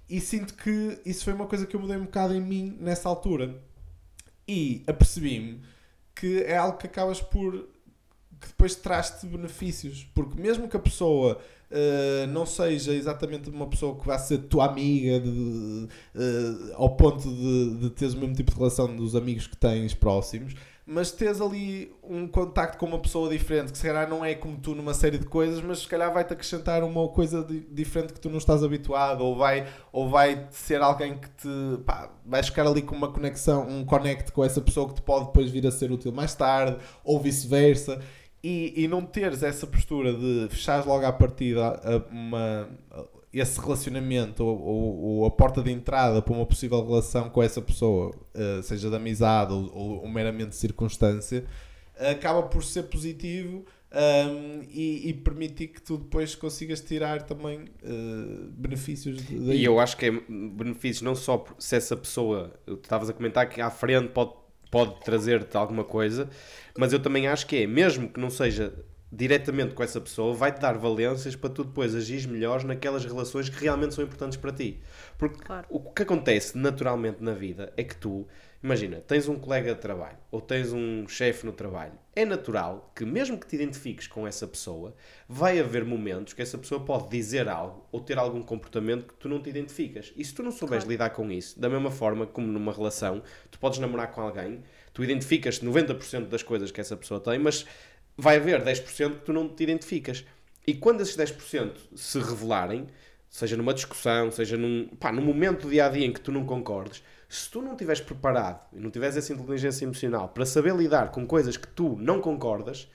E 0.08 0.18
sinto 0.18 0.54
que 0.54 0.98
isso 1.04 1.24
foi 1.24 1.34
uma 1.34 1.46
coisa 1.46 1.66
que 1.66 1.76
eu 1.76 1.80
mudei 1.80 1.98
um 1.98 2.04
bocado 2.04 2.34
em 2.34 2.40
mim 2.40 2.74
nessa 2.80 3.06
altura. 3.06 3.54
E 4.48 4.82
apercebi-me 4.86 5.60
que 6.20 6.42
é 6.42 6.56
algo 6.56 6.76
que 6.76 6.86
acabas 6.86 7.20
por. 7.20 7.68
Que 8.40 8.48
depois 8.48 8.74
traz-te 8.74 9.26
benefícios. 9.26 10.06
Porque 10.14 10.40
mesmo 10.40 10.68
que 10.68 10.76
a 10.76 10.80
pessoa 10.80 11.38
uh, 11.70 12.26
não 12.28 12.46
seja 12.46 12.92
exatamente 12.92 13.50
uma 13.50 13.66
pessoa 13.66 13.98
que 13.98 14.06
vá 14.06 14.18
ser 14.18 14.38
tua 14.38 14.66
amiga, 14.66 15.20
de, 15.20 15.28
uh, 15.30 16.74
ao 16.74 16.90
ponto 16.96 17.28
de, 17.28 17.76
de 17.76 17.90
teres 17.90 18.14
o 18.14 18.18
mesmo 18.18 18.34
tipo 18.34 18.50
de 18.50 18.56
relação 18.56 18.94
dos 18.94 19.14
amigos 19.14 19.46
que 19.46 19.56
tens 19.56 19.94
próximos, 19.94 20.54
mas 20.92 21.12
tens 21.12 21.40
ali 21.40 21.94
um 22.02 22.26
contacto 22.26 22.76
com 22.76 22.84
uma 22.84 22.98
pessoa 22.98 23.30
diferente, 23.30 23.70
que 23.70 23.78
se 23.78 23.86
calhar 23.86 24.08
não 24.08 24.24
é 24.24 24.34
como 24.34 24.56
tu 24.58 24.74
numa 24.74 24.92
série 24.92 25.18
de 25.18 25.24
coisas, 25.24 25.62
mas 25.62 25.80
se 25.80 25.86
calhar 25.86 26.12
vai-te 26.12 26.32
acrescentar 26.32 26.82
uma 26.82 27.06
coisa 27.08 27.44
di 27.44 27.60
diferente 27.70 28.12
que 28.12 28.18
tu 28.18 28.28
não 28.28 28.38
estás 28.38 28.64
habituado, 28.64 29.20
ou 29.20 29.36
vai, 29.36 29.68
ou 29.92 30.08
vai 30.10 30.48
ser 30.50 30.82
alguém 30.82 31.16
que 31.16 31.28
te 31.28 31.82
pá, 31.86 32.10
vais 32.26 32.48
ficar 32.48 32.66
ali 32.66 32.82
com 32.82 32.96
uma 32.96 33.06
conexão, 33.12 33.68
um 33.68 33.84
connect 33.84 34.32
com 34.32 34.44
essa 34.44 34.60
pessoa 34.60 34.88
que 34.88 34.94
te 34.94 35.02
pode 35.02 35.26
depois 35.26 35.48
vir 35.48 35.64
a 35.64 35.70
ser 35.70 35.92
útil 35.92 36.10
mais 36.10 36.34
tarde, 36.34 36.76
ou 37.04 37.20
vice-versa. 37.20 38.00
E, 38.42 38.84
e 38.84 38.88
não 38.88 39.04
teres 39.04 39.42
essa 39.42 39.66
postura 39.66 40.14
de 40.14 40.48
fechares 40.48 40.86
logo 40.86 41.04
à 41.04 41.12
partida 41.12 41.78
uma, 42.10 42.68
esse 43.32 43.60
relacionamento 43.60 44.44
ou, 44.44 44.60
ou, 44.60 44.98
ou, 44.98 45.24
a 45.24 45.30
porta 45.30 45.62
de 45.62 45.70
entrada 45.70 46.20
para 46.20 46.34
uma 46.34 46.44
possível 46.44 46.84
relação 46.84 47.30
com 47.30 47.42
essa 47.42 47.62
pessoa, 47.62 48.10
uh, 48.34 48.62
seja 48.62 48.90
de 48.90 48.96
amizade 48.96 49.52
ou, 49.52 49.70
ou, 49.72 50.02
ou, 50.02 50.08
meramente 50.08 50.50
de 50.50 50.56
circunstância, 50.56 51.44
acaba 51.96 52.42
por 52.42 52.64
ser 52.64 52.84
positivo 52.84 53.64
um, 53.92 53.98
ehm, 53.98 54.68
e, 54.70 55.10
e, 55.10 55.14
permitir 55.14 55.68
que 55.68 55.82
tu 55.82 55.98
depois 55.98 56.34
consigas 56.34 56.80
tirar 56.80 57.22
também 57.22 57.60
uh, 57.82 58.50
benefícios 58.52 59.22
daí. 59.22 59.58
E 59.58 59.64
eu 59.64 59.78
acho 59.78 59.96
que 59.96 60.06
é 60.06 60.10
benefícios 60.10 61.02
não 61.02 61.14
só 61.14 61.44
se 61.58 61.76
essa 61.76 61.96
pessoa, 61.96 62.52
tu 62.64 62.74
estavas 62.74 63.10
a 63.10 63.12
comentar 63.12 63.48
que 63.48 63.60
à 63.60 63.70
frente 63.70 64.08
pode, 64.08 64.32
pode 64.70 65.00
trazer-te 65.00 65.56
alguma 65.56 65.84
coisa, 65.84 66.28
mas 66.78 66.92
eu 66.92 67.00
também 67.00 67.26
acho 67.26 67.46
que 67.46 67.64
é, 67.64 67.66
mesmo 67.66 68.08
que 68.08 68.20
não 68.20 68.30
seja 68.30 68.72
diretamente 69.12 69.74
com 69.74 69.82
essa 69.82 70.00
pessoa, 70.00 70.34
vai-te 70.34 70.60
dar 70.60 70.78
valências 70.78 71.34
para 71.34 71.50
tu 71.50 71.64
depois 71.64 71.94
agir 71.94 72.28
melhores 72.28 72.64
naquelas 72.64 73.04
relações 73.04 73.48
que 73.48 73.60
realmente 73.60 73.94
são 73.94 74.04
importantes 74.04 74.36
para 74.36 74.52
ti. 74.52 74.80
Porque 75.18 75.42
claro. 75.42 75.66
o 75.68 75.80
que 75.80 76.02
acontece 76.02 76.56
naturalmente 76.56 77.22
na 77.22 77.32
vida 77.32 77.72
é 77.76 77.82
que 77.82 77.96
tu, 77.96 78.26
imagina, 78.62 79.00
tens 79.00 79.28
um 79.28 79.38
colega 79.38 79.74
de 79.74 79.80
trabalho 79.80 80.18
ou 80.30 80.40
tens 80.40 80.72
um 80.72 81.06
chefe 81.08 81.46
no 81.46 81.52
trabalho. 81.52 81.92
É 82.14 82.24
natural 82.24 82.92
que, 82.94 83.04
mesmo 83.04 83.38
que 83.38 83.46
te 83.46 83.56
identifiques 83.56 84.06
com 84.06 84.26
essa 84.26 84.46
pessoa, 84.46 84.94
vai 85.28 85.58
haver 85.58 85.84
momentos 85.84 86.32
que 86.32 86.42
essa 86.42 86.58
pessoa 86.58 86.84
pode 86.84 87.08
dizer 87.08 87.48
algo 87.48 87.86
ou 87.90 88.00
ter 88.00 88.18
algum 88.18 88.42
comportamento 88.42 89.06
que 89.06 89.14
tu 89.14 89.28
não 89.28 89.40
te 89.40 89.48
identificas. 89.48 90.12
E 90.16 90.24
se 90.24 90.34
tu 90.34 90.42
não 90.42 90.50
souberes 90.50 90.84
claro. 90.84 90.92
lidar 90.92 91.10
com 91.10 91.30
isso, 91.30 91.58
da 91.58 91.68
mesma 91.68 91.90
forma 91.90 92.26
como 92.26 92.46
numa 92.46 92.72
relação, 92.72 93.22
tu 93.50 93.58
podes 93.58 93.78
namorar 93.78 94.10
com 94.10 94.20
alguém, 94.20 94.62
tu 94.92 95.02
identificas 95.02 95.60
90% 95.60 96.28
das 96.28 96.42
coisas 96.42 96.70
que 96.70 96.80
essa 96.80 96.96
pessoa 96.96 97.20
tem, 97.20 97.38
mas 97.38 97.64
vai 98.16 98.36
haver 98.36 98.62
10% 98.62 99.18
que 99.18 99.24
tu 99.24 99.32
não 99.32 99.48
te 99.48 99.62
identificas. 99.62 100.24
E 100.66 100.74
quando 100.74 101.00
esses 101.00 101.16
10% 101.16 101.72
se 101.96 102.18
revelarem, 102.18 102.86
seja 103.28 103.56
numa 103.56 103.72
discussão, 103.72 104.30
seja 104.30 104.56
num, 104.56 104.88
pá, 104.98 105.10
num 105.12 105.22
momento 105.22 105.62
do 105.62 105.70
dia 105.70 105.86
a 105.86 105.88
dia 105.88 106.04
em 106.04 106.12
que 106.12 106.20
tu 106.20 106.32
não 106.32 106.44
concordes, 106.44 107.02
se 107.30 107.48
tu 107.48 107.62
não 107.62 107.72
estiveres 107.72 108.00
preparado 108.00 108.60
e 108.72 108.80
não 108.80 108.90
tiveres 108.90 109.16
essa 109.16 109.32
inteligência 109.32 109.84
emocional 109.84 110.28
para 110.30 110.44
saber 110.44 110.74
lidar 110.74 111.12
com 111.12 111.24
coisas 111.24 111.56
que 111.56 111.68
tu 111.68 111.96
não 111.96 112.20
concordas, 112.20 112.90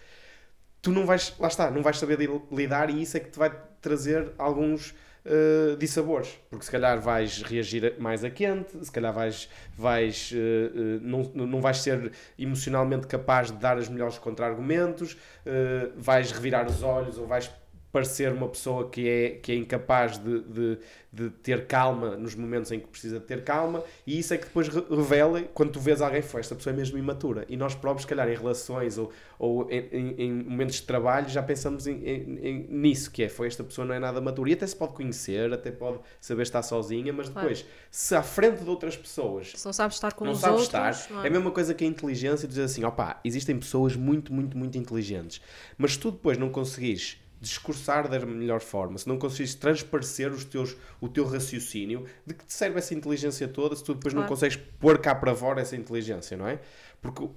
tu 0.81 0.91
não 0.91 1.05
vais, 1.05 1.33
lá 1.39 1.47
está, 1.47 1.71
não 1.71 1.81
vais 1.81 1.97
saber 1.97 2.19
lidar 2.51 2.89
e 2.89 3.01
isso 3.01 3.15
é 3.15 3.21
que 3.21 3.29
te 3.29 3.39
vai 3.39 3.49
trazer 3.79 4.33
alguns 4.37 4.91
uh, 4.91 5.77
dissabores, 5.77 6.37
porque 6.49 6.65
se 6.65 6.71
calhar 6.71 6.99
vais 6.99 7.43
reagir 7.43 7.95
mais 7.97 8.25
a 8.25 8.29
quente, 8.29 8.83
se 8.83 8.91
calhar 8.91 9.13
vais, 9.13 9.49
vais, 9.73 10.33
uh, 10.33 10.99
não, 11.01 11.23
não 11.33 11.61
vais 11.61 11.77
ser 11.77 12.11
emocionalmente 12.37 13.07
capaz 13.07 13.51
de 13.51 13.57
dar 13.57 13.77
os 13.77 13.87
melhores 13.87 14.17
contra-argumentos, 14.17 15.13
uh, 15.13 15.93
vais 15.95 16.33
revirar 16.33 16.67
os 16.67 16.83
olhos 16.83 17.17
ou 17.17 17.25
vais 17.25 17.49
parecer 17.95 18.33
uma 18.33 18.49
pessoa 18.49 18.89
que 18.89 19.07
é, 19.07 19.29
que 19.41 19.53
é 19.53 19.55
incapaz 19.55 20.17
de, 20.17 20.41
de, 20.41 20.77
de, 21.13 21.29
ter 21.29 21.65
calma 21.65 22.17
nos 22.17 22.35
momentos 22.35 22.69
em 22.73 22.77
que 22.81 22.87
precisa 22.87 23.21
de 23.21 23.25
ter 23.25 23.41
calma, 23.41 23.81
e 24.05 24.19
isso 24.19 24.33
é 24.33 24.37
que 24.37 24.43
depois 24.43 24.67
revela 24.67 25.41
quando 25.53 25.71
tu 25.71 25.79
vês 25.79 26.01
alguém, 26.01 26.21
foi, 26.21 26.41
esta 26.41 26.53
pessoa 26.55 26.73
é 26.73 26.75
mesmo 26.75 26.97
imatura. 26.97 27.45
E 27.47 27.55
nós 27.55 27.73
próprios, 27.73 28.01
se 28.01 28.07
calhar, 28.09 28.27
em 28.27 28.35
relações 28.35 28.97
ou, 28.97 29.13
ou 29.39 29.71
em, 29.71 29.87
em, 29.93 30.15
em 30.23 30.33
momentos 30.43 30.75
de 30.75 30.81
trabalho, 30.81 31.29
já 31.29 31.41
pensamos 31.41 31.87
em, 31.87 32.03
em, 32.03 32.67
nisso, 32.69 33.09
que 33.09 33.23
é, 33.23 33.29
foi, 33.29 33.47
esta 33.47 33.63
pessoa 33.63 33.87
não 33.87 33.95
é 33.95 33.99
nada 33.99 34.19
matura. 34.19 34.49
E 34.49 34.53
até 34.53 34.67
se 34.67 34.75
pode 34.75 34.91
conhecer, 34.91 35.53
até 35.53 35.71
pode 35.71 35.99
saber 36.19 36.41
estar 36.41 36.63
sozinha, 36.63 37.13
mas 37.13 37.29
depois, 37.29 37.61
claro. 37.61 37.75
se 37.89 38.13
à 38.13 38.21
frente 38.21 38.61
de 38.61 38.69
outras 38.69 38.97
pessoas. 38.97 39.53
Se 39.55 39.65
não 39.65 39.71
sabes 39.71 39.95
estar 39.95 40.11
com 40.11 40.25
não 40.25 40.33
os 40.33 40.39
sabes 40.39 40.63
outros. 40.63 40.99
Estar, 40.99 41.21
é? 41.21 41.23
é 41.23 41.27
a 41.29 41.31
mesma 41.31 41.51
coisa 41.51 41.73
que 41.73 41.85
a 41.85 41.87
inteligência, 41.87 42.45
dizer 42.45 42.63
assim, 42.63 42.83
opá, 42.83 43.21
existem 43.23 43.57
pessoas 43.57 43.95
muito, 43.95 44.33
muito, 44.33 44.57
muito 44.57 44.77
inteligentes, 44.77 45.39
mas 45.77 45.93
se 45.93 45.99
tu 45.99 46.11
depois 46.11 46.37
não 46.37 46.49
conseguires 46.49 47.23
discursar 47.39 48.07
da 48.07 48.19
melhor 48.25 48.61
forma, 48.61 48.97
se 48.97 49.07
não 49.07 49.17
conseguires 49.17 49.55
transparecer 49.55 50.31
os 50.31 50.45
teus, 50.45 50.75
o 50.99 51.07
teu 51.07 51.25
raciocínio, 51.25 52.05
de 52.25 52.33
que 52.33 52.45
te 52.45 52.53
serve 52.53 52.79
essa 52.79 52.93
inteligência 52.93 53.47
toda 53.47 53.75
se 53.75 53.83
tu 53.83 53.93
depois 53.93 54.13
claro. 54.13 54.27
não 54.27 54.29
consegues 54.29 54.57
pôr 54.79 54.97
cá 54.97 55.13
para 55.13 55.35
fora 55.35 55.61
essa 55.61 55.75
inteligência, 55.75 56.35
não 56.37 56.47
é? 56.47 56.59
Porque 57.01 57.27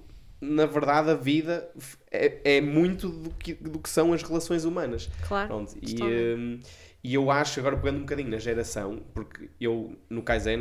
na 0.41 0.65
verdade 0.65 1.11
a 1.11 1.15
vida 1.15 1.69
é, 2.09 2.57
é 2.57 2.61
muito 2.61 3.09
do 3.09 3.29
que, 3.31 3.53
do 3.53 3.79
que 3.79 3.89
são 3.89 4.13
as 4.13 4.23
relações 4.23 4.65
humanas. 4.65 5.09
Claro. 5.27 5.47
Pronto, 5.47 5.77
e, 5.81 6.01
um, 6.03 6.59
e 7.03 7.13
eu 7.13 7.29
acho, 7.29 7.59
agora 7.59 7.77
pegando 7.77 7.97
um 7.97 8.01
bocadinho 8.01 8.29
na 8.29 8.37
geração, 8.37 9.01
porque 9.13 9.49
eu 9.59 9.95
no 10.09 10.21
Kaizen 10.21 10.59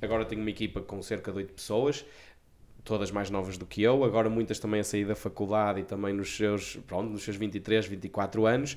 agora 0.00 0.24
tenho 0.24 0.40
uma 0.40 0.50
equipa 0.50 0.80
com 0.80 1.02
cerca 1.02 1.30
de 1.30 1.38
8 1.38 1.52
pessoas 1.54 2.04
todas 2.88 3.10
mais 3.10 3.30
novas 3.30 3.56
do 3.56 3.66
que 3.66 3.82
eu, 3.82 4.02
agora 4.02 4.28
muitas 4.28 4.58
também 4.58 4.80
a 4.80 4.84
sair 4.84 5.04
da 5.04 5.14
faculdade 5.14 5.80
e 5.80 5.84
também 5.84 6.12
nos 6.12 6.36
seus, 6.36 6.76
pronto, 6.86 7.10
nos 7.10 7.22
seus 7.22 7.36
23, 7.36 7.86
24 7.86 8.46
anos. 8.46 8.76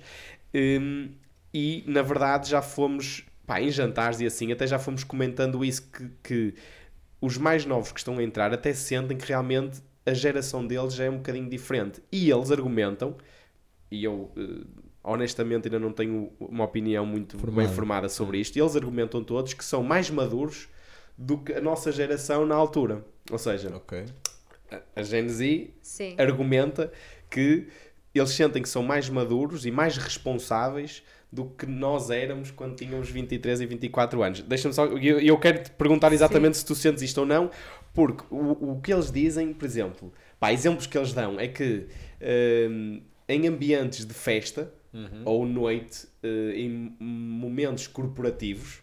Um, 0.54 1.10
e 1.54 1.84
na 1.88 2.02
verdade 2.02 2.50
já 2.50 2.62
fomos, 2.62 3.26
pá, 3.48 3.62
em 3.62 3.72
jantares 3.72 4.20
e 4.20 4.26
assim, 4.26 4.52
até 4.52 4.68
já 4.68 4.78
fomos 4.78 5.04
comentando 5.04 5.64
isso 5.66 5.90
que, 5.90 6.12
que 6.22 6.54
os 7.20 7.38
mais 7.38 7.66
novos 7.66 7.92
que 7.92 8.00
estão 8.00 8.18
a 8.18 8.24
entrar 8.24 8.54
até 8.54 8.74
sentem 8.74 9.18
que 9.18 9.26
realmente 9.26 9.82
a 10.06 10.14
geração 10.14 10.66
deles 10.66 10.94
já 10.94 11.06
é 11.06 11.10
um 11.10 11.18
bocadinho 11.18 11.50
diferente. 11.50 12.02
E 12.12 12.30
eles 12.30 12.52
argumentam, 12.52 13.16
e 13.90 14.04
eu 14.04 14.32
uh, 14.36 14.66
honestamente 15.04 15.68
ainda 15.68 15.80
não 15.80 15.92
tenho 15.94 16.32
uma 16.40 16.64
opinião 16.64 17.06
muito 17.06 17.38
Formado. 17.38 17.66
bem 17.66 17.76
formada 17.76 18.10
sobre 18.10 18.40
isto, 18.40 18.56
e 18.58 18.62
eles 18.62 18.76
argumentam 18.76 19.24
todos 19.24 19.54
que 19.54 19.64
são 19.64 19.84
mais 19.84 20.10
maduros 20.10 20.68
do 21.18 21.38
que 21.38 21.54
a 21.54 21.62
nossa 21.62 21.92
geração 21.92 22.46
na 22.46 22.56
altura. 22.56 23.06
Ou 23.30 23.38
seja, 23.38 23.76
okay. 23.76 24.06
a, 24.72 24.82
a 24.96 25.04
Gen 25.04 25.30
Z 25.30 25.70
Sim. 25.82 26.16
argumenta 26.18 26.92
que 27.30 27.68
eles 28.14 28.32
sentem 28.32 28.62
que 28.62 28.70
são 28.70 28.84
mais 28.84 29.10
maduros 29.10 29.66
e 29.66 29.72
mais 29.72 29.98
responsáveis 29.98 31.04
do 31.32 31.46
que 31.46 31.66
nós 31.66 32.10
éramos 32.10 32.52
quando 32.52 32.76
tínhamos 32.76 33.10
23 33.10 33.62
e 33.62 33.66
24 33.66 34.22
anos. 34.22 34.42
Deixa-me 34.42 34.74
só, 34.74 34.86
eu, 34.86 35.20
eu 35.20 35.38
quero 35.38 35.64
te 35.64 35.72
perguntar 35.72 36.12
exatamente 36.12 36.58
Sim. 36.58 36.62
se 36.62 36.66
tu 36.66 36.76
sentes 36.76 37.02
isto 37.02 37.20
ou 37.20 37.26
não, 37.26 37.50
porque 37.94 38.24
o, 38.30 38.74
o 38.74 38.82
que 38.82 38.92
eles 38.92 39.10
dizem, 39.12 39.54
por 39.54 39.66
exemplo, 39.66 40.12
pá, 40.40 40.52
exemplos 40.52 40.88
que 40.88 40.98
eles 40.98 41.14
dão 41.14 41.40
é 41.40 41.48
que 41.48 41.88
um, 42.70 43.02
em 43.30 43.48
ambientes 43.48 44.06
de 44.06 44.14
festa 44.14 44.74
uhum. 44.94 45.22
ou 45.24 45.46
noite, 45.46 46.06
uh, 46.24 46.52
em 46.54 46.96
momentos 47.00 47.88
corporativos, 47.88 48.82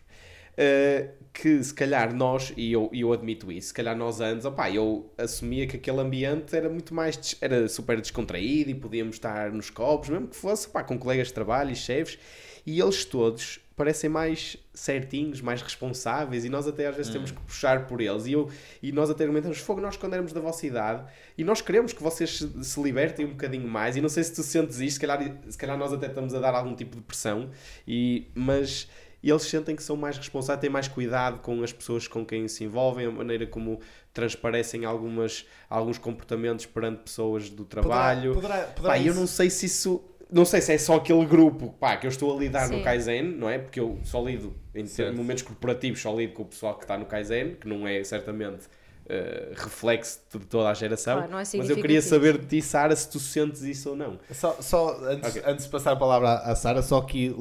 uh, 0.55 1.13
que 1.41 1.63
se 1.63 1.73
calhar 1.73 2.13
nós, 2.13 2.53
e 2.57 2.73
eu, 2.73 2.91
eu 2.93 3.13
admito 3.13 3.53
isso, 3.53 3.69
se 3.69 3.75
calhar 3.75 3.97
nós 3.97 4.21
antes, 4.21 4.45
opá, 4.45 4.69
eu 4.69 5.09
assumia 5.17 5.69
que 5.69 5.77
aquele 5.77 6.01
ambiente 6.01 6.57
era 6.57 6.69
muito 6.69 6.93
mais, 6.93 7.37
era 7.41 7.69
super 7.69 8.01
descontraído 8.01 8.71
e 8.71 8.75
podíamos 8.75 9.15
estar 9.15 9.53
nos 9.53 9.71
copos, 9.71 10.09
mesmo 10.09 10.27
que 10.27 10.35
fosse 10.35 10.67
opá, 10.67 10.83
com 10.83 10.99
colegas 10.99 11.29
de 11.29 11.35
trabalho 11.35 11.71
e 11.71 11.77
chefes, 11.77 12.19
e 12.67 12.81
eles 12.81 13.05
todos 13.05 13.61
parecem 13.77 14.11
mais 14.11 14.57
certinhos, 14.75 15.41
mais 15.41 15.63
responsáveis 15.63 16.45
e 16.45 16.49
nós 16.49 16.67
até 16.67 16.89
às 16.89 16.97
vezes 16.97 17.13
temos 17.13 17.31
que 17.31 17.41
puxar 17.43 17.87
por 17.87 18.01
eles 18.01 18.27
e, 18.27 18.33
eu, 18.33 18.51
e 18.83 18.91
nós 18.91 19.09
até 19.09 19.23
argumentamos, 19.23 19.59
fogo, 19.59 19.81
nós 19.81 19.97
quando 19.97 20.15
éramos 20.15 20.33
da 20.33 20.41
vossa 20.41 20.67
idade 20.67 21.09
e 21.39 21.45
nós 21.45 21.61
queremos 21.61 21.93
que 21.93 22.03
vocês 22.03 22.39
se, 22.39 22.65
se 22.65 22.83
libertem 22.83 23.25
um 23.25 23.31
bocadinho 23.31 23.69
mais 23.69 23.97
e 23.97 24.01
não 24.01 24.09
sei 24.09 24.25
se 24.25 24.35
tu 24.35 24.43
sentes 24.43 24.81
isto, 24.81 24.95
se 24.95 25.01
calhar, 25.01 25.39
se 25.49 25.57
calhar 25.57 25.79
nós 25.79 25.93
até 25.93 26.09
estamos 26.09 26.35
a 26.35 26.41
dar 26.41 26.53
algum 26.57 26.75
tipo 26.75 26.97
de 26.97 27.03
pressão, 27.03 27.49
e, 27.87 28.27
mas 28.35 28.89
eles 29.23 29.43
sentem 29.43 29.75
que 29.75 29.83
são 29.83 29.97
mais 29.97 30.17
responsáveis, 30.19 30.61
têm 30.61 30.71
mais 30.71 30.87
cuidado 30.87 31.41
com 31.41 31.63
as 31.63 31.73
pessoas 31.73 32.07
com 32.07 32.25
quem 32.25 32.47
se 32.49 32.65
envolvem, 32.65 33.07
a 33.07 33.11
maneira 33.11 33.47
como 33.47 33.81
transparecem 34.13 34.85
algumas, 34.85 35.47
alguns 35.69 35.99
comportamentos 35.99 36.67
perante 36.67 37.03
pessoas 37.03 37.49
do 37.51 37.65
trabalho. 37.65 38.35
Poderá, 38.35 38.65
poderá 38.67 38.95
Pá, 38.95 38.99
eu 39.01 39.15
não 39.15 39.27
sei 39.27 39.49
se 39.51 39.67
isso. 39.67 40.03
Não 40.31 40.45
sei 40.45 40.61
se 40.61 40.75
é 40.75 40.77
só 40.79 40.97
aquele 40.97 41.25
grupo 41.25 41.75
pá, 41.81 41.97
que 41.97 42.07
eu 42.07 42.11
estou 42.11 42.37
a 42.37 42.39
lidar 42.39 42.69
no 42.69 42.77
Sim. 42.79 42.83
Kaizen, 42.83 43.23
não 43.23 43.49
é? 43.49 43.59
Porque 43.59 43.81
eu 43.81 43.99
só 44.05 44.23
lido 44.23 44.55
em 44.75 44.85
Certo. 44.87 45.17
momentos 45.17 45.43
corporativos, 45.43 46.03
só 46.03 46.15
lido 46.15 46.35
com 46.35 46.43
o 46.43 46.47
pessoal 46.47 46.75
que 46.75 46.85
está 46.85 46.99
no 46.99 47.07
Kaizen, 47.07 47.55
que 47.55 47.67
não 47.67 47.89
é 47.89 48.05
certamente 48.05 48.67
eh, 49.09 49.53
reflexo 49.57 50.21
de 50.31 50.41
toda 50.45 50.69
a 50.69 50.75
geração. 50.75 51.17
Claro, 51.17 51.33
é 51.33 51.57
mas 51.57 51.71
eu 51.71 51.77
queria 51.77 52.03
saber 52.03 52.37
de 52.37 52.45
ti, 52.47 52.61
Sara, 52.61 52.95
se 52.95 53.09
tu 53.09 53.19
sentes 53.19 53.63
isso 53.63 53.89
ou 53.89 53.97
não. 53.97 54.19
Só, 54.31 54.55
só 54.61 55.01
antes, 55.03 55.31
Ok. 55.31 55.43
antes 55.47 55.65
de 55.65 55.71
passar 55.71 55.93
a 55.93 55.97
palavra 55.97 56.35
à 56.35 56.55
Sara, 56.55 56.83
só 56.83 57.01
l- 57.11 57.33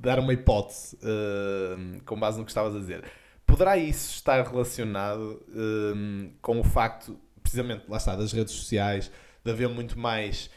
dar 0.00 0.18
uma 0.18 0.32
hipótese 0.32 0.96
uh, 0.96 2.02
com 2.04 2.18
base 2.18 2.38
no 2.38 2.44
que 2.44 2.50
estavas 2.50 2.74
a 2.74 2.78
dizer. 2.78 3.04
Poderá 3.46 3.76
isso 3.76 4.14
estar 4.14 4.46
relacionado 4.46 5.42
um, 5.48 6.32
com 6.40 6.60
o 6.60 6.64
facto, 6.64 7.18
precisamente, 7.42 7.84
lá 7.88 7.96
está, 7.96 8.14
das 8.14 8.32
redes 8.32 8.54
sociais, 8.54 9.10
de 9.44 9.50
haver 9.50 9.68
muito 9.68 9.98
mais 9.98 10.48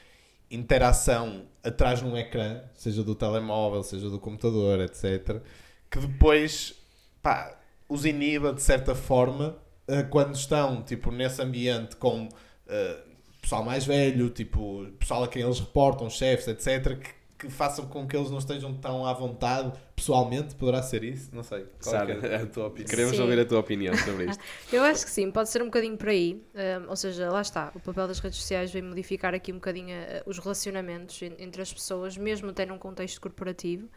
interação 0.49 1.45
atrás 1.63 1.99
de 1.99 2.05
um 2.05 2.15
ecrã, 2.15 2.61
seja 2.75 3.03
do 3.03 3.15
telemóvel, 3.15 3.83
seja 3.83 4.09
do 4.09 4.19
computador, 4.19 4.79
etc., 4.79 5.41
que 5.89 5.99
depois 5.99 6.75
pá, 7.21 7.59
os 7.89 8.05
iniba 8.05 8.53
de 8.53 8.61
certa 8.61 8.93
forma 8.93 9.57
eh, 9.87 10.03
quando 10.03 10.35
estão 10.35 10.83
tipo, 10.83 11.11
nesse 11.11 11.41
ambiente 11.41 11.95
com 11.95 12.29
eh, 12.67 12.97
pessoal 13.41 13.63
mais 13.63 13.85
velho, 13.85 14.29
tipo, 14.29 14.87
pessoal 14.99 15.23
a 15.23 15.27
quem 15.27 15.41
eles 15.41 15.59
reportam, 15.59 16.09
chefes, 16.09 16.47
etc., 16.47 16.97
que, 16.97 17.09
que 17.47 17.49
façam 17.51 17.85
com 17.87 18.07
que 18.07 18.15
eles 18.15 18.31
não 18.31 18.37
estejam 18.37 18.73
tão 18.73 19.05
à 19.05 19.13
vontade 19.13 19.71
pessoalmente, 19.95 20.55
poderá 20.55 20.81
ser 20.81 21.03
isso? 21.03 21.29
Não 21.33 21.43
sei. 21.43 21.65
Qual 21.83 21.95
é 21.95 22.05
que 22.05 22.13
Sara, 22.21 22.27
é 22.27 22.35
a 22.41 22.45
tua 22.45 22.67
opinião? 22.67 22.89
Queremos 22.89 23.15
Sim. 23.15 23.21
ouvir 23.21 23.39
a 23.39 23.45
tua 23.45 23.59
opinião 23.59 23.95
sobre 23.97 24.25
isto. 24.25 24.43
Eu 24.71 24.83
acho 24.83 25.05
que 25.05 25.11
sim, 25.11 25.29
pode 25.29 25.49
ser 25.49 25.61
um 25.61 25.65
bocadinho 25.65 25.97
por 25.97 26.07
aí. 26.09 26.43
Um, 26.55 26.89
ou 26.89 26.95
seja, 26.95 27.29
lá 27.29 27.41
está, 27.41 27.71
o 27.75 27.79
papel 27.79 28.07
das 28.07 28.19
redes 28.19 28.39
sociais 28.39 28.71
vem 28.71 28.81
modificar 28.81 29.33
aqui 29.33 29.51
um 29.51 29.55
bocadinho 29.55 29.95
uh, 29.95 30.23
os 30.29 30.39
relacionamentos 30.39 31.21
en- 31.21 31.35
entre 31.37 31.61
as 31.61 31.71
pessoas, 31.73 32.17
mesmo 32.17 32.49
até 32.49 32.65
num 32.65 32.77
contexto 32.77 33.19
corporativo. 33.21 33.87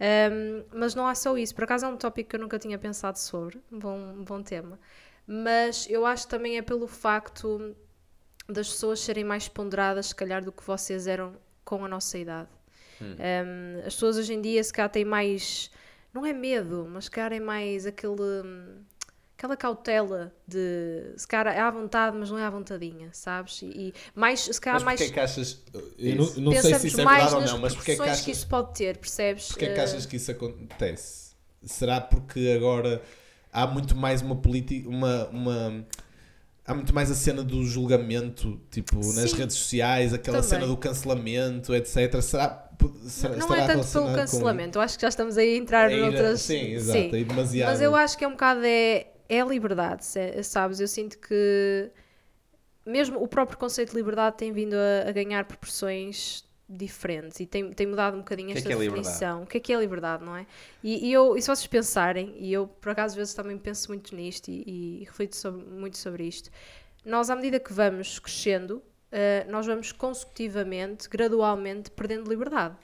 Um, 0.00 0.64
mas 0.72 0.94
não 0.94 1.06
há 1.06 1.14
só 1.14 1.36
isso. 1.36 1.54
Por 1.54 1.64
acaso 1.64 1.86
é 1.86 1.88
um 1.88 1.96
tópico 1.96 2.30
que 2.30 2.36
eu 2.36 2.40
nunca 2.40 2.58
tinha 2.58 2.78
pensado 2.78 3.18
sobre, 3.18 3.60
bom, 3.70 3.96
um 3.96 4.24
bom 4.24 4.42
tema. 4.42 4.78
Mas 5.26 5.86
eu 5.90 6.04
acho 6.06 6.24
que 6.24 6.30
também 6.30 6.56
é 6.58 6.62
pelo 6.62 6.86
facto 6.86 7.74
das 8.48 8.68
pessoas 8.68 9.00
serem 9.00 9.24
mais 9.24 9.46
ponderadas, 9.48 10.06
se 10.06 10.14
calhar, 10.14 10.42
do 10.42 10.50
que 10.52 10.64
vocês 10.66 11.06
eram 11.06 11.34
com 11.64 11.84
a 11.84 11.88
nossa 11.88 12.16
idade. 12.16 12.48
Um, 13.04 13.78
as 13.86 13.94
pessoas 13.94 14.16
hoje 14.16 14.32
em 14.34 14.40
dia, 14.40 14.62
se 14.62 14.72
calhar, 14.72 14.90
têm 14.90 15.04
mais. 15.04 15.70
Não 16.12 16.24
é 16.26 16.32
medo, 16.32 16.88
mas 16.90 17.04
se 17.04 17.10
calhar 17.10 17.32
é 17.32 17.40
mais 17.40 17.86
aquele. 17.86 18.20
hum, 18.44 18.76
Aquela 19.36 19.56
cautela 19.56 20.34
de 20.48 21.12
se 21.16 21.24
calhar 21.24 21.54
é 21.56 21.60
à 21.60 21.70
vontade, 21.70 22.16
mas 22.18 22.28
não 22.28 22.36
é 22.38 22.42
à 22.44 22.50
vontadinha, 22.50 23.08
sabes? 23.12 23.62
E, 23.62 23.66
e 23.66 23.94
mais, 24.12 24.40
se 24.40 24.60
calhar, 24.60 24.82
Mas 24.82 24.98
mais. 24.98 25.10
que 25.12 25.20
achas... 25.20 25.62
Eu 25.96 26.16
não, 26.16 26.34
não 26.34 26.52
sei 26.60 26.74
se 26.74 26.88
isso 26.88 27.00
é 27.00 27.04
verdade 27.04 27.34
ou 27.36 27.40
nas 27.42 27.52
não, 27.52 27.58
mas 27.60 27.72
porquê 27.72 27.92
é 27.92 27.94
que 27.94 28.02
achas... 28.02 28.20
que 28.24 28.32
isso 28.32 28.48
pode 28.48 28.74
ter, 28.74 28.96
percebes? 28.96 29.46
Porquê 29.46 29.66
é 29.66 29.74
que 29.74 29.78
Eh, 29.78 29.84
achas 29.84 30.04
que 30.06 30.16
isso 30.16 30.32
acontece? 30.32 31.36
Será 31.62 32.00
porque 32.00 32.52
agora 32.56 33.00
há 33.52 33.64
muito 33.64 33.94
mais 33.94 34.22
uma 34.22 34.34
política, 34.34 34.88
uma, 34.88 35.28
uma 35.28 35.86
há 36.66 36.74
muito 36.74 36.92
mais 36.92 37.08
a 37.08 37.14
cena 37.14 37.44
do 37.44 37.64
julgamento, 37.64 38.60
tipo, 38.72 38.96
nas 38.96 39.30
Sim, 39.30 39.36
redes 39.36 39.54
sociais, 39.54 40.12
aquela 40.12 40.38
também. 40.38 40.50
cena 40.50 40.66
do 40.66 40.76
cancelamento, 40.76 41.72
etc. 41.76 42.20
Será, 42.20 42.67
será 43.08 43.36
não 43.36 43.54
é 43.54 43.66
tanto 43.66 43.68
pelo 43.68 44.06
relacionado 44.06 44.08
com- 44.10 44.14
cancelamento, 44.16 44.78
eu 44.78 44.82
acho 44.82 44.96
que 44.96 45.02
já 45.02 45.08
estamos 45.08 45.36
aí 45.38 45.54
a 45.54 45.56
entrar 45.56 45.90
É 45.90 45.96
noutras. 45.96 46.40
Sim, 46.42 46.72
exato, 46.72 46.98
é 46.98 47.18
ir 47.20 47.24
demasiado. 47.24 47.68
Mas 47.70 47.80
eu 47.80 47.94
acho 47.96 48.16
que 48.18 48.24
é 48.24 48.28
um 48.28 48.32
bocado 48.32 48.60
é, 48.64 49.06
é 49.28 49.40
a 49.40 49.44
liberdade, 49.44 50.04
se- 50.04 50.42
sabes? 50.42 50.80
Eu 50.80 50.88
sinto 50.88 51.18
que 51.18 51.90
mesmo 52.84 53.22
o 53.22 53.28
próprio 53.28 53.58
conceito 53.58 53.90
de 53.90 53.96
liberdade 53.96 54.36
tem 54.36 54.52
vindo 54.52 54.74
a, 54.74 55.08
a 55.08 55.12
ganhar 55.12 55.44
proporções 55.44 56.44
diferentes 56.70 57.40
e 57.40 57.46
tem, 57.46 57.70
tem 57.72 57.86
mudado 57.86 58.14
um 58.14 58.18
bocadinho 58.18 58.50
O 58.50 58.52
que 58.52 58.58
é 58.58 58.60
esta 58.60 58.68
que 58.68 58.74
é 58.74 58.78
liberdade? 58.78 59.02
definição. 59.06 59.42
O 59.42 59.46
que 59.46 59.56
é 59.56 59.60
que 59.60 59.72
é 59.72 59.78
liberdade, 59.80 60.24
não 60.24 60.36
é? 60.36 60.46
E, 60.82 61.08
e 61.08 61.12
eu, 61.12 61.36
e 61.36 61.40
se 61.40 61.48
vocês 61.48 61.66
pensarem, 61.66 62.34
e 62.38 62.52
eu 62.52 62.66
por 62.66 62.90
acaso 62.90 63.12
às 63.12 63.16
vezes 63.16 63.34
também 63.34 63.56
penso 63.58 63.88
muito 63.88 64.14
nisto 64.14 64.48
e, 64.48 65.00
e 65.00 65.04
reflito 65.04 65.34
sobre- 65.36 65.64
muito 65.64 65.96
sobre 65.98 66.24
isto, 66.24 66.50
nós 67.04 67.30
à 67.30 67.36
medida 67.36 67.58
que 67.58 67.72
vamos 67.72 68.18
crescendo, 68.18 68.82
eh, 69.10 69.46
nós 69.48 69.66
vamos 69.66 69.92
consecutivamente, 69.92 71.08
gradualmente, 71.08 71.90
perdendo 71.90 72.28
liberdade. 72.28 72.76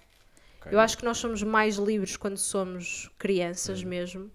Eu 0.70 0.80
acho 0.80 0.96
que 0.96 1.04
nós 1.04 1.18
somos 1.18 1.42
mais 1.42 1.76
livres 1.76 2.16
quando 2.16 2.38
somos 2.38 3.10
crianças 3.18 3.82
Uhum. 3.82 3.88
mesmo 3.88 4.30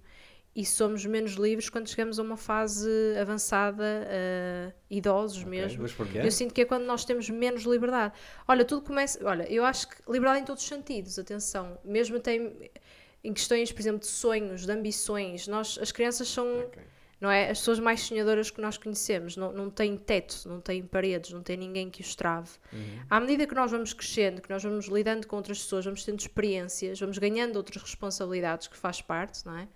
e 0.56 0.66
somos 0.66 1.06
menos 1.06 1.34
livres 1.34 1.70
quando 1.70 1.88
chegamos 1.88 2.20
a 2.20 2.24
uma 2.24 2.38
fase 2.38 2.90
avançada, 3.20 3.84
eh, 4.08 4.72
idosos 4.90 5.44
mesmo. 5.44 5.82
Mas 5.82 5.94
porquê? 5.94 6.20
Eu 6.20 6.32
sinto 6.32 6.54
que 6.54 6.62
é 6.62 6.66
quando 6.66 6.84
nós 6.86 7.06
temos 7.06 7.30
menos 7.30 7.64
liberdade. 7.64 8.14
Olha, 8.48 8.66
tudo 8.66 8.82
começa. 8.86 9.20
Olha, 9.26 9.52
eu 9.52 9.64
acho 9.64 9.88
que 9.90 9.96
liberdade 10.08 10.42
em 10.42 10.46
todos 10.46 10.62
os 10.62 10.70
sentidos, 10.70 11.18
atenção. 11.18 11.80
Mesmo 11.84 12.18
até 12.18 12.36
em, 13.24 13.34
questões, 13.34 13.72
por 13.72 13.80
exemplo, 13.80 14.00
de 14.02 14.08
sonhos, 14.08 14.66
de 14.66 14.72
ambições. 14.72 15.48
Nós, 15.48 15.80
as 15.82 15.92
crianças 15.92 16.28
são. 16.28 16.46
Ok. 16.62 16.82
Não 17.20 17.30
é? 17.30 17.50
As 17.50 17.60
pessoas 17.60 17.80
mais 17.80 18.00
sonhadoras 18.02 18.50
que 18.50 18.62
nós 18.62 18.78
conhecemos 18.78 19.36
não, 19.36 19.52
não 19.52 19.70
têm 19.70 19.98
teto, 19.98 20.48
não 20.48 20.62
têm 20.62 20.82
paredes, 20.84 21.32
não 21.32 21.44
têm 21.44 21.58
ninguém 21.58 21.90
que 21.90 22.02
os 22.02 22.16
trave. 22.16 22.50
À 23.10 23.20
medida 23.20 23.46
que 23.46 23.54
nós 23.54 23.70
vamos 23.72 23.92
crescendo, 23.92 24.42
que 24.42 24.50
nós 24.50 24.64
vamos 24.64 24.88
lidando 24.88 25.28
com 25.28 25.36
outras 25.36 25.60
pessoas, 25.60 25.84
vamos 25.84 26.06
tendo 26.06 26.20
experiências, 26.20 26.98
vamos 27.00 27.18
ganhando 27.18 27.58
outras 27.58 27.82
responsabilidades 27.84 28.68
que 28.68 28.78
faz 28.78 29.02
parte, 29.02 29.46
não 29.46 29.58
é? 29.58 29.68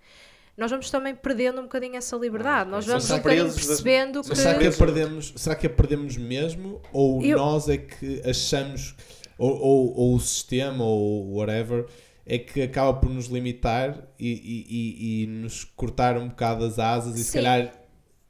Nós 0.56 0.70
vamos 0.70 0.88
também 0.88 1.14
perdendo 1.14 1.58
um 1.60 1.64
bocadinho 1.64 1.96
essa 1.96 2.16
liberdade. 2.16 2.70
Nós 2.70 2.84
São 2.84 2.92
vamos 2.92 3.10
um 3.10 3.16
bocadinho 3.16 3.52
percebendo 3.52 4.22
que. 4.22 4.36
Será 4.36 4.56
que, 4.58 4.66
a 4.66 4.72
perdemos, 4.72 5.32
será 5.36 5.54
que 5.56 5.66
a 5.66 5.70
perdemos 5.70 6.16
mesmo? 6.16 6.80
Ou 6.92 7.22
Eu- 7.22 7.38
nós 7.38 7.68
é 7.68 7.76
que 7.76 8.22
achamos, 8.24 8.94
ou, 9.36 9.50
ou, 9.50 9.96
ou 9.96 10.14
o 10.14 10.20
sistema, 10.20 10.84
ou 10.84 11.34
whatever, 11.34 11.86
é 12.26 12.38
que 12.38 12.62
acaba 12.62 12.94
por 12.94 13.10
nos 13.10 13.26
limitar 13.26 14.08
e, 14.18 14.28
e, 14.32 14.66
e, 14.68 15.22
e 15.22 15.26
nos 15.26 15.64
cortar 15.64 16.16
um 16.18 16.28
bocado 16.28 16.64
as 16.64 16.78
asas 16.78 17.16
e 17.18 17.24
se 17.24 17.30
Sim. 17.32 17.38
calhar 17.38 17.72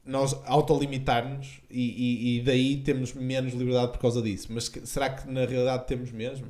nós 0.04 0.34
autolimitar-nos 0.44 1.60
e, 1.70 1.80
e, 1.80 2.38
e 2.38 2.42
daí 2.42 2.76
temos 2.78 3.14
menos 3.14 3.54
liberdade 3.54 3.92
por 3.92 4.00
causa 4.00 4.20
disso. 4.20 4.48
Mas 4.50 4.68
que- 4.68 4.86
será 4.86 5.10
que 5.10 5.30
na 5.30 5.44
realidade 5.46 5.86
temos 5.86 6.10
mesmo? 6.12 6.46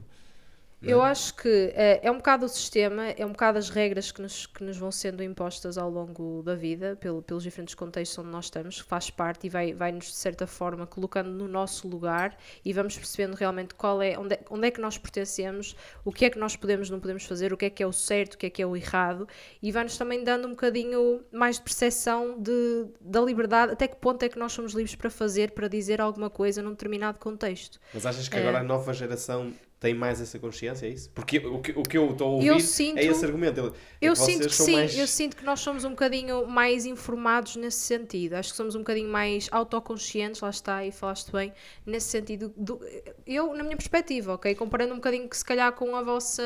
Eu 0.87 1.03
acho 1.03 1.35
que 1.35 1.73
eh, 1.75 2.01
é 2.03 2.11
um 2.11 2.17
bocado 2.17 2.47
o 2.47 2.49
sistema, 2.49 3.09
é 3.09 3.25
um 3.25 3.31
bocado 3.31 3.59
as 3.59 3.69
regras 3.69 4.13
que 4.13 4.21
nos, 4.21 4.47
que 4.47 4.63
nos 4.63 4.77
vão 4.77 4.91
sendo 4.91 5.23
impostas 5.23 5.79
ao 5.79 5.91
longo 5.91 6.43
da 6.43 6.55
vida, 6.55 6.97
pelo, 7.01 7.23
pelos 7.23 7.43
diferentes 7.43 7.75
contextos 7.75 8.19
onde 8.19 8.31
nós 8.31 8.47
estamos, 8.47 8.79
faz 8.79 9.11
parte 9.11 9.47
e 9.47 9.51
vai, 9.51 9.73
vai-nos, 9.73 10.07
de 10.07 10.17
certa 10.17 10.47
forma, 10.47 10.87
colocando 10.87 11.31
no 11.31 11.49
nosso 11.49 11.89
lugar 11.89 12.37
e 12.65 12.73
vamos 12.73 12.97
percebendo 12.97 13.35
realmente 13.35 13.75
qual 13.75 14.03
é, 14.03 14.19
onde, 14.19 14.35
é, 14.35 14.41
onde 14.51 14.69
é 14.69 14.71
que 14.71 14.81
nós 14.81 14.99
pertencemos, 14.99 15.77
o 16.05 16.13
que 16.13 16.25
é 16.25 16.31
que 16.31 16.39
nós 16.39 16.57
podemos 16.57 16.91
não 16.91 17.01
podemos 17.01 17.25
fazer, 17.25 17.53
o 17.53 17.57
que 17.57 17.67
é 17.67 17.71
que 17.71 17.83
é 17.83 17.87
o 17.87 17.93
certo, 17.93 18.35
o 18.35 18.39
que 18.39 18.47
é 18.47 18.51
que 18.51 18.63
é 18.63 18.67
o 18.67 18.77
errado, 18.77 19.27
e 19.63 19.73
vai-nos 19.73 19.97
também 19.97 20.23
dando 20.23 20.47
um 20.47 20.51
bocadinho 20.51 21.23
mais 21.33 21.57
de 21.57 21.63
percepção 21.63 22.39
de, 22.39 22.87
da 23.01 23.21
liberdade, 23.21 23.73
até 23.73 23.89
que 23.89 23.97
ponto 23.97 24.23
é 24.23 24.29
que 24.29 24.39
nós 24.39 24.53
somos 24.53 24.73
livres 24.73 24.95
para 24.95 25.11
fazer, 25.11 25.53
para 25.53 25.69
dizer 25.69 26.01
alguma 26.01 26.29
coisa 26.31 26.63
num 26.63 26.71
determinado 26.71 27.19
contexto. 27.19 27.81
Mas 27.93 28.05
achas 28.07 28.29
que 28.29 28.37
É. 28.37 28.41
agora 28.41 28.61
a 28.61 28.63
nova 28.63 28.93
geração 28.93 29.53
tem 29.85 29.95
mais 29.95 30.21
essa 30.21 30.39
consciência, 30.39 30.87
é 30.87 30.91
isso? 30.91 31.11
Porque 31.11 31.39
o 31.39 31.61
que, 31.61 31.73
o 31.73 31.83
que 31.83 31.99
eu 31.99 32.11
estou 32.13 32.27
a 32.27 32.31
ouvir 32.37 32.47
Eu 32.49 32.59
sinto- 32.61 32.99
é 32.99 33.05
esse 33.05 33.25
argumento. 33.25 33.61
é 33.61 33.73
Eu 34.01 34.15
que 34.15 34.19
sinto 34.19 34.49
que 34.49 34.55
sim, 34.55 34.73
mais- 34.73 34.97
eu 34.99 35.07
sinto 35.07 35.37
que 35.37 35.45
nós 35.45 35.61
somos 35.61 35.85
um 35.85 35.91
bocadinho 35.91 36.47
mais 36.47 36.87
informados 36.87 37.57
nesse 37.57 37.79
sentido. 37.81 38.35
Acho 38.35 38.51
que 38.51 38.57
somos 38.57 38.75
um 38.75 38.79
bocadinho 38.79 39.11
mais 39.11 39.49
autoconscientes, 39.53 40.41
lá 40.41 40.49
está, 40.51 40.85
e 40.87 40.91
falaste 40.91 41.31
bem, 41.31 41.53
nesse 41.85 42.09
sentido. 42.09 42.53
do- 42.57 42.81
eu, 43.27 43.55
na 43.55 43.63
minha 43.63 43.77
perspectiva, 43.77 44.35
ok? 44.35 44.55
Comparando 44.55 44.93
um 44.93 44.97
bocadinho 44.97 45.29
que 45.29 45.37
se 45.37 45.45
calhar 45.45 45.71
com 45.73 45.95
a 45.95 46.03
vossa. 46.03 46.43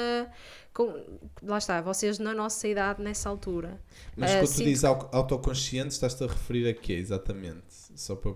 Com, 0.75 0.95
lá 1.43 1.59
está, 1.59 1.81
vocês 1.81 2.19
na 2.19 2.35
nossa 2.35 2.67
idade, 2.69 3.03
nessa 3.03 3.29
altura. 3.29 3.81
Mas 4.17 4.31
Eh, 4.31 4.35
quando 4.41 4.47
tu 4.49 4.53
sinto 4.55 4.67
dizes 4.67 4.85
au- 4.85 5.09
autoconsciente, 5.13 5.89
estás-te 5.95 6.23
a 6.25 6.27
referir 6.27 6.69
a 6.69 6.75
quê 6.75 6.93
exatamente? 6.95 7.63
Só 7.97 8.15
para 8.17 8.33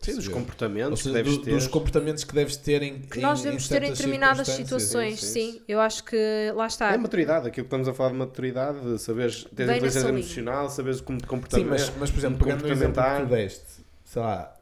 Sim, 0.00 0.14
dos 0.16 0.28
comportamentos 0.28 1.00
seja, 1.00 1.10
que 1.10 1.22
deves 1.22 1.38
do- 1.38 1.44
ter. 1.44 1.50
dos 1.52 1.66
comportamentos 1.68 2.24
que 2.24 2.34
deves 2.34 2.56
ter 2.56 2.82
em 2.82 3.00
Que 3.02 3.20
nós 3.20 3.38
em- 3.40 3.42
devemos 3.44 3.64
em 3.66 3.68
ter 3.68 3.82
em 3.84 3.90
determinadas 3.92 4.48
situações, 4.48 5.20
sim, 5.20 5.26
sim, 5.26 5.52
sim. 5.52 5.62
Eu 5.68 5.80
acho 5.80 6.02
que 6.04 6.16
lá 6.54 6.66
está. 6.66 6.92
É 6.92 6.96
maturidade, 6.98 7.46
aquilo 7.48 7.64
que 7.64 7.68
estamos 7.68 7.88
a 7.88 7.94
falar 7.94 8.10
de 8.10 8.16
maturidade, 8.16 8.80
de 8.80 8.98
saberes 8.98 9.44
ter 9.44 9.62
inteligência 9.64 10.08
emocional, 10.08 10.68
saberes 10.70 11.00
como 11.00 11.18
te 11.18 11.22
Sim, 11.22 11.28
comportar. 11.28 11.64
mas, 11.64 11.92
mas 11.98 12.10
por 12.10 12.18
exemplo, 12.18 12.38
pegando 12.38 12.62
no 12.66 12.72
exemplo 12.72 13.02
que 13.02 13.20
tu 13.22 13.26
deste, 13.26 13.64
sei 14.04 14.22
lá, 14.22 14.56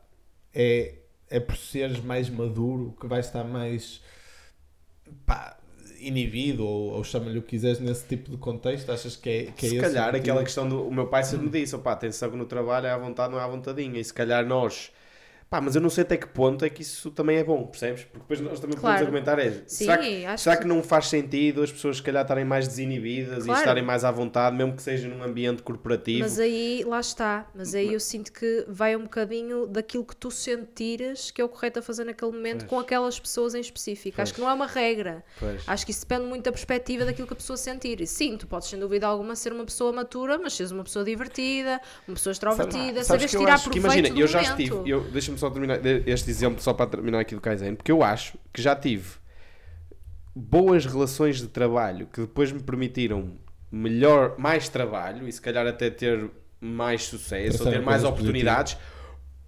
é, 0.55 0.95
é 1.31 1.41
por 1.41 1.57
seres 1.57 2.01
mais 2.01 2.29
maduro 2.29 2.95
que 3.01 3.07
vais 3.07 3.25
estar 3.27 3.45
mais 3.45 4.01
pá, 5.27 5.57
inibido 6.01 6.67
ou, 6.67 6.93
ou 6.93 7.05
chama-lhe 7.05 7.39
o 7.39 7.43
que 7.43 7.49
quiseres 7.49 7.81
nesse 7.81 8.05
tipo 8.07 8.31
de 8.31 8.37
contexto? 8.37 8.91
Achas 8.93 9.17
que 9.17 9.29
é, 9.31 9.43
que 9.53 9.67
é 9.67 9.69
se 9.71 9.77
esse 9.77 9.81
calhar 9.81 10.05
o 10.05 10.13
motivo? 10.13 10.23
aquela 10.23 10.45
questão 10.45 10.69
do. 10.69 10.87
O 10.87 10.93
meu 10.93 11.07
pai 11.07 11.25
sempre 11.25 11.47
me 11.47 11.51
disse: 11.51 11.75
opá, 11.75 11.93
atenção 11.93 12.31
que 12.31 12.37
no 12.37 12.45
trabalho 12.47 12.87
é 12.87 12.91
à 12.91 12.99
vontade, 12.99 13.33
não 13.33 13.39
é 13.41 13.43
à 13.43 13.47
vontadinha. 13.47 13.99
E 14.01 14.05
se 14.05 14.13
calhar 14.13 14.47
nós. 14.47 14.91
Pá, 15.55 15.61
mas 15.61 15.77
eu 15.77 15.81
não 15.81 15.89
sei 15.89 16.03
até 16.03 16.17
que 16.17 16.27
ponto 16.27 16.65
é 16.65 16.69
que 16.69 16.83
isso 16.83 17.13
também 17.13 17.37
é 17.37 17.45
bom, 17.45 17.65
percebes? 17.65 18.03
Porque 18.03 18.19
depois 18.19 18.41
nós 18.41 18.59
também 18.59 18.77
Claro. 18.77 18.99
podemos 19.07 19.25
argumentar: 19.25 19.39
é, 19.39 19.63
Sim, 19.69 19.85
será, 19.85 19.99
que, 19.99 20.25
acho 20.27 20.43
será 20.43 20.57
que- 20.57 20.63
que 20.63 20.69
não 20.69 20.83
faz 20.83 21.07
sentido 21.07 21.63
as 21.63 21.71
pessoas 21.71 21.99
se 21.99 22.03
calhar 22.03 22.23
estarem 22.23 22.45
mais 22.45 22.67
desinibidas 22.67 23.45
Claro. 23.45 23.61
e 23.61 23.63
estarem 23.63 23.85
mais 23.85 24.03
à 24.05 24.11
vontade, 24.11 24.57
mesmo 24.57 24.75
que 24.75 24.83
seja 24.83 25.07
num 25.07 25.23
ambiente 25.23 25.63
corporativo? 25.63 26.25
Mas 26.25 26.41
aí, 26.41 26.83
lá 26.85 26.99
está. 26.99 27.49
Mas 27.55 27.73
aí 27.73 27.93
eu 27.93 28.01
sinto 28.01 28.33
que 28.33 28.65
vai 28.67 28.97
um 28.97 29.03
bocadinho 29.05 29.69
daquilo 29.69 30.05
que 30.05 30.17
tu 30.17 30.29
sentires 30.29 31.31
que 31.31 31.41
é 31.41 31.45
o 31.45 31.49
correto 31.49 31.79
a 31.79 31.83
fazer 31.83 32.03
naquele 32.03 32.33
momento 32.33 32.61
Pois. 32.61 32.71
com 32.71 32.81
aquelas 32.81 33.21
pessoas 33.21 33.55
em 33.55 33.61
específico. 33.61 34.21
Acho 34.21 34.33
Pois. 34.33 34.37
que 34.37 34.41
não 34.41 34.51
é 34.51 34.55
uma 34.55 34.67
regra. 34.67 35.23
Pois. 35.39 35.63
Acho 35.69 35.85
que 35.85 35.93
isso 35.93 36.01
depende 36.01 36.27
muito 36.29 36.43
da 36.45 36.51
perspectiva 36.51 37.05
daquilo 37.05 37.29
que 37.29 37.33
a 37.33 37.37
pessoa 37.37 37.57
sentir. 37.57 38.01
E 38.01 38.09
sim, 38.09 38.37
tu 38.37 38.49
podes 38.49 38.69
sem 38.69 38.79
dúvida 38.81 39.07
alguma 39.07 39.37
ser 39.37 39.53
uma 39.53 39.65
pessoa 39.65 39.93
matura, 39.93 40.37
mas 40.37 40.55
seres 40.55 40.73
uma 40.73 40.83
pessoa 40.83 41.05
divertida, 41.05 41.81
uma 42.09 42.15
pessoa 42.15 42.33
extrovertida, 42.33 43.05
Sabes 43.05 43.33
eu 43.33 43.39
tirar 43.39 43.55
acho 43.55 43.71
proveito 43.71 43.85
imagina, 43.85 44.09
do 44.15 44.21
eu 44.21 44.27
já 44.27 44.43
momento. 44.43 44.61
estive, 44.61 45.01
deixa-me 45.13 45.39
só 45.45 45.51
terminar 45.51 45.81
este 46.07 46.31
exemplo 46.31 46.63
só 46.63 46.73
para 46.73 46.87
terminar 46.87 47.21
aqui 47.21 47.35
do 47.35 47.41
Kaizen, 47.41 47.75
porque 47.75 47.93
eu 47.93 48.03
acho 48.03 48.39
que 48.53 48.63
já 48.63 48.75
tive 48.75 49.11
boas 50.35 50.87
relações 50.87 51.39
de 51.41 51.49
trabalho 51.49 52.07
que 52.07 52.23
depois 52.23 52.51
me 52.51 52.63
permitiram 52.63 53.33
melhor, 53.71 54.37
mais 54.39 54.69
trabalho 54.69 55.29
e 55.29 55.33
se 55.33 55.41
calhar 55.41 55.67
até 55.67 55.91
ter 55.91 56.31
mais 56.61 57.05
sucesso 57.05 57.65
ou 57.65 57.71
ter 57.71 57.83
mais 57.83 58.05
oportunidades, 58.05 58.77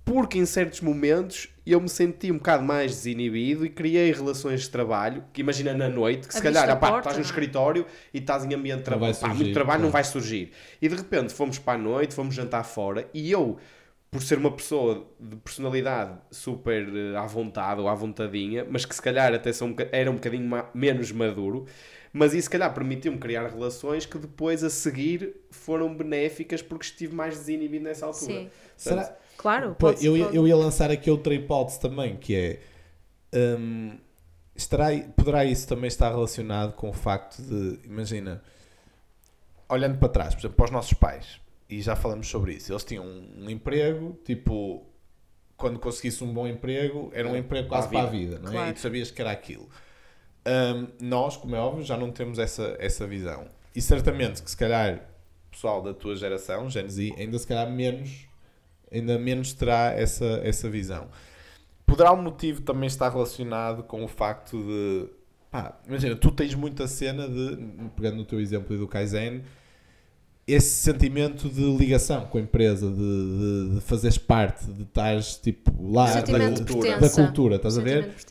porque 0.05 0.39
em 0.39 0.47
certos 0.47 0.81
momentos 0.81 1.49
eu 1.67 1.81
me 1.81 1.89
senti 1.89 2.31
um 2.31 2.37
bocado 2.37 2.63
mais 2.63 2.93
desinibido 2.93 3.65
e 3.65 3.71
criei 3.71 4.13
relações 4.13 4.63
de 4.63 4.71
trabalho, 4.71 5.25
que 5.33 5.41
imagina 5.41 5.73
na 5.75 5.89
noite, 5.89 6.29
que 6.29 6.35
se 6.35 6.39
Abriste 6.39 6.61
calhar 6.61 6.71
a 6.71 6.79
opá, 6.79 6.89
porta, 6.89 7.09
estás 7.11 7.17
no 7.17 7.23
não 7.23 7.27
é? 7.27 7.31
escritório 7.31 7.87
e 8.13 8.19
estás 8.19 8.45
em 8.45 8.55
ambiente 8.55 8.85
de 8.85 8.91
Não 8.91 8.99
trabalho, 8.99 9.15
pá, 9.15 9.21
surgir, 9.29 9.43
muito 9.43 9.55
trabalho 9.55 9.83
não 9.83 9.91
claro. 9.91 10.05
vai 10.05 10.13
surgir. 10.13 10.53
E 10.81 10.89
de 10.89 10.95
repente 10.95 11.33
fomos 11.33 11.59
para 11.59 11.79
a 11.79 11.83
noite, 11.83 12.15
fomos 12.15 12.35
jantar 12.35 12.63
fora 12.63 13.09
e 13.13 13.31
eu, 13.33 13.59
por 14.11 14.23
ser 14.23 14.39
uma 14.39 14.51
pessoa 14.51 15.07
de 15.21 15.37
personalidade 15.37 16.19
super 16.31 16.89
eh, 16.95 17.17
à 17.17 17.27
vontade 17.27 17.81
ou 17.81 17.89
à 17.89 17.95
vontadinha, 17.95 18.67
mas 18.69 18.85
que 18.85 18.95
se 18.95 19.03
calhar 19.03 19.33
até 19.35 19.51
um 19.63 19.71
boca- 19.71 19.89
era 19.93 20.11
um 20.11 20.15
bocadinho 20.15 20.49
ma- 20.49 20.71
menos 20.75 21.13
maduro, 21.13 21.67
mas 22.13 22.33
isso 22.33 22.45
se 22.45 22.51
calhar 22.51 22.73
permitiu-me 22.73 23.19
criar 23.19 23.47
relações 23.49 24.07
que 24.07 24.17
depois 24.19 24.65
a 24.65 24.71
seguir 24.71 25.35
foram 25.51 25.95
benéficas 25.95 26.63
porque 26.63 26.87
estive 26.87 27.15
mais 27.15 27.37
desinibido 27.37 27.85
nessa 27.85 28.07
altura. 28.07 28.33
Sim. 28.33 28.51
Será, 28.77 29.17
Claro, 29.37 29.77
Pô, 29.79 29.91
eu, 29.91 30.17
ia- 30.17 30.25
eu 30.33 30.47
ia 30.49 30.57
lançar 30.57 30.91
aqui 30.91 31.11
outra 31.11 31.35
hipótese 31.35 31.79
também, 31.79 32.17
que 32.17 32.35
é 32.35 32.61
hum, 33.59 33.99
estará, 34.55 34.87
poderá 35.17 35.45
isso 35.45 35.69
também 35.69 35.89
estar 35.89 36.09
relacionado 36.11 36.73
com 36.73 36.89
o 36.89 36.93
facto 36.93 37.43
de, 37.43 37.79
imagina, 37.85 38.43
olhando 39.69 39.99
para 39.99 40.09
trás, 40.09 40.35
por 40.35 40.41
exemplo, 40.41 40.57
para 40.57 40.65
os 40.67 40.71
nossos 40.71 40.93
pais, 40.95 41.41
e 41.69 41.81
já 41.81 41.97
falamos 41.97 42.29
sobre 42.29 42.55
isso, 42.55 42.73
eles 42.73 42.85
tinham 42.85 43.05
um, 43.05 43.45
um 43.45 43.51
emprego, 43.51 44.19
tipo, 44.25 44.87
quando 45.57 45.79
conseguisse 45.79 46.23
um 46.23 46.33
bom 46.33 46.47
emprego, 46.47 47.11
era 47.13 47.29
um 47.29 47.35
É, 47.35 47.39
emprego 47.39 47.69
para 47.69 47.79
a 47.79 47.81
quase 47.81 47.93
para 47.93 48.03
a 48.03 48.11
vida, 48.11 48.39
não 48.39 48.51
é? 48.51 48.53
Claro. 48.53 48.71
E 48.71 48.73
tu 48.75 48.81
sabias 48.81 49.11
que 49.11 49.21
era 49.21 49.31
aquilo. 49.31 49.69
Hum, 50.47 50.89
nós, 51.01 51.37
como 51.37 51.57
é 51.57 51.59
óbvio, 51.59 51.85
já 51.85 51.97
não 51.97 52.13
temos 52.13 52.39
essa, 52.39 52.77
essa 52.79 53.07
visão. 53.07 53.49
E 53.75 53.81
certamente 53.81 54.43
que 54.43 54.51
se 54.51 54.57
calhar 54.57 55.01
o 55.49 55.51
pessoal 55.51 55.83
da 55.83 55.93
tua 55.93 56.15
geração, 56.15 56.71
Gen 56.71 56.89
Z, 56.89 57.15
ainda 57.19 57.39
se 57.39 57.47
calhar 57.47 57.69
menos 57.71 58.27
ainda 58.91 59.19
menos 59.19 59.53
terá 59.53 59.93
essa, 59.93 60.41
essa 60.43 60.69
visão. 60.69 61.09
Poderá 61.85 62.13
o 62.13 62.17
motivo 62.21 62.63
também 62.63 62.87
estar 62.87 63.09
relacionado 63.11 63.83
com 63.85 64.05
o 64.05 64.09
facto 64.09 64.59
de. 64.59 65.09
Pá, 65.51 65.79
imagina, 65.87 66.17
tu 66.17 66.31
tens 66.31 66.55
muita 66.55 66.89
cena 66.89 67.29
de. 67.29 67.59
Pegando 67.95 68.17
no 68.17 68.25
teu 68.25 68.41
exemplo 68.41 68.77
do 68.77 68.89
Kaizen, 68.89 69.43
esse 70.47 70.77
sentimento 70.83 71.49
de 71.49 71.61
ligação 71.77 72.27
com 72.27 72.39
a 72.39 72.41
empresa, 72.41 72.89
de, 72.89 72.95
de, 72.97 73.75
de 73.75 73.81
fazeres 73.81 74.17
parte, 74.19 74.65
de 74.67 74.83
estares 74.85 75.37
tipo 75.37 75.73
lá 75.93 76.07
da, 76.33 76.39
de 76.55 76.65
da 77.01 77.07
cultura, 77.27 77.57
estás 77.57 77.77
a 77.77 77.81
ver? 77.83 78.03
De. 78.11 78.25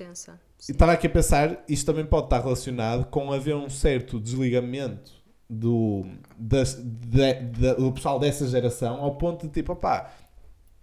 E 0.70 0.72
estava 0.72 0.94
aqui 0.94 1.08
a 1.08 1.10
pensar, 1.10 1.64
isto 1.68 1.86
também 1.86 2.06
pode 2.06 2.28
estar 2.28 2.40
relacionado 2.42 3.06
com 3.08 3.32
haver 3.34 3.56
um 3.56 3.70
certo 3.70 4.20
desligamento 4.20 5.12
do, 5.50 6.06
das- 6.38 6.76
da- 6.82 7.34
da- 7.34 7.74
do 7.76 7.92
pessoal 7.92 8.18
dessa 8.18 8.48
geração 8.48 8.96
ao 9.02 9.16
ponto 9.18 9.46
de 9.46 9.52
tipo, 9.54 9.74
opá, 9.74 10.10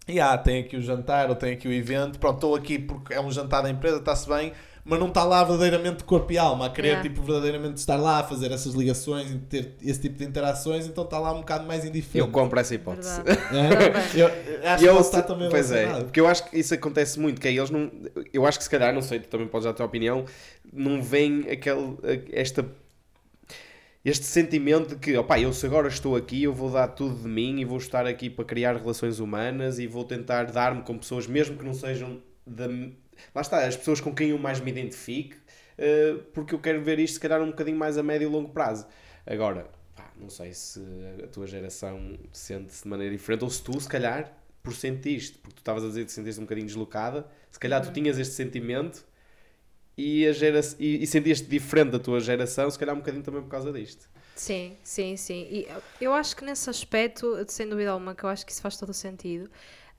yeah, 0.09 0.37
tem 0.39 0.61
aqui 0.61 0.77
o 0.77 0.83
jantar 0.83 1.31
ou 1.31 1.35
tem 1.35 1.55
aqui 1.55 1.67
o 1.67 1.73
evento, 1.73 2.19
pronto, 2.19 2.35
estou 2.37 2.55
aqui 2.55 2.79
porque 2.79 3.15
é 3.15 3.21
um 3.21 3.31
jantar 3.31 3.63
da 3.63 3.71
empresa, 3.71 3.97
está-se 3.97 4.29
bem, 4.29 4.53
mas 4.85 4.99
não 4.99 5.09
está 5.09 5.23
lá 5.25 5.45
verdadeiramente 5.45 5.99
de 5.99 6.05
corpo 6.05 6.33
e 6.33 6.39
alma, 6.39 6.67
a 6.67 6.71
querer 6.71 6.89
Yeah. 6.89 7.09
tipo, 7.09 7.23
verdadeiramente 7.23 7.77
estar 7.79 7.97
lá 7.97 8.19
a 8.19 8.25
fazer 8.25 8.51
essas 8.51 8.75
ligações 8.75 9.31
e 9.31 9.39
ter 9.39 9.77
esse 9.81 10.01
tipo 10.01 10.17
de 10.19 10.25
interações, 10.25 10.87
então 10.87 11.05
está 11.05 11.19
lá 11.19 11.33
um 11.33 11.39
bocado 11.41 11.65
mais 11.67 11.85
Eu 11.85 11.91
indiferente. 11.91 12.31
compro 12.33 12.59
essa 12.59 12.75
hipótese. 12.75 13.21
É? 13.53 14.21
Eu 14.21 14.27
acho 14.69 14.79
que 14.83 14.85
eu 14.89 15.01
estar 15.01 15.21
se- 15.23 15.27
também 15.27 15.49
pois 15.49 15.71
é, 15.71 15.87
porque 16.03 16.21
eu 16.21 16.27
acho 16.27 16.49
que 16.51 16.59
isso 16.59 16.75
acontece 16.75 17.19
muito, 17.21 17.41
que 17.41 17.47
é 17.49 17.53
eles 17.53 17.71
não. 17.71 17.91
Eu 18.33 18.45
acho 18.47 18.59
que 18.59 18.65
se 18.65 18.71
calhar, 18.71 18.93
não 18.93 19.03
sei, 19.03 19.21
tu 19.21 19.29
também 19.29 19.47
podes 19.47 19.65
dar 19.65 19.71
a 19.71 19.75
tua 19.75 19.87
opinião, 19.87 20.25
não 20.73 21.01
vem 21.03 21.49
aquele, 21.51 21.97
esta, 22.33 22.67
este 24.05 24.25
sentimento 24.25 24.91
de 24.91 24.97
que, 24.97 25.17
opá, 25.17 25.39
eu 25.39 25.53
se 25.53 25.65
agora 25.65 25.87
estou 25.87 26.17
aqui, 26.17 26.43
eu 26.43 26.53
vou 26.53 26.71
dar 26.71 26.89
tudo 26.89 27.15
de 27.23 27.29
mim 27.29 27.61
e 27.61 27.65
vou 27.65 27.79
estar 27.79 28.05
aqui 28.07 28.29
para 28.29 28.45
criar 28.45 28.75
relações 28.77 29.21
humanas 29.21 29.79
e 29.79 29.87
vou 29.87 30.03
tentar 30.05 30.45
dar-me 30.47 30.83
com 30.83 30.99
pessoas, 30.99 31.27
mesmo 31.29 31.57
que 31.57 31.65
não 31.65 31.73
sejam 31.75 32.19
da. 32.45 32.67
Lá 33.35 33.41
está, 33.41 33.65
as 33.65 33.77
pessoas 33.77 34.01
com 34.01 34.15
quem 34.15 34.31
eu 34.31 34.39
mais 34.39 34.61
me 34.61 34.71
identifique, 34.71 35.37
eh, 35.79 36.17
porque 36.33 36.55
eu 36.55 36.59
quero 36.59 36.83
ver 36.83 36.99
isto 36.99 37.15
se 37.15 37.21
calhar 37.21 37.41
um 37.43 37.51
bocadinho 37.51 37.77
mais 37.77 37.99
a 37.99 38.03
médio 38.03 38.29
e 38.29 38.33
longo 38.33 38.51
prazo. 38.51 38.87
Agora, 39.27 39.71
pá, 39.95 40.11
não 40.17 40.31
sei 40.31 40.53
se 40.53 40.81
a 41.23 41.27
tua 41.29 41.47
geração 41.47 42.19
sente-se 42.33 42.83
de 42.83 42.89
maneira 42.89 43.15
diferente 43.15 43.45
ou 43.45 43.51
se 43.51 43.63
tu, 43.63 43.81
se 43.81 43.89
calhar, 43.89 44.33
por 44.63 44.75
sentiste, 44.75 45.39
porque 45.39 45.57
tu 45.57 45.59
estavas 45.59 45.85
a 45.85 45.89
dizer 45.89 46.01
que 46.01 46.07
te 46.07 46.13
sentiste 46.13 46.41
um 46.41 46.45
bocadinho 46.45 46.67
deslocada, 46.67 47.27
se 47.51 47.59
calhar 47.59 47.83
tu 47.83 47.93
tinhas 47.93 48.19
este 48.19 48.35
sentimento 48.35 49.05
e, 49.97 50.27
a 50.27 50.33
gera 50.33 50.61
e, 50.79 51.03
e 51.03 51.07
sentias-te 51.07 51.47
diferente 51.49 51.91
da 51.91 51.99
tua 51.99 52.21
geração, 52.21 52.71
se 52.71 52.79
calhar 52.79 52.95
um 52.95 52.99
bocadinho 52.99 53.25
também 53.25 53.43
por 53.43 53.49
causa 53.49 53.73
disto. 53.73 54.09
Sim, 54.35 54.77
sim, 54.83 55.17
sim. 55.17 55.47
E 55.51 55.69
eu 56.01 56.15
acho 56.15 56.35
que 56.35 56.45
nesse 56.45 56.69
aspecto, 56.71 57.45
sem 57.49 57.69
dúvida 57.69 57.91
alguma, 57.91 58.15
que 58.15 58.25
eu 58.25 58.29
acho 58.29 58.47
que 58.47 58.53
isso 58.53 58.63
faz 58.63 58.77
todo 58.77 58.89
o 58.89 58.95
sentido. 58.95 59.51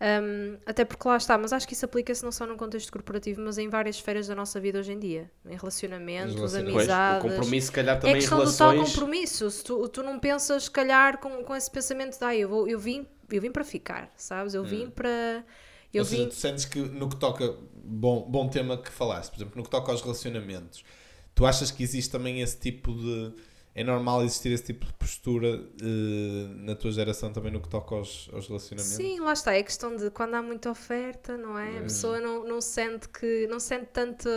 Um, 0.04 0.58
até 0.66 0.84
porque 0.84 1.08
lá 1.08 1.16
está, 1.16 1.38
mas 1.38 1.54
acho 1.54 1.66
que 1.66 1.74
isso 1.74 1.86
aplica-se 1.86 2.22
não 2.26 2.32
só 2.32 2.46
num 2.46 2.58
contexto 2.58 2.92
corporativo, 2.92 3.42
mas 3.42 3.58
em 3.58 3.70
várias 3.70 3.96
esferas 3.96 4.28
da 4.28 4.36
nossa 4.36 4.60
vida 4.60 4.80
hoje 4.80 4.92
em 4.92 5.00
dia. 5.00 5.32
Em 5.46 5.56
relacionamentos, 5.56 6.36
relacionamentos. 6.36 6.74
Pois, 6.74 6.88
o 6.90 6.92
amizades. 6.92 7.22
compromisso, 7.22 7.68
se 7.68 7.72
calhar, 7.72 7.96
É 7.96 8.00
também 8.00 8.16
em 8.18 8.20
questão 8.20 8.44
do 8.44 8.52
tal 8.54 8.72
relações. 8.72 8.94
compromisso. 8.94 9.50
Se 9.50 9.64
tu, 9.64 9.88
tu 9.88 10.04
não 10.04 10.20
pensas, 10.20 10.64
se 10.66 10.72
calhar, 10.72 11.20
com, 11.20 11.42
com 11.46 11.56
esse 11.56 11.72
pensamento 11.72 12.18
de 12.20 12.26
ah, 12.26 12.36
eu, 12.36 12.50
vou, 12.50 12.68
eu, 12.68 12.78
vim, 12.78 13.08
eu 13.32 13.42
vim 13.42 13.50
para 13.52 13.64
ficar, 13.64 14.12
sabes? 14.18 14.54
Eu 14.54 14.64
vim 14.66 14.90
para. 14.90 15.46
Eu 15.94 16.02
Ou 16.02 16.06
seja, 16.06 16.24
vim. 16.24 16.30
tu 16.30 16.36
sentes 16.36 16.66
que 16.66 16.80
no 16.80 17.08
que 17.08 17.16
toca, 17.16 17.56
bom, 17.74 18.28
bom 18.30 18.50
tema 18.50 18.78
que 18.78 18.92
falaste, 18.92 19.30
por 19.32 19.38
exemplo, 19.38 19.54
no 19.58 19.64
que 19.64 19.70
toca 19.70 19.90
aos 19.92 20.02
relacionamentos, 20.02 20.84
tu 21.34 21.46
achas 21.46 21.72
que 21.72 21.82
existe 21.82 22.12
também 22.12 22.42
esse 22.42 22.58
tipo 22.60 22.92
de. 22.94 23.34
É 23.76 23.84
normal 23.84 24.24
existir 24.24 24.52
esse 24.52 24.66
tipo 24.66 24.86
de 24.86 24.94
postura 24.94 25.48
eh, 25.82 26.48
na 26.58 26.76
tua 26.76 26.92
geração 26.92 27.34
também 27.34 27.52
no 27.52 27.60
que 27.62 27.68
toca 27.70 27.96
aos, 27.96 28.30
aos 28.34 28.48
relacionamentos? 28.48 28.86
Sim, 28.86 29.20
lá 29.20 29.34
está. 29.34 29.54
É 29.54 29.64
questão 29.64 29.96
de 29.96 30.10
quando 30.12 30.34
há 30.36 30.42
muita 30.42 30.70
oferta, 30.72 31.38
não 31.38 31.58
é? 31.58 31.78
A 31.80 31.82
Hum. 31.82 31.84
pessoa 31.84 32.20
não, 32.20 32.44
não 32.46 32.60
sente 32.62 33.08
que 33.10 33.48
não 33.48 33.60
sente 33.60 33.88
tanto, 33.94 34.28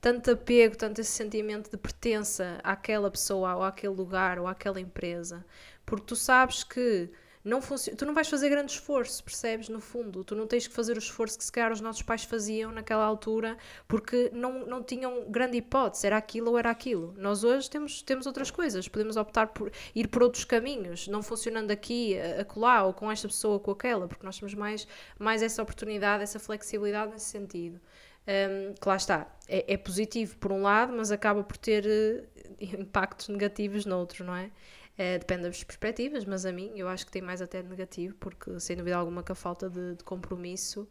tanto 0.00 0.30
apego, 0.30 0.76
tanto 0.76 1.00
esse 1.00 1.10
sentimento 1.10 1.70
de 1.70 1.76
pertença 1.76 2.60
àquela 2.62 3.10
pessoa 3.10 3.56
ou 3.56 3.62
àquele 3.64 3.94
lugar 3.94 4.38
ou 4.38 4.46
àquela 4.46 4.80
empresa. 4.80 5.44
Porque 5.84 6.06
tu 6.06 6.16
sabes 6.16 6.62
que 6.64 7.10
não 7.42 7.62
funciona, 7.62 7.96
tu 7.96 8.04
não 8.04 8.12
vais 8.12 8.28
fazer 8.28 8.50
grande 8.50 8.72
esforço, 8.72 9.24
percebes? 9.24 9.68
No 9.68 9.80
fundo, 9.80 10.22
tu 10.22 10.34
não 10.34 10.46
tens 10.46 10.66
que 10.66 10.74
fazer 10.74 10.96
o 10.96 10.98
esforço 10.98 11.38
que 11.38 11.44
se 11.44 11.50
calhar 11.50 11.72
os 11.72 11.80
nossos 11.80 12.02
pais 12.02 12.24
faziam 12.24 12.70
naquela 12.70 13.04
altura, 13.04 13.56
porque 13.88 14.30
não, 14.34 14.66
não 14.66 14.82
tinham 14.82 15.24
grande 15.30 15.56
hipótese, 15.56 16.06
era 16.06 16.18
aquilo 16.18 16.50
ou 16.50 16.58
era 16.58 16.70
aquilo. 16.70 17.14
Nós 17.16 17.42
hoje 17.42 17.70
temos, 17.70 18.02
temos 18.02 18.26
outras 18.26 18.50
coisas, 18.50 18.86
podemos 18.88 19.16
optar 19.16 19.48
por 19.48 19.72
ir 19.94 20.08
por 20.08 20.22
outros 20.22 20.44
caminhos, 20.44 21.08
não 21.08 21.22
funcionando 21.22 21.70
aqui, 21.70 22.18
acolá, 22.38 22.82
ou 22.84 22.92
com 22.92 23.10
esta 23.10 23.26
pessoa 23.26 23.54
ou 23.54 23.60
com 23.60 23.70
aquela, 23.70 24.06
porque 24.06 24.24
nós 24.26 24.38
temos 24.38 24.54
mais, 24.54 24.86
mais 25.18 25.42
essa 25.42 25.62
oportunidade, 25.62 26.22
essa 26.22 26.38
flexibilidade 26.38 27.12
nesse 27.12 27.26
sentido. 27.26 27.80
Um, 28.28 28.74
que 28.74 28.86
lá 28.86 28.96
está, 28.96 29.26
é, 29.48 29.72
é 29.72 29.76
positivo 29.78 30.36
por 30.36 30.52
um 30.52 30.62
lado, 30.62 30.92
mas 30.94 31.10
acaba 31.10 31.42
por 31.42 31.56
ter 31.56 31.86
eh, 31.86 32.24
impactos 32.60 33.28
negativos 33.28 33.86
noutro, 33.86 34.24
não 34.24 34.36
é? 34.36 34.50
Eh, 34.98 35.18
depende 35.18 35.42
das 35.44 35.64
perspectivas, 35.64 36.24
mas 36.24 36.44
a 36.46 36.52
mim 36.52 36.72
eu 36.76 36.88
acho 36.88 37.06
que 37.06 37.12
tem 37.12 37.22
mais 37.22 37.40
até 37.42 37.62
negativo, 37.62 38.14
porque 38.16 38.58
sem 38.60 38.76
dúvida 38.76 38.96
alguma 38.96 39.22
que 39.22 39.32
a 39.32 39.34
falta 39.34 39.68
de, 39.70 39.96
de 39.96 40.04
compromisso 40.04 40.88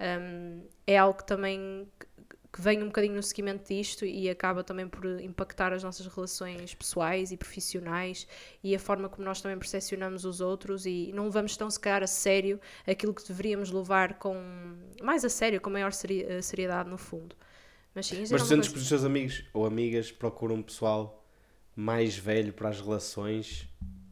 Um, 0.00 0.64
é 0.86 0.98
algo 0.98 1.18
que 1.18 1.24
também 1.26 1.86
que- 2.52 2.60
vem 2.60 2.82
um 2.82 2.86
bocadinho 2.86 3.14
no 3.14 3.22
seguimento 3.22 3.68
disto 3.72 4.04
e 4.04 4.28
acaba 4.28 4.64
também 4.64 4.88
por 4.88 5.04
impactar 5.20 5.72
as 5.72 5.82
nossas 5.82 6.06
relações 6.06 6.74
pessoais 6.74 7.30
e 7.30 7.36
profissionais 7.36 8.26
e 8.64 8.74
a 8.74 8.78
forma 8.80 9.08
como 9.08 9.24
nós 9.24 9.40
também 9.40 9.56
percepcionamos 9.58 10.24
os 10.24 10.40
outros 10.40 10.86
e 10.86 11.12
não 11.14 11.24
levamos 11.24 11.56
tão 11.56 11.70
se 11.70 11.78
calhar 11.78 12.02
a 12.02 12.06
sério 12.06 12.60
aquilo 12.86 13.14
que 13.14 13.26
deveríamos 13.26 13.70
levar 13.70 14.14
com 14.18 14.34
mais 15.02 15.24
a 15.24 15.28
sério, 15.28 15.60
com 15.60 15.70
maior 15.70 15.92
seri- 15.92 16.24
eh, 16.24 16.42
seriedade 16.42 16.88
no 16.90 16.98
fundo. 16.98 17.36
Mas 17.94 18.06
sim, 18.06 18.26
Mas 18.28 18.40
é 18.40 18.44
uma 18.44 18.48
sentes 18.48 18.68
que 18.68 18.78
os 18.78 18.88
teus 18.88 19.04
amigos 19.04 19.44
ou 19.52 19.66
amigas 19.66 20.10
procuram 20.10 20.62
pessoal 20.62 21.21
mais 21.76 22.16
velho 22.16 22.52
para 22.52 22.68
as 22.68 22.80
relações 22.80 23.68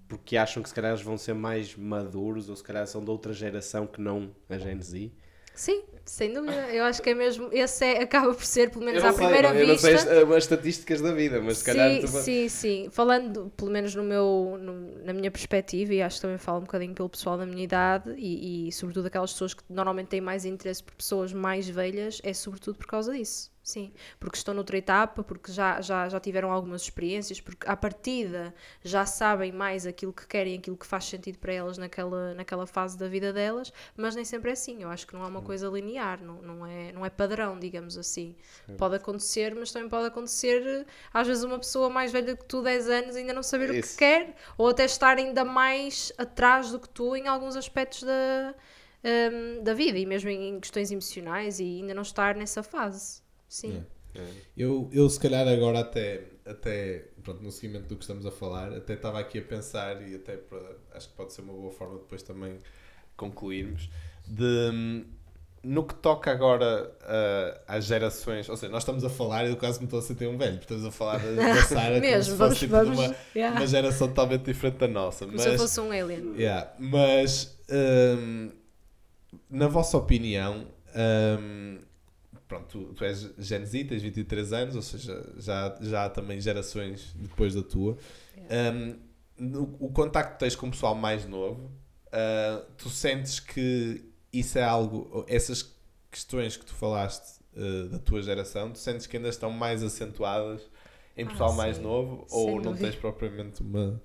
porque 0.08 0.36
acham 0.36 0.62
que 0.62 0.68
se 0.68 0.74
calhar 0.74 0.90
eles 0.92 1.02
vão 1.02 1.16
ser 1.16 1.34
mais 1.34 1.76
maduros 1.76 2.48
ou 2.48 2.56
se 2.56 2.62
calhar 2.64 2.86
são 2.86 3.04
de 3.04 3.10
outra 3.10 3.32
geração 3.32 3.86
que 3.86 4.00
não 4.00 4.34
a 4.48 4.58
Gen 4.58 4.80
Z? 4.82 5.12
Sim, 5.54 5.82
sem 6.04 6.32
dúvida. 6.32 6.68
Eu 6.72 6.84
acho 6.84 7.02
que 7.02 7.10
é 7.10 7.14
mesmo. 7.14 7.48
Esse 7.52 7.84
é, 7.84 8.02
acaba 8.02 8.32
por 8.34 8.44
ser, 8.44 8.70
pelo 8.70 8.84
menos 8.84 9.04
à 9.04 9.12
sei, 9.12 9.26
primeira 9.26 9.52
não, 9.52 9.54
eu 9.54 9.66
não 9.66 9.76
sei 9.76 9.94
vista. 9.94 10.10
as, 10.22 10.30
as 10.30 10.44
estatísticas 10.44 11.00
da 11.00 11.12
vida, 11.12 11.40
mas 11.40 11.58
se 11.58 11.64
calhar 11.64 11.90
sim, 11.90 12.06
sim, 12.06 12.48
sim. 12.48 12.88
Falando, 12.90 13.52
pelo 13.56 13.70
menos 13.70 13.94
no 13.94 14.02
meu, 14.02 14.56
no- 14.60 15.04
na 15.04 15.12
minha 15.12 15.30
perspectiva, 15.30 15.92
e 15.94 16.02
acho 16.02 16.16
que 16.16 16.22
também 16.22 16.38
falo 16.38 16.58
um 16.58 16.62
bocadinho 16.62 16.94
pelo 16.94 17.08
pessoal 17.08 17.36
da 17.36 17.44
minha 17.46 17.62
idade, 17.62 18.12
e, 18.16 18.68
e 18.68 18.72
sobretudo 18.72 19.06
aquelas 19.06 19.32
pessoas 19.32 19.54
que 19.54 19.62
normalmente 19.68 20.08
têm 20.08 20.20
mais 20.20 20.44
interesse 20.44 20.82
por 20.82 20.94
pessoas 20.94 21.32
mais 21.32 21.68
velhas, 21.68 22.20
é 22.24 22.32
sobretudo 22.32 22.78
por 22.78 22.86
causa 22.86 23.12
disso. 23.12 23.50
Sim, 23.70 23.92
porque 24.18 24.36
estão 24.36 24.52
noutra 24.52 24.76
etapa, 24.76 25.22
porque 25.22 25.52
já, 25.52 25.80
já, 25.80 26.08
já 26.08 26.18
tiveram 26.18 26.50
algumas 26.50 26.82
experiências, 26.82 27.40
porque 27.40 27.68
à 27.68 27.76
partida 27.76 28.52
já 28.82 29.06
sabem 29.06 29.52
mais 29.52 29.86
aquilo 29.86 30.12
que 30.12 30.26
querem, 30.26 30.58
aquilo 30.58 30.76
que 30.76 30.86
faz 30.86 31.04
sentido 31.04 31.38
para 31.38 31.52
elas 31.52 31.78
naquela, 31.78 32.34
naquela 32.34 32.66
fase 32.66 32.98
da 32.98 33.06
vida 33.06 33.32
delas, 33.32 33.72
mas 33.96 34.16
nem 34.16 34.24
sempre 34.24 34.50
é 34.50 34.52
assim. 34.54 34.82
Eu 34.82 34.88
acho 34.88 35.06
que 35.06 35.14
não 35.14 35.22
é 35.22 35.26
uma 35.28 35.40
coisa 35.42 35.68
linear, 35.68 36.20
não, 36.20 36.42
não, 36.42 36.66
é, 36.66 36.90
não 36.92 37.06
é 37.06 37.10
padrão, 37.10 37.58
digamos 37.58 37.96
assim. 37.96 38.34
Pode 38.76 38.96
acontecer, 38.96 39.54
mas 39.54 39.70
também 39.70 39.88
pode 39.88 40.06
acontecer, 40.06 40.86
às 41.12 41.26
vezes, 41.26 41.44
uma 41.44 41.58
pessoa 41.58 41.88
mais 41.88 42.10
velha 42.10 42.36
que 42.36 42.44
tu, 42.44 42.62
10 42.62 42.88
anos, 42.88 43.16
ainda 43.16 43.32
não 43.32 43.42
saber 43.42 43.70
o 43.70 43.74
Isso. 43.74 43.92
que 43.92 43.98
quer, 43.98 44.34
ou 44.58 44.68
até 44.68 44.84
estar 44.84 45.16
ainda 45.16 45.44
mais 45.44 46.12
atrás 46.18 46.70
do 46.70 46.80
que 46.80 46.88
tu 46.88 47.14
em 47.14 47.28
alguns 47.28 47.56
aspectos 47.56 48.02
da, 48.02 48.54
hum, 49.04 49.62
da 49.62 49.74
vida, 49.74 49.98
e 49.98 50.06
mesmo 50.06 50.30
em 50.30 50.58
questões 50.60 50.90
emocionais, 50.90 51.60
e 51.60 51.64
ainda 51.80 51.94
não 51.94 52.02
estar 52.02 52.34
nessa 52.34 52.62
fase. 52.62 53.19
Sim. 53.50 53.84
Eu, 54.56 54.88
eu 54.92 55.08
se 55.10 55.18
calhar 55.18 55.46
agora 55.46 55.80
até, 55.80 56.22
até 56.46 57.04
pronto, 57.22 57.42
no 57.42 57.50
seguimento 57.50 57.88
do 57.88 57.96
que 57.96 58.02
estamos 58.02 58.24
a 58.24 58.30
falar, 58.30 58.72
até 58.72 58.94
estava 58.94 59.18
aqui 59.18 59.38
a 59.38 59.42
pensar 59.42 60.00
e 60.08 60.14
até 60.14 60.36
para- 60.36 60.76
acho 60.92 61.08
que 61.08 61.14
pode 61.14 61.32
ser 61.32 61.42
uma 61.42 61.52
boa 61.52 61.72
forma 61.72 61.98
depois 61.98 62.22
também 62.22 62.58
concluirmos 63.16 63.90
de 64.26 65.04
no 65.62 65.84
que 65.84 65.94
toca 65.94 66.30
agora 66.30 66.90
ah, 67.02 67.60
às 67.68 67.84
gerações, 67.84 68.48
ou 68.48 68.56
seja, 68.56 68.72
nós 68.72 68.82
estamos 68.82 69.04
a 69.04 69.10
falar 69.10 69.44
e 69.46 69.50
eu 69.50 69.56
quase 69.56 69.78
me 69.80 69.84
estou 69.84 69.98
a 69.98 70.02
sentir 70.02 70.26
um 70.26 70.38
velho, 70.38 70.58
porque 70.58 70.72
estamos 70.72 70.86
a 70.86 70.90
falar 70.90 71.18
da, 71.18 71.32
da 71.32 71.62
Sara 71.66 72.00
como 72.00 72.22
se 72.22 72.30
fosse 72.30 72.36
vamos, 72.36 72.58
tipo, 72.58 72.76
uma, 72.76 73.16
yeah. 73.34 73.56
uma 73.56 73.66
geração 73.66 74.08
totalmente 74.08 74.44
diferente 74.44 74.78
da 74.78 74.88
nossa. 74.88 75.26
Como 75.26 75.36
mas, 75.36 75.42
se 75.42 75.50
eu 75.50 75.58
fosse 75.58 75.80
um 75.80 75.90
alien. 75.90 76.34
Yeah, 76.36 76.72
mas 76.78 77.58
hum, 77.68 78.50
na 79.50 79.68
vossa 79.68 79.98
opinião, 79.98 80.66
hum, 80.96 81.78
pronto, 82.50 82.66
tu, 82.66 82.94
tu 82.94 83.04
és 83.04 83.30
Gen 83.38 83.64
Z, 83.64 83.84
tens 83.84 84.02
23 84.02 84.52
anos, 84.52 84.74
ou 84.74 84.82
seja, 84.82 85.24
já, 85.38 85.78
já 85.80 86.04
há 86.06 86.10
também 86.10 86.40
gerações 86.40 87.14
depois 87.14 87.54
da 87.54 87.62
tua. 87.62 87.96
Hum, 88.36 88.98
no- 89.38 89.76
o 89.80 89.88
contacto 89.90 90.32
que 90.34 90.40
tens 90.40 90.56
com 90.56 90.66
o 90.66 90.70
pessoal 90.70 90.94
mais 90.94 91.24
novo, 91.26 91.70
ah, 92.12 92.62
tu 92.76 92.90
sentes 92.90 93.38
que 93.40 94.04
isso 94.32 94.58
é 94.58 94.64
algo, 94.64 95.24
essas 95.28 95.74
questões 96.10 96.56
que 96.56 96.64
tu 96.66 96.74
falaste 96.74 97.40
ah, 97.56 97.88
da 97.92 97.98
tua 98.00 98.20
geração, 98.20 98.72
tu 98.72 98.78
sentes 98.78 99.06
que 99.06 99.16
ainda 99.16 99.28
estão 99.28 99.50
mais 99.50 99.82
acentuadas 99.82 100.60
em 101.16 101.24
Ah, 101.24 101.30
pessoal 101.30 101.52
mais 101.52 101.76
sim. 101.76 101.84
novo 101.84 102.24
Sem 102.28 102.38
ou 102.38 102.56
não 102.56 102.64
dúvida. 102.72 102.90
tens 102.90 102.96
propriamente 102.96 103.62
uma, 103.62 104.00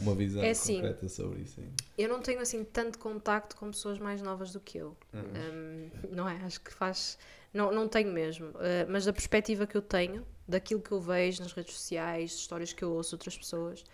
uma 0.00 0.14
visão 0.14 0.42
É 0.44 0.50
assim, 0.50 0.74
concreta 0.74 1.08
sobre 1.08 1.42
isso 1.42 1.60
ainda? 1.60 1.72
Eu 1.96 2.08
não 2.08 2.20
tenho 2.20 2.40
assim 2.40 2.64
tanto 2.64 2.98
contacto 2.98 3.54
com 3.56 3.70
pessoas 3.70 3.98
mais 4.00 4.20
novas 4.20 4.52
do 4.52 4.58
que 4.60 4.78
eu. 4.78 4.96
Uhum. 5.12 5.22
Hum, 5.22 5.90
não 6.12 6.28
é? 6.28 6.36
Acho 6.44 6.60
que 6.60 6.72
faz. 6.72 7.16
Não, 7.54 7.72
não 7.72 7.86
tenho 7.88 8.12
mesmo. 8.12 8.48
Uh, 8.48 8.84
mas 8.88 9.04
da 9.04 9.12
perspectiva 9.12 9.64
que 9.64 9.76
eu 9.76 9.82
tenho, 9.82 10.26
daquilo 10.46 10.82
que 10.82 10.90
eu 10.90 11.00
vejo 11.00 11.40
nas 11.40 11.52
redes 11.52 11.74
sociais, 11.74 12.32
histórias 12.32 12.72
que 12.72 12.82
eu 12.82 12.92
ouço 12.92 13.10
de 13.10 13.14
outras 13.14 13.38
pessoas, 13.38 13.84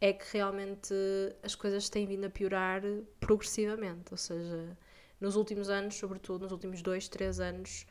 é 0.00 0.12
que 0.12 0.24
realmente 0.32 0.94
as 1.42 1.56
coisas 1.56 1.88
têm 1.88 2.06
vindo 2.06 2.24
a 2.24 2.30
piorar 2.30 2.80
progressivamente. 3.18 4.12
Ou 4.12 4.16
seja, 4.16 4.78
nos 5.20 5.34
últimos 5.34 5.68
anos, 5.68 5.96
sobretudo 5.96 6.42
nos 6.42 6.52
últimos 6.52 6.80
dois, 6.80 7.08
três 7.08 7.40
anos, 7.40 7.84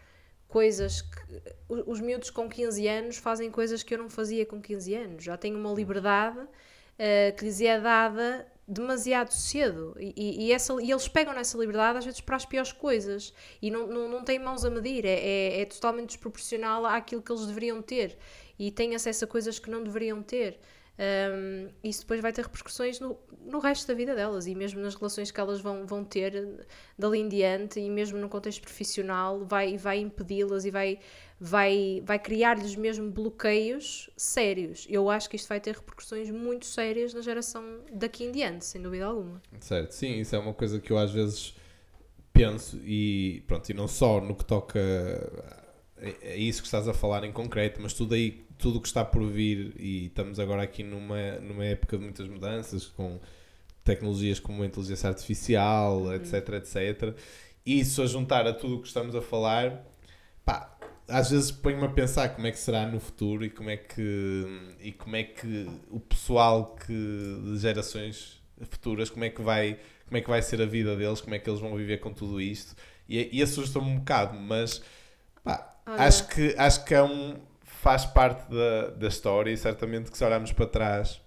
coisas 0.48 1.02
que. 1.02 1.42
Os 1.68 2.00
miúdos 2.00 2.30
com 2.30 2.50
15 2.50 2.88
anos 2.88 3.18
fazem 3.18 3.52
coisas 3.52 3.84
que 3.84 3.94
eu 3.94 3.98
não 3.98 4.10
fazia 4.10 4.46
com 4.46 4.62
15 4.62 4.96
anos. 4.96 5.24
Já 5.26 5.36
tenho 5.36 5.60
uma 5.60 5.74
liberdade 5.74 6.40
eh, 6.98 7.34
que 7.34 7.44
lhes 7.44 7.60
é 7.60 7.80
dada 7.80 8.48
demasiado 8.68 9.32
cedo. 9.34 9.96
E, 10.00 10.48
e- 10.48 10.52
essa, 10.52 10.74
e 10.82 10.92
eles 10.92 11.08
pegam 11.08 11.34
nessa 11.34 11.58
liberdade 11.58 12.00
às 12.00 12.06
vezes 12.06 12.22
para 12.22 12.36
as 12.36 12.46
piores 12.46 12.72
coisas. 12.72 13.34
E 13.62 13.72
não, 13.72 13.88
não, 13.88 14.10
não 14.10 14.24
têm 14.24 14.40
mãos 14.40 14.66
a 14.66 14.70
medir, 14.70 15.06
é, 15.06 15.20
é, 15.20 15.62
é 15.62 15.66
totalmente 15.66 16.10
desproporcional 16.10 16.86
àquilo 16.86 17.22
que 17.22 17.32
eles 17.32 17.46
deveriam 17.48 17.82
ter. 17.82 18.18
E 18.60 18.72
têm 18.72 18.96
acesso 18.96 19.26
a 19.26 19.28
coisas 19.28 19.60
que 19.60 19.70
não 19.70 19.84
deveriam 19.84 20.22
ter. 20.22 20.60
Um, 21.00 21.70
isso 21.84 22.02
depois 22.02 22.20
vai 22.22 22.34
ter 22.34 22.42
repercussões 22.42 23.00
no, 23.00 23.20
no 23.46 23.60
resto 23.60 23.88
da 23.88 23.94
vida 23.94 24.16
delas 24.16 24.48
e 24.48 24.56
mesmo 24.56 24.82
nas 24.82 24.96
relações 24.96 25.30
que 25.30 25.40
elas 25.40 25.62
vão, 25.62 25.86
vão 25.86 26.04
ter 26.04 26.66
dali 26.98 27.20
em 27.20 27.30
diante 27.30 27.80
e 27.80 27.88
mesmo 27.88 28.18
no 28.18 28.28
contexto 28.28 28.62
profissional 28.62 29.46
vai, 29.46 29.78
vai 29.78 30.00
impedi-las 30.00 30.66
e 30.66 30.72
vai, 30.72 30.98
vai, 31.40 32.02
vai 32.04 32.18
criar-lhes 32.18 32.76
mesmo 32.76 33.12
bloqueios 33.12 34.10
sérios. 34.18 34.88
Eu 34.90 35.08
acho 35.08 35.30
que 35.30 35.36
isto 35.36 35.48
vai 35.48 35.60
ter 35.60 35.76
repercussões 35.76 36.32
muito 36.32 36.66
sérias 36.66 37.14
na 37.14 37.22
geração 37.22 37.64
daqui 37.94 38.24
em 38.24 38.32
diante, 38.32 38.66
sem 38.66 38.82
dúvida 38.82 39.06
alguma. 39.06 39.40
Certo, 39.60 39.92
sim, 39.92 40.20
isso 40.20 40.36
é 40.36 40.40
uma 40.40 40.54
coisa 40.54 40.80
que 40.80 40.92
eu 40.92 40.98
às 40.98 41.12
vezes 41.12 41.56
penso 42.34 42.80
e 42.84 43.44
pronto, 43.48 43.70
e 43.70 43.74
não 43.74 43.88
só 43.88 44.20
no 44.20 44.36
que 44.36 44.46
toca 44.46 44.80
a 46.00 46.36
isso 46.36 46.62
que 46.62 46.68
estás 46.68 46.88
a 46.88 46.94
falar 46.94 47.24
em 47.24 47.32
concreto, 47.32 47.82
mas 47.82 47.94
tudo 47.94 48.14
aí, 48.14 48.46
tudo 48.58 48.80
o 48.80 48.82
que 48.82 48.88
está 48.88 49.06
por 49.06 49.24
vir 49.26 49.74
e 49.78 50.08
estamos 50.08 50.40
agora 50.40 50.64
aqui 50.64 50.84
numa, 50.84 51.34
numa 51.42 51.66
época 51.66 51.98
de 51.98 52.04
muitas 52.04 52.28
mudanças 52.28 52.86
com 52.86 53.20
tecnologias 53.84 54.40
como 54.40 54.64
a 54.64 54.66
inteligência 54.66 55.10
artificial, 55.10 56.14
etc, 56.14 56.50
etc. 56.56 57.18
E 57.66 57.80
isso 57.80 58.02
a 58.02 58.06
juntar 58.06 58.48
a 58.48 58.54
tudo 58.54 58.78
o 58.78 58.82
que 58.82 58.88
estamos 58.88 59.16
a 59.16 59.22
falar, 59.22 59.86
pá, 60.44 60.78
às 61.08 61.32
vezes 61.32 61.52
põe-me 61.52 61.86
a 61.86 61.90
pensar 61.90 62.30
como 62.30 62.48
é 62.48 62.52
que 62.52 62.60
será 62.60 62.86
no 62.86 63.00
futuro 63.00 63.46
e 63.46 63.50
como 63.50 63.70
é 63.70 63.78
que 63.78 64.46
e 64.82 64.92
como 64.92 65.16
é 65.16 65.24
que 65.24 65.68
o 65.90 66.00
pessoal 66.00 66.76
que 66.76 66.94
de 66.94 67.58
gerações 67.58 68.42
futuras 68.70 69.10
como 69.10 69.24
é 69.24 69.30
que 69.30 69.42
vai 69.42 69.80
como 70.06 70.18
é 70.18 70.22
que 70.22 70.30
vai 70.30 70.42
ser 70.42 70.62
a 70.62 70.66
vida 70.66 70.96
deles 70.98 71.22
como 71.22 71.36
é 71.36 71.40
que 71.40 71.50
eles 71.50 71.62
vão 71.62 71.76
viver 71.76 72.00
com 72.00 72.14
tudo 72.14 72.42
isto. 72.42 72.76
E, 73.08 73.38
e 73.38 73.42
assusta-me 73.42 73.88
um 73.88 74.00
bocado 74.00 74.38
mas 74.38 74.82
pá, 75.44 75.78
acho 75.86 76.28
que 76.28 76.54
acho 76.58 76.84
que 76.84 76.94
é 76.94 77.02
um 77.02 77.36
faz 77.82 78.06
parte 78.06 78.50
da, 78.50 78.90
da 78.92 79.08
história 79.08 79.52
e 79.52 79.58
certamente 79.58 80.12
que 80.12 80.18
se 80.18 80.24
olharmos 80.24 80.52
para 80.52 80.66
trás 80.66 81.22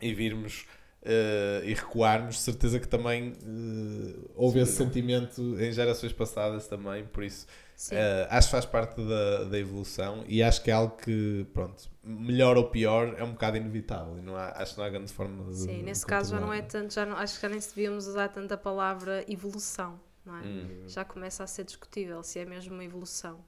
e 0.00 0.14
virmos 0.14 0.66
eh, 1.02 1.62
e 1.64 1.74
recuarmos, 1.74 2.40
certeza 2.40 2.78
que 2.78 2.86
também 2.86 3.32
eh, 3.32 4.28
houve 4.34 4.58
Sim, 4.58 4.62
esse 4.62 4.78
não. 4.78 4.86
sentimento 4.86 5.40
em 5.58 5.72
gerações 5.72 6.12
passadas 6.12 6.66
também, 6.66 7.04
por 7.06 7.24
isso 7.24 7.46
eh, 7.90 8.26
acho 8.30 8.48
que 8.48 8.52
faz 8.52 8.66
parte 8.66 9.00
da, 9.00 9.44
da 9.44 9.58
evolução 9.58 10.22
e 10.28 10.42
acho 10.42 10.62
que 10.62 10.70
é 10.70 10.74
algo 10.74 10.96
que, 10.98 11.46
pronto, 11.54 11.88
melhor 12.04 12.58
ou 12.58 12.64
pior 12.64 13.14
é 13.16 13.24
um 13.24 13.32
bocado 13.32 13.56
inevitável 13.56 14.18
e 14.18 14.20
não 14.20 14.36
há, 14.36 14.50
acho 14.50 14.74
que 14.74 14.78
não 14.78 14.86
há 14.86 14.90
grande 14.90 15.12
forma 15.12 15.44
de 15.44 15.56
Sim, 15.56 15.82
nesse 15.82 16.04
caso 16.04 16.32
já 16.32 16.40
não 16.40 16.52
é 16.52 16.60
tanto, 16.60 16.92
já 16.92 17.06
não, 17.06 17.16
acho 17.16 17.36
que 17.36 17.42
já 17.42 17.48
nem 17.48 17.60
se 17.60 17.74
devíamos 17.74 18.06
usar 18.06 18.28
tanto 18.28 18.52
a 18.52 18.58
palavra 18.58 19.24
evolução, 19.26 19.98
não 20.26 20.36
é? 20.36 20.42
Hum. 20.42 20.82
Já 20.86 21.02
começa 21.02 21.42
a 21.42 21.46
ser 21.46 21.64
discutível 21.64 22.22
se 22.22 22.38
é 22.38 22.44
mesmo 22.44 22.74
uma 22.74 22.84
evolução 22.84 23.42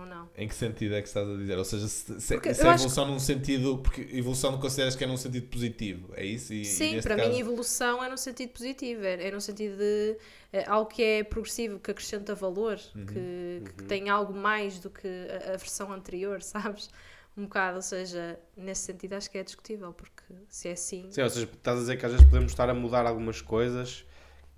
ou 0.00 0.06
não. 0.06 0.28
Em 0.36 0.46
que 0.48 0.54
sentido 0.54 0.94
é 0.94 1.02
que 1.02 1.08
estás 1.08 1.28
a 1.28 1.36
dizer? 1.36 1.56
Ou 1.58 1.64
seja, 1.64 1.88
se, 1.88 2.20
se, 2.20 2.20
se 2.20 2.34
é 2.34 2.36
evolução 2.74 3.06
num 3.06 3.18
sentido. 3.18 3.78
Porque 3.78 4.02
evolução 4.12 4.52
não 4.52 4.60
consideras 4.60 4.94
que 4.96 5.04
é 5.04 5.06
num 5.06 5.16
sentido 5.16 5.46
positivo, 5.48 6.12
é 6.14 6.24
isso? 6.24 6.52
E, 6.52 6.60
e 6.60 6.64
Sim, 6.64 6.94
neste 6.94 7.02
para 7.08 7.16
caso- 7.16 7.30
mim 7.30 7.38
evolução 7.38 8.02
é 8.04 8.08
no 8.08 8.16
sentido 8.18 8.50
positivo, 8.50 9.04
é, 9.04 9.28
é 9.28 9.30
no 9.30 9.40
sentido 9.40 9.76
de 9.76 10.16
é, 10.52 10.64
algo 10.68 10.88
que 10.90 11.02
é 11.02 11.24
progressivo, 11.24 11.78
que 11.78 11.90
acrescenta 11.90 12.34
valor, 12.34 12.78
Uhum. 12.94 13.06
que, 13.06 13.62
que 13.76 13.84
tem 13.84 14.08
algo 14.08 14.32
mais 14.34 14.78
do 14.78 14.90
que 14.90 15.06
a, 15.06 15.54
a 15.54 15.56
versão 15.56 15.92
anterior, 15.92 16.40
sabes? 16.42 16.88
Um 17.36 17.42
bocado, 17.44 17.76
ou 17.76 17.82
seja, 17.82 18.38
nesse 18.56 18.82
sentido 18.82 19.12
acho 19.12 19.30
que 19.30 19.36
é 19.36 19.42
discutível, 19.44 19.92
porque 19.92 20.22
se 20.48 20.68
é 20.68 20.72
assim. 20.72 21.06
Sim, 21.10 21.20
ou 21.22 21.28
seja, 21.28 21.44
estás 21.52 21.76
a 21.76 21.80
dizer 21.80 21.98
que 21.98 22.06
às 22.06 22.12
vezes 22.12 22.26
podemos 22.26 22.50
estar 22.50 22.70
a 22.70 22.74
mudar 22.74 23.04
algumas 23.06 23.42
coisas 23.42 24.06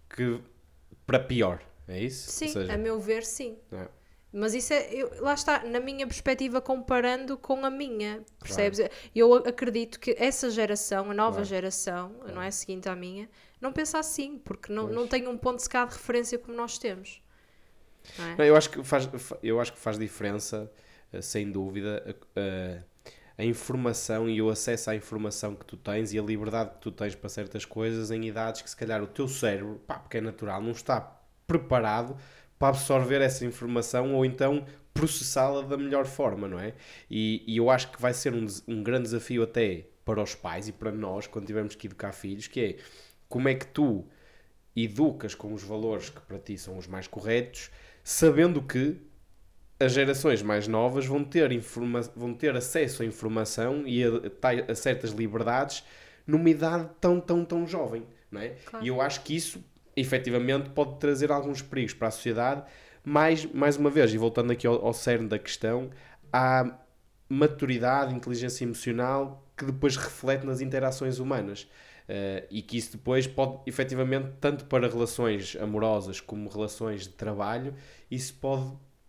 que 0.09 0.41
para 1.07 1.19
pior, 1.19 1.61
é 1.89 2.01
isso? 2.01 2.31
Sim, 2.31 2.49
seja, 2.49 2.73
a 2.73 2.77
meu 2.79 3.01
ver, 3.01 3.25
sim. 3.25 3.57
É. 3.73 3.89
Mas 4.33 4.55
isso 4.55 4.73
é, 4.75 4.93
eu- 4.93 5.11
lá 5.23 5.35
está, 5.35 5.65
na 5.65 5.81
minha 5.81 6.07
perspectiva, 6.07 6.61
comparando 6.61 7.37
com 7.39 7.65
a 7.65 7.71
minha, 7.71 8.23
percebes? 8.43 8.79
Eu 9.15 9.33
acredito 9.35 9.99
que 9.99 10.15
essa 10.19 10.51
geração, 10.51 11.11
a 11.11 11.15
nova 11.15 11.43
Claro. 11.43 11.45
geração, 11.45 12.13
não 12.33 12.43
é 12.43 12.49
a 12.49 12.53
seguinte 12.53 12.89
à 12.89 12.95
minha, 12.97 13.29
não 13.61 13.73
pensa 13.73 13.99
assim, 13.99 14.39
porque 14.39 14.73
não, 14.73 14.87
Pois. 14.87 14.95
não 14.95 15.09
tem 15.09 15.27
um 15.27 15.37
ponto 15.39 15.59
de 15.63 15.69
de 15.69 15.77
referência 15.95 16.39
como 16.39 16.57
nós 16.57 16.79
temos. 16.79 17.23
não 18.19 18.25
é? 18.27 18.39
Não, 18.39 18.45
eu, 18.45 18.57
acho 18.57 18.71
que 18.71 18.83
faz, 18.85 19.09
eu 19.43 19.61
acho 19.61 19.73
que 19.73 19.79
faz 19.79 19.99
diferença, 19.99 20.71
eh, 21.13 21.21
sem 21.23 21.51
dúvida, 21.51 22.17
a, 22.37 22.41
a- 22.41 22.83
a 23.39 23.45
informação 23.45 24.29
e 24.29 24.43
o 24.43 24.51
acesso 24.51 24.91
à 24.91 24.97
informação 24.97 25.55
que 25.55 25.65
tu 25.65 25.77
tens 25.77 26.13
e 26.13 26.19
a 26.19 26.23
liberdade 26.23 26.71
que 26.71 26.79
tu 26.81 26.91
tens 26.91 27.15
para 27.15 27.29
certas 27.29 27.65
coisas 27.65 28.11
em 28.11 28.25
idades 28.27 28.63
que 28.63 28.71
se 28.71 28.77
calhar 28.77 29.01
o 29.03 29.07
teu 29.07 29.29
cérebro, 29.29 29.81
pá, 29.87 29.99
porque 29.99 30.19
é 30.19 30.21
natural, 30.21 30.61
não 30.61 30.73
está 30.73 31.01
preparado 31.47 32.17
para 32.59 32.69
absorver 32.69 33.21
essa 33.21 33.45
informação 33.45 34.15
ou 34.15 34.25
então 34.25 34.65
processá-la 34.93 35.63
da 35.63 35.77
melhor 35.77 36.07
forma, 36.07 36.49
não 36.49 36.59
é? 36.59 36.75
E, 37.09 37.45
e 37.47 37.57
eu 37.57 37.71
acho 37.71 37.93
que 37.93 38.01
vai 38.01 38.13
ser 38.13 38.35
um, 38.35 38.47
um 38.67 38.83
grande 38.83 39.05
desafio 39.05 39.43
até 39.43 39.85
para 40.05 40.23
os 40.23 40.35
pais 40.35 40.69
e 40.69 40.73
para 40.73 40.91
nós 40.91 41.27
quando 41.27 41.47
tivermos 41.47 41.75
que 41.75 41.87
educar 41.87 42.13
filhos, 42.13 42.47
que 42.47 42.61
é 42.61 42.77
como 43.29 43.49
é 43.49 43.55
que 43.55 43.67
tu 43.67 44.05
educas 44.75 45.35
com 45.35 45.53
os 45.53 45.63
valores 45.63 46.11
que 46.11 46.21
para 46.21 46.39
ti 46.39 46.57
são 46.57 46.77
os 46.79 46.87
mais 46.87 47.07
corretos, 47.07 47.71
sabendo 48.03 48.63
que 48.63 48.97
as 49.79 49.93
gerações 49.93 50.43
mais 50.43 50.67
novas 50.67 51.07
vão 51.07 51.23
ter, 51.23 51.53
informa 51.53 52.01
vão 52.17 52.35
ter 52.35 52.57
acesso 52.57 53.03
à 53.03 53.07
informação 53.07 53.87
e 53.87 54.03
a, 54.03 54.09
a 54.69 54.75
certas 54.75 55.11
liberdades 55.11 55.85
numa 56.27 56.51
idade 56.51 56.89
tão, 57.01 57.21
tão, 57.21 57.45
tão 57.45 57.67
jovem, 57.67 58.05
não 58.31 58.41
é? 58.41 58.51
Claro. 58.65 58.85
E 58.85 58.89
eu 58.89 59.01
acho 59.01 59.23
que 59.23 59.35
isso, 59.35 59.65
efetivamente, 60.01 60.71
pode 60.71 60.99
trazer 60.99 61.31
alguns 61.33 61.63
perigos 61.63 61.95
para 61.95 62.09
a 62.09 62.11
sociedade, 62.11 62.63
mas, 63.05 63.45
mais 63.47 63.77
uma 63.77 63.91
vez, 63.91 64.13
e 64.13 64.19
voltando 64.19 64.53
aqui 64.53 64.67
ao, 64.67 64.85
ao 64.85 64.93
cerne 64.93 65.29
da 65.29 65.39
questão, 65.39 65.91
há 66.33 66.79
maturidade, 67.29 68.15
inteligência 68.15 68.65
emocional 68.65 69.45
que 69.57 69.65
depois 69.65 69.97
reflete 69.97 70.47
nas 70.47 70.61
interações 70.61 71.19
humanas. 71.19 71.69
Eh, 72.11 72.47
e 72.51 72.63
que 72.63 72.79
isso 72.79 72.93
depois 72.93 73.27
pode, 73.27 73.59
efetivamente, 73.67 74.31
tanto 74.41 74.65
para 74.65 74.89
relações 74.89 75.57
amorosas 75.61 76.21
como 76.23 76.49
relações 76.49 77.03
de 77.03 77.11
trabalho, 77.11 77.75
isso 78.11 78.33
pode 78.41 78.65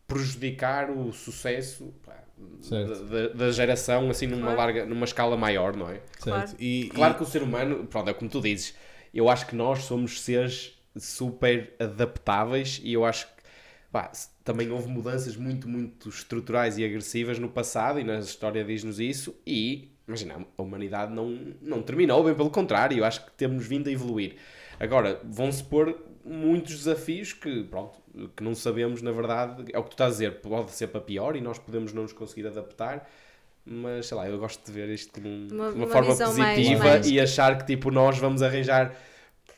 prejudicar 0.06 0.90
o 0.92 1.14
sucesso 1.14 1.94
pá, 2.06 2.24
da, 2.70 2.84
da- 3.28 3.34
da 3.34 3.52
geração 3.52 4.10
assim 4.10 4.28
numa 4.28 4.42
Claro. 4.42 4.58
larga 4.58 4.86
numa 4.86 5.06
escala 5.06 5.38
maior, 5.38 5.78
não 5.78 5.88
é? 5.90 6.02
Certo. 6.20 6.22
Claro. 6.24 6.52
E, 6.60 6.90
Claro 6.94 7.14
e- 7.14 7.18
que 7.18 7.24
o 7.24 7.26
ser 7.26 7.42
humano, 7.42 7.86
pronto, 7.88 8.10
é 8.10 8.14
como 8.14 8.30
tu 8.30 8.42
dizes, 8.42 8.76
eu 9.14 9.30
acho 9.30 9.46
que 9.48 9.56
nós 9.56 9.84
somos 9.84 10.20
seres 10.22 10.78
super 10.98 11.74
adaptáveis 11.80 12.80
e 12.84 12.94
eu 12.94 13.06
acho 13.06 13.28
que 13.28 13.34
pá, 13.92 14.12
também 14.44 14.70
houve 14.72 14.88
mudanças 14.88 15.36
muito, 15.36 15.68
muito 15.68 16.10
estruturais 16.10 16.78
e 16.78 16.86
agressivas 16.86 17.40
no 17.40 17.50
passado 17.50 18.00
e 18.00 18.04
na 18.04 18.20
história 18.20 18.64
diz-nos 18.64 19.00
isso 19.00 19.36
e, 19.46 19.92
imagina, 20.08 20.46
a 20.58 20.62
humanidade 20.62 21.14
não, 21.14 21.38
não 21.62 21.82
terminou, 21.82 22.24
bem 22.24 22.34
pelo 22.36 22.50
contrário, 22.50 22.98
eu 22.98 23.06
acho 23.06 23.26
que 23.26 23.32
temos 23.34 23.66
vindo 23.66 23.88
a 23.88 23.92
evoluir. 23.92 24.36
Agora, 24.80 25.20
vão-se 25.24 25.64
pôr 25.64 25.98
muitos 26.24 26.76
desafios 26.78 27.34
que, 27.34 27.64
pronto, 27.64 28.00
que 28.36 28.44
não 28.44 28.56
sabemos, 28.56 29.02
na 29.02 29.12
verdade, 29.12 29.66
é 29.74 29.80
o 29.80 29.84
que 29.84 29.90
tu 29.90 29.94
estás 29.94 30.10
a 30.12 30.14
dizer, 30.14 30.42
pode 30.42 30.72
ser 30.72 30.88
para 30.88 31.02
pior 31.02 31.36
e 31.36 31.42
nós 31.42 31.58
podemos 31.60 31.92
não 31.94 32.04
nos 32.04 32.14
conseguir 32.14 32.48
adaptar, 32.48 33.10
mas 33.66 34.08
sei 34.08 34.18
lá, 34.18 34.28
eu 34.30 34.38
gosto 34.40 34.66
de 34.66 34.72
ver 34.72 34.90
isto 34.90 35.12
como 35.14 35.28
um- 35.28 35.48
Uma- 35.52 35.72
de 35.72 35.78
uma, 35.78 35.88
forma 35.88 36.12
visão 36.12 36.34
mais- 36.36 36.58
positiva 36.58 36.84
mais- 36.86 37.08
e 37.08 37.20
achar 37.20 37.58
que 37.58 37.66
tipo 37.66 37.92
nós 37.92 38.18
vamos 38.18 38.42
arranjar 38.42 38.96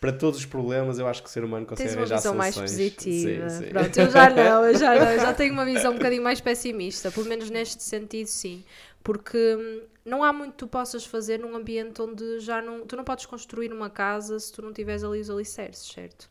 para 0.02 0.12
todos 0.12 0.40
os 0.40 0.46
problemas, 0.48 0.98
eu 0.98 1.08
acho 1.08 1.22
que 1.22 1.30
o 1.30 1.32
ser 1.32 1.44
humano 1.44 1.64
consegue 1.64 1.90
Tens 1.90 1.96
uma 1.96 2.18
visão 2.18 2.34
mais 2.34 2.58
positiva. 2.58 3.50
Sim, 3.50 3.66
sim. 3.66 3.70
Pronto, 3.70 3.98
eu 4.00 4.10
já 4.10 4.30
não, 4.32 4.66
eu 4.66 4.76
já 4.76 4.96
não, 4.96 5.12
eu 5.12 5.20
já 5.20 5.32
tenho 5.36 5.54
uma 5.54 5.64
visão 5.64 5.92
um 5.92 5.96
bocadinho 5.96 6.24
mais 6.24 6.42
pessimista, 6.42 7.12
pelo 7.12 7.28
menos 7.28 7.52
neste 7.52 7.84
sentido, 7.84 8.26
sim. 8.26 8.64
Porque 9.04 9.38
hum, 9.38 9.82
não 10.04 10.24
há 10.24 10.34
muito 10.34 10.54
que 10.54 10.58
tu 10.58 10.68
possas 10.68 11.06
fazer 11.06 11.40
num 11.40 11.56
ambiente 11.56 12.02
onde 12.02 12.40
já 12.40 12.64
não. 12.64 12.82
Tu 12.88 12.96
não 12.96 13.04
podes 13.04 13.28
construir 13.28 13.72
uma 13.72 13.92
casa 13.92 14.40
se 14.40 14.52
tu 14.52 14.64
não 14.64 14.74
tiveres 14.74 15.04
ali 15.04 15.20
os 15.20 15.30
alicerces, 15.30 15.92
certo? 15.94 16.28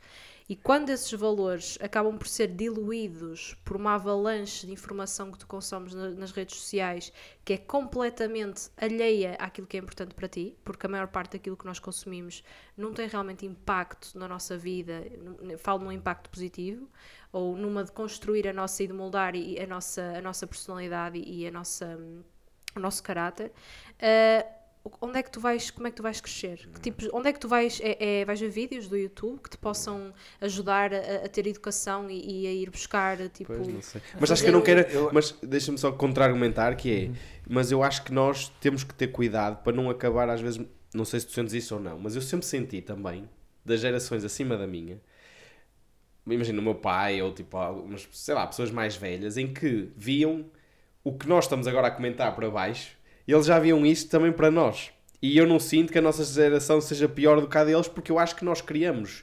E 0.51 0.57
quando 0.57 0.91
esses 0.91 1.13
valores 1.13 1.79
acabam 1.81 2.19
por 2.19 2.27
ser 2.27 2.49
diluídos 2.49 3.55
por 3.65 3.77
uma 3.77 3.95
avalanche 3.95 4.67
de 4.67 4.73
informação 4.73 5.31
que 5.31 5.39
tu 5.39 5.47
consomes 5.47 5.95
na- 5.95 6.11
nas 6.11 6.33
redes 6.33 6.57
sociais, 6.59 7.13
que 7.45 7.53
é 7.53 7.57
completamente 7.57 8.69
alheia 8.77 9.35
àquilo 9.39 9.67
que 9.69 9.77
é 9.77 9.81
importante 9.81 10.13
para 10.13 10.27
ti, 10.27 10.57
porque 10.65 10.87
a 10.87 10.89
maior 10.89 11.07
parte 11.07 11.35
daquilo 11.35 11.57
que 11.57 11.65
nós 11.65 11.79
consumimos 11.79 12.43
não 12.77 12.93
tem 12.93 13.07
realmente 13.07 13.47
impacto 13.47 14.19
na 14.19 14.27
nossa 14.27 14.59
vida, 14.59 15.05
n- 15.41 15.57
falo 15.57 15.85
num 15.85 15.93
impacto 15.93 16.29
positivo, 16.29 16.89
ou 17.33 17.57
numa 17.57 17.85
de 17.85 17.93
construir 17.93 18.49
a 18.49 18.53
nossa 18.53 18.83
e 18.83 18.89
de 18.89 18.93
moldar 18.93 19.35
a 19.37 19.67
nossa, 19.69 20.03
a 20.19 20.21
nossa 20.21 20.47
personalidade 20.49 21.19
e 21.19 21.47
a 21.47 21.51
nossa, 21.53 21.97
hum, 21.97 22.23
o 22.75 22.81
nosso 22.81 23.03
caráter. 23.05 23.53
ah, 24.03 24.60
onde 25.01 25.19
é 25.19 25.23
que 25.23 25.31
tu 25.31 25.41
vais, 25.41 25.71
como 25.71 25.87
é 25.87 25.91
que 25.91 25.97
tu 25.97 26.03
vais 26.03 26.21
crescer? 26.21 26.69
Que 26.75 26.81
tipos, 26.81 27.09
onde 27.13 27.29
é 27.29 27.33
que 27.33 27.39
tu 27.41 27.49
vais, 27.49 27.81
é, 27.83 28.21
é- 28.21 28.25
vais 28.25 28.41
ver 28.41 28.49
vídeos 28.49 28.89
do 28.89 28.97
YouTube 28.97 29.41
que 29.41 29.51
te 29.51 29.59
possam 29.59 30.13
ajudar 30.41 30.93
a, 30.95 31.25
a 31.25 31.29
ter 31.29 31.47
educação 31.47 32.11
e, 32.11 32.45
e 32.45 32.47
a 32.47 32.53
ir 32.53 32.71
buscar, 32.71 33.17
tipo... 33.29 33.53
Pois, 33.55 33.69
não 33.69 33.83
sei. 33.83 34.01
Mas 34.19 34.31
acho 34.31 34.43
que 34.43 34.49
eu 34.49 34.53
não 34.53 34.63
quero. 34.63 35.11
Mas 35.13 35.33
deixa-me 35.43 35.79
só 35.79 35.93
contra-argumentar 35.93 36.75
que 36.77 36.93
é. 36.93 37.11
Mas 37.49 37.71
eu 37.71 37.83
acho 37.83 38.05
que 38.05 38.13
nós 38.13 38.49
temos 38.61 38.85
que 38.85 38.95
ter 38.95 39.09
cuidado 39.09 39.63
para 39.63 39.73
não 39.73 39.91
acabar, 39.91 40.29
às 40.29 40.41
vezes. 40.41 40.61
Não 40.93 41.05
sei 41.05 41.21
se 41.21 41.27
tu 41.27 41.33
sentes 41.33 41.55
isso 41.55 41.75
ou 41.77 41.81
não, 41.81 41.99
mas 42.01 42.17
eu 42.17 42.23
sempre 42.23 42.45
senti 42.47 42.81
também, 42.83 43.29
das 43.65 43.81
gerações 43.81 44.25
acima 44.25 44.57
da 44.57 44.67
minha, 44.67 45.01
imagina 46.27 46.61
o 46.61 46.63
meu 46.63 46.75
pai 46.75 47.23
ou 47.23 47.33
tipo, 47.33 47.57
algumas, 47.57 48.09
sei 48.13 48.35
lá, 48.35 48.47
pessoas 48.47 48.71
mais 48.71 48.97
velhas, 48.97 49.37
em 49.37 49.53
que 49.53 49.91
viam 49.97 50.47
o 51.05 51.17
que 51.17 51.29
nós 51.29 51.45
estamos 51.45 51.67
agora 51.67 51.87
a 51.89 51.91
comentar 51.91 52.35
para 52.35 52.51
baixo, 52.51 52.97
eles 53.33 53.47
já 53.47 53.59
viam 53.59 53.85
isso 53.85 54.09
também 54.09 54.33
para 54.33 54.51
nós. 54.51 54.91
E 55.23 55.37
eu 55.37 55.47
não 55.47 55.59
sinto 55.59 55.93
que 55.93 55.99
a 55.99 56.03
nossa 56.03 56.25
geração 56.25 56.81
seja 56.81 57.09
pior 57.09 57.41
do 57.41 57.49
que 57.49 57.59
a 57.59 57.65
deles, 57.65 57.89
porque 57.89 58.11
eu 58.11 58.19
acho 58.19 58.35
que 58.37 58.45
nós 58.45 58.61
criamos 58.63 59.23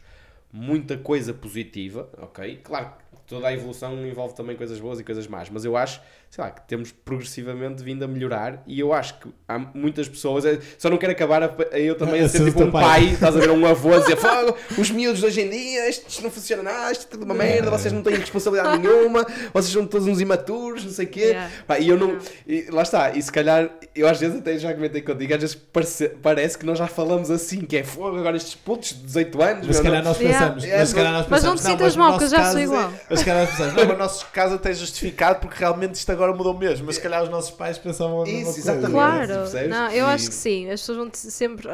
muita 0.51 0.97
coisa 0.97 1.33
positiva, 1.33 2.09
ok? 2.17 2.61
Claro 2.63 2.91
que 3.11 3.21
toda 3.25 3.47
a 3.47 3.53
evolução 3.53 4.05
envolve 4.05 4.35
também 4.35 4.55
coisas 4.55 4.79
boas 4.79 4.99
e 4.99 5.03
coisas 5.03 5.27
más, 5.27 5.49
mas 5.49 5.65
eu 5.65 5.75
acho, 5.75 6.01
sei 6.29 6.43
lá, 6.43 6.51
que 6.51 6.61
temos 6.67 6.91
progressivamente 6.91 7.83
vindo 7.83 8.03
a 8.03 8.07
melhorar 8.07 8.61
e 8.67 8.79
eu 8.79 8.93
acho 8.93 9.19
que 9.19 9.29
há 9.47 9.57
muitas 9.57 10.07
pessoas, 10.07 10.45
é- 10.45 10.59
só 10.77 10.89
não 10.89 10.97
quero 10.97 11.11
acabar 11.13 11.41
a, 11.43 11.51
a 11.71 11.79
eu 11.79 11.95
também 11.95 12.21
a 12.21 12.25
A 12.25 12.29
ser 12.29 12.43
tipo 12.45 12.63
um 12.63 12.71
pai. 12.71 12.83
pai, 12.83 13.05
estás 13.13 13.35
a 13.35 13.39
ver 13.39 13.49
um 13.49 13.65
avô 13.65 13.93
a 13.95 13.99
dizer, 13.99 14.17
"Fogo, 14.17 14.55
os 14.77 14.91
miúdos 14.91 15.19
de 15.19 15.25
hoje 15.25 15.41
em 15.41 15.49
dia, 15.49 15.89
isto, 15.89 16.07
isto 16.07 16.21
não 16.23 16.29
funciona 16.29 16.63
nada, 16.63 16.91
isto 16.91 17.05
é 17.05 17.09
tudo 17.09 17.23
uma 17.25 17.33
merda, 17.33 17.69
vocês 17.71 17.91
não 17.93 18.01
têm 18.03 18.15
responsabilidade 18.15 18.77
nenhuma, 18.79 19.25
vocês 19.53 19.71
são 19.73 19.85
todos 19.87 20.07
uns 20.07 20.19
imaturos, 20.21 20.83
não 20.83 20.91
sei 20.91 21.05
o 21.05 21.09
quê. 21.09 21.19
Yeah. 21.21 21.51
Pá, 21.65 21.79
e 21.79 21.87
eu 21.89 21.97
não, 21.97 22.17
e 22.45 22.67
lá 22.71 22.81
está, 22.83 23.11
e 23.11 23.21
se 23.21 23.31
calhar, 23.31 23.69
eu 23.95 24.07
às 24.07 24.19
vezes 24.19 24.37
até 24.37 24.57
já 24.57 24.73
comentei 24.73 25.01
contigo, 25.01 25.33
às 25.33 25.39
vezes 25.41 25.55
parece, 25.55 26.09
parece 26.09 26.57
que 26.57 26.65
nós 26.65 26.77
já 26.77 26.87
falamos 26.87 27.31
assim, 27.31 27.61
que 27.61 27.77
é 27.77 27.83
fogo, 27.83 28.17
agora 28.17 28.37
estes 28.37 28.55
putos 28.55 28.89
de 28.89 29.03
18 29.05 29.41
anos, 29.41 29.67
Mas 29.67 29.75
se 29.77 29.83
calhar 29.83 30.03
nós 30.03 30.17
pensamos, 30.17 30.63
Yeah, 30.63 30.79
mas 30.79 30.89
se 30.89 30.95
calhar 30.95 31.13
nós 31.13 31.27
mas 31.29 31.43
não 31.43 31.51
pensamos, 31.53 31.61
te 31.61 31.67
sintas 31.67 31.95
mal, 31.95 32.17
que 32.17 32.23
eu 32.25 32.27
já 32.29 32.35
sou 32.37 32.45
caso 32.45 32.57
é- 32.59 32.61
igual. 32.63 32.93
Mas 33.09 33.19
se 33.19 33.25
calhar 33.25 33.41
nós 33.41 33.49
pensamos, 33.51 33.73
não, 33.75 33.79
mas 33.85 33.87
no 33.87 33.97
nosso 33.97 34.25
caso 34.27 34.55
até 34.55 34.71
é 34.71 34.73
justificado 34.73 35.39
porque 35.39 35.55
realmente 35.59 35.95
isto 35.95 36.11
agora 36.17 36.33
mudou 36.35 36.53
mesmo. 36.53 36.85
Mas 36.85 36.95
se 36.95 37.01
calhar 37.01 37.23
os 37.23 37.29
nossos 37.29 37.51
pais 37.51 37.77
pensavam 37.77 38.21
a 38.21 38.25
mesma 38.25 38.39
Isso, 38.41 38.53
coisa. 38.53 38.71
exatamente. 38.71 38.91
Claro, 38.91 39.33
não, 39.69 39.89
eu 39.91 40.05
E- 40.05 40.09
acho 40.09 40.29
que 40.29 40.35
sim, 40.35 40.69
as 40.69 40.81
pessoas 40.81 40.97
vão 40.97 41.09
sempre. 41.13 41.67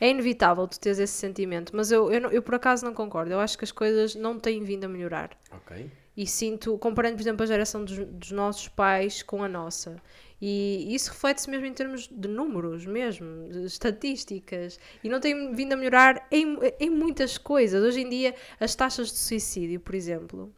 É 0.00 0.10
inevitável 0.10 0.66
tu 0.66 0.78
teres 0.78 0.98
esse 0.98 1.12
sentimento, 1.14 1.74
mas 1.74 1.90
eu, 1.92 2.10
eu, 2.12 2.30
eu 2.30 2.42
por 2.42 2.56
acaso 2.56 2.84
não 2.84 2.92
concordo. 2.92 3.32
Eu 3.32 3.40
acho 3.40 3.56
que 3.56 3.64
as 3.64 3.72
coisas 3.72 4.14
não 4.14 4.38
têm 4.38 4.62
vindo 4.62 4.84
a 4.84 4.88
melhorar. 4.88 5.30
Ok. 5.52 5.90
E 6.16 6.26
sinto, 6.26 6.76
comparando, 6.78 7.16
por 7.16 7.22
exemplo, 7.22 7.42
a 7.42 7.46
geração 7.46 7.84
dos, 7.84 7.96
dos 7.98 8.30
nossos 8.32 8.68
pais 8.68 9.22
com 9.22 9.42
a 9.42 9.48
nossa. 9.48 9.96
E 10.40 10.94
isso 10.94 11.10
reflete-se 11.10 11.48
mesmo 11.48 11.64
em 11.66 11.72
termos 11.72 12.06
de 12.08 12.28
números, 12.28 12.84
mesmo, 12.86 13.48
de 13.48 13.64
estatísticas. 13.64 14.78
E 15.02 15.08
não 15.08 15.18
tem 15.20 15.54
vindo 15.54 15.72
a 15.72 15.76
melhorar 15.76 16.26
em, 16.30 16.56
em 16.78 16.90
muitas 16.90 17.38
coisas. 17.38 17.82
Hoje 17.82 18.00
em 18.02 18.08
dia, 18.08 18.34
as 18.60 18.74
taxas 18.74 19.10
de 19.10 19.18
suicídio, 19.18 19.80
por 19.80 19.94
exemplo, 19.94 20.52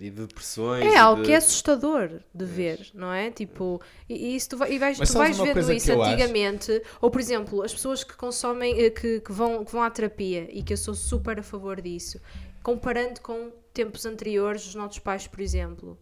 E 0.00 0.10
depressões. 0.10 0.84
é 0.84 0.92
e 0.92 0.96
algo 0.96 1.22
de- 1.22 1.28
que 1.28 1.32
é 1.32 1.36
assustador 1.36 2.20
de 2.34 2.44
ver, 2.44 2.88
não 2.94 3.12
é? 3.12 3.30
Tipo, 3.30 3.80
e, 4.08 4.36
e 4.36 4.40
tu, 4.40 4.56
vai- 4.56 4.72
e 4.72 4.78
vais, 4.78 4.98
Mas 4.98 5.10
tu 5.10 5.18
vais 5.18 5.36
vendo 5.38 5.72
isso 5.72 5.90
eu 5.92 6.02
acho? 6.02 6.12
antigamente, 6.12 6.82
ou 7.00 7.10
por 7.10 7.20
exemplo, 7.20 7.62
as 7.62 7.72
pessoas 7.72 8.02
que 8.04 8.14
consomem, 8.16 8.78
eh, 8.80 8.90
que, 8.90 9.20
que, 9.20 9.32
vão, 9.32 9.64
que 9.64 9.72
vão 9.72 9.82
à 9.82 9.90
terapia, 9.90 10.48
e 10.52 10.62
que 10.62 10.72
eu 10.72 10.76
sou 10.76 10.94
super 10.94 11.38
a 11.38 11.42
favor 11.42 11.80
disso, 11.80 12.20
comparando 12.62 13.20
com 13.20 13.50
tempos 13.72 14.04
anteriores 14.06 14.64
dos 14.64 14.74
nossos 14.74 14.98
pais, 14.98 15.26
por 15.26 15.40
exemplo. 15.40 15.98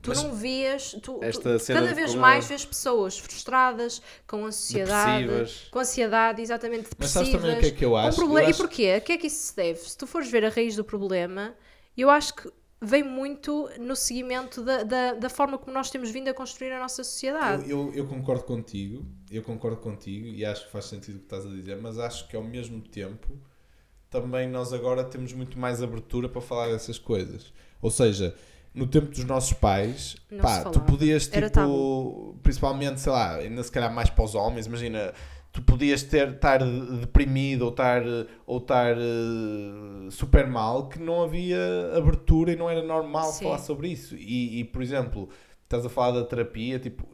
Tu 0.00 0.08
Mas- 0.08 0.20
não 0.20 0.34
vias, 0.34 0.90
tu, 1.00 1.20
tu- 1.20 1.64
cada 1.68 1.94
vez 1.94 2.12
mais 2.16 2.46
a- 2.46 2.48
vês 2.48 2.64
pessoas 2.64 3.16
frustradas, 3.20 4.02
com 4.26 4.44
ansiedade, 4.46 5.26
Depressivas. 5.28 5.68
com 5.70 5.78
ansiedade, 5.78 6.42
exatamente 6.42 6.80
Mas 6.98 7.12
depressivas. 7.12 7.28
sabes 7.28 7.40
também 7.40 7.56
o 7.56 7.60
que 7.60 7.66
é 7.66 7.70
que 7.70 7.84
eu 7.84 7.96
acho? 7.96 8.16
proble- 8.18 8.40
Eu 8.42 8.46
E 8.48 8.50
acho- 8.50 8.58
porquê? 8.58 8.94
A 8.96 9.00
que 9.00 9.12
é 9.12 9.16
que 9.16 9.28
isso 9.28 9.46
se 9.46 9.54
deve? 9.56 9.78
Se 9.78 9.96
tu 9.96 10.04
fores 10.08 10.28
ver 10.28 10.44
a 10.44 10.48
raiz 10.48 10.74
do 10.74 10.82
problema, 10.82 11.54
eu 11.96 12.10
acho 12.10 12.34
que 12.34 12.50
vem 12.82 13.04
muito 13.04 13.70
no 13.78 13.94
seguimento 13.94 14.60
da, 14.60 14.82
da, 14.82 15.14
da 15.14 15.30
forma 15.30 15.56
como 15.56 15.72
nós 15.72 15.88
temos 15.88 16.10
vindo 16.10 16.28
a 16.28 16.34
construir 16.34 16.72
a 16.72 16.80
nossa 16.80 17.04
sociedade. 17.04 17.70
Eu, 17.70 17.88
eu, 17.88 17.94
eu 17.94 18.06
concordo 18.08 18.42
contigo, 18.42 19.06
eu 19.30 19.40
concordo 19.42 19.76
contigo 19.76 20.26
e 20.26 20.44
acho 20.44 20.66
que 20.66 20.72
faz 20.72 20.86
sentido 20.86 21.16
o 21.16 21.18
que 21.20 21.26
estás 21.26 21.46
a 21.46 21.48
dizer, 21.48 21.80
mas 21.80 21.96
acho 21.96 22.26
que 22.26 22.34
ao 22.34 22.42
mesmo 22.42 22.80
tempo 22.80 23.28
também 24.10 24.48
nós 24.48 24.72
agora 24.72 25.04
temos 25.04 25.32
muito 25.32 25.56
mais 25.58 25.80
abertura 25.80 26.28
para 26.28 26.40
falar 26.40 26.72
dessas 26.72 26.98
coisas. 26.98 27.52
Ou 27.80 27.90
seja, 27.90 28.34
no 28.74 28.86
tempo 28.86 29.06
dos 29.06 29.24
nossos 29.24 29.52
pais, 29.52 30.16
Não 30.28 30.40
pá, 30.40 30.64
tu 30.64 30.80
podias 30.80 31.28
tipo, 31.28 32.36
principalmente, 32.42 33.00
sei 33.00 33.12
lá, 33.12 33.36
ainda 33.36 33.62
se 33.62 33.70
calhar 33.70 33.94
mais 33.94 34.10
para 34.10 34.24
os 34.24 34.34
homens, 34.34 34.66
imagina, 34.66 35.14
tu 35.52 35.60
podias 35.62 36.02
ter, 36.02 36.30
estar 36.30 36.58
deprimido 37.00 37.62
ou 37.62 37.70
estar, 37.70 38.02
ou 38.46 38.58
estar 38.58 38.96
eh, 38.96 40.10
super 40.10 40.46
mal, 40.46 40.88
que 40.88 40.98
não 40.98 41.22
havia 41.22 41.58
abertura 41.96 42.52
e 42.52 42.56
não 42.56 42.68
era 42.70 42.82
normal 42.82 43.30
Sim. 43.32 43.44
falar 43.44 43.58
sobre 43.58 43.88
isso. 43.88 44.16
E, 44.16 44.60
e, 44.60 44.64
por 44.64 44.82
exemplo, 44.82 45.28
estás 45.64 45.84
a 45.84 45.88
falar 45.88 46.12
da 46.20 46.24
terapia, 46.24 46.78
tipo, 46.78 47.06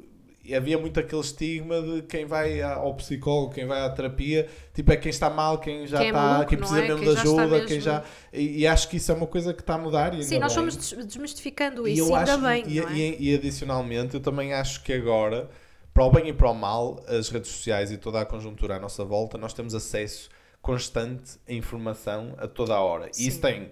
havia 0.57 0.78
muito 0.78 0.99
aquele 0.99 1.20
estigma 1.20 1.82
de 1.82 2.03
quem 2.03 2.24
vai 2.24 2.62
ao 2.62 2.95
psicólogo, 2.95 3.53
quem 3.53 3.66
vai 3.66 3.80
à 3.82 3.91
terapia, 3.91 4.49
tipo, 4.72 4.91
é 4.93 4.97
quem 4.97 5.11
está 5.11 5.28
mal, 5.28 5.59
quem 5.59 5.86
já 5.86 5.99
Quem 5.99 6.07
é 6.07 6.11
está, 6.11 6.22
maluco, 6.22 6.49
quem 6.49 6.59
precisa 6.59 6.80
é? 6.80 6.89
mesmo 6.89 7.03
Quem 7.05 7.12
de 7.14 7.18
ajuda, 7.20 7.61
quem 7.66 7.76
mesmo- 7.76 7.80
já. 7.82 8.05
E, 8.32 8.59
e 8.61 8.66
acho 8.66 8.89
que 8.89 8.97
isso 8.97 9.12
é 9.12 9.14
uma 9.14 9.26
coisa 9.26 9.53
que 9.53 9.61
está 9.61 9.74
a 9.74 9.78
mudar. 9.78 10.14
E 10.18 10.22
Sim, 10.22 10.39
nós 10.39 10.55
bem. 10.55 10.64
desmistificando 11.07 11.86
E 11.86 11.93
isso, 11.93 12.03
eu 12.09 12.14
ainda 12.14 12.32
acho, 12.34 12.43
bem, 12.43 12.64
e, 12.66 12.78
é? 12.80 12.93
e- 12.93 13.30
e 13.30 13.34
adicionalmente, 13.34 14.14
eu 14.14 14.20
também 14.20 14.55
acho 14.55 14.82
que 14.82 14.93
agora, 14.93 15.51
para 15.99 16.05
o 16.05 16.12
bem 16.12 16.28
e 16.28 16.32
para 16.32 16.49
o 16.49 16.55
mal, 16.55 17.03
as 17.09 17.28
redes 17.28 17.51
sociais 17.51 17.90
e 17.90 17.99
toda 17.99 18.20
a 18.20 18.24
conjuntura 18.24 18.76
à 18.76 18.78
nossa 18.78 19.05
volta, 19.05 19.36
nós 19.36 19.53
temos 19.53 19.74
acesso 19.74 20.28
constante 20.62 21.40
a 21.49 21.53
informação 21.53 22.36
a 22.38 22.46
toda 22.46 22.72
a 22.72 22.80
hora. 22.80 23.07
E 23.18 23.26
isso 23.26 23.38
Sim. 23.38 23.40
tem 23.40 23.70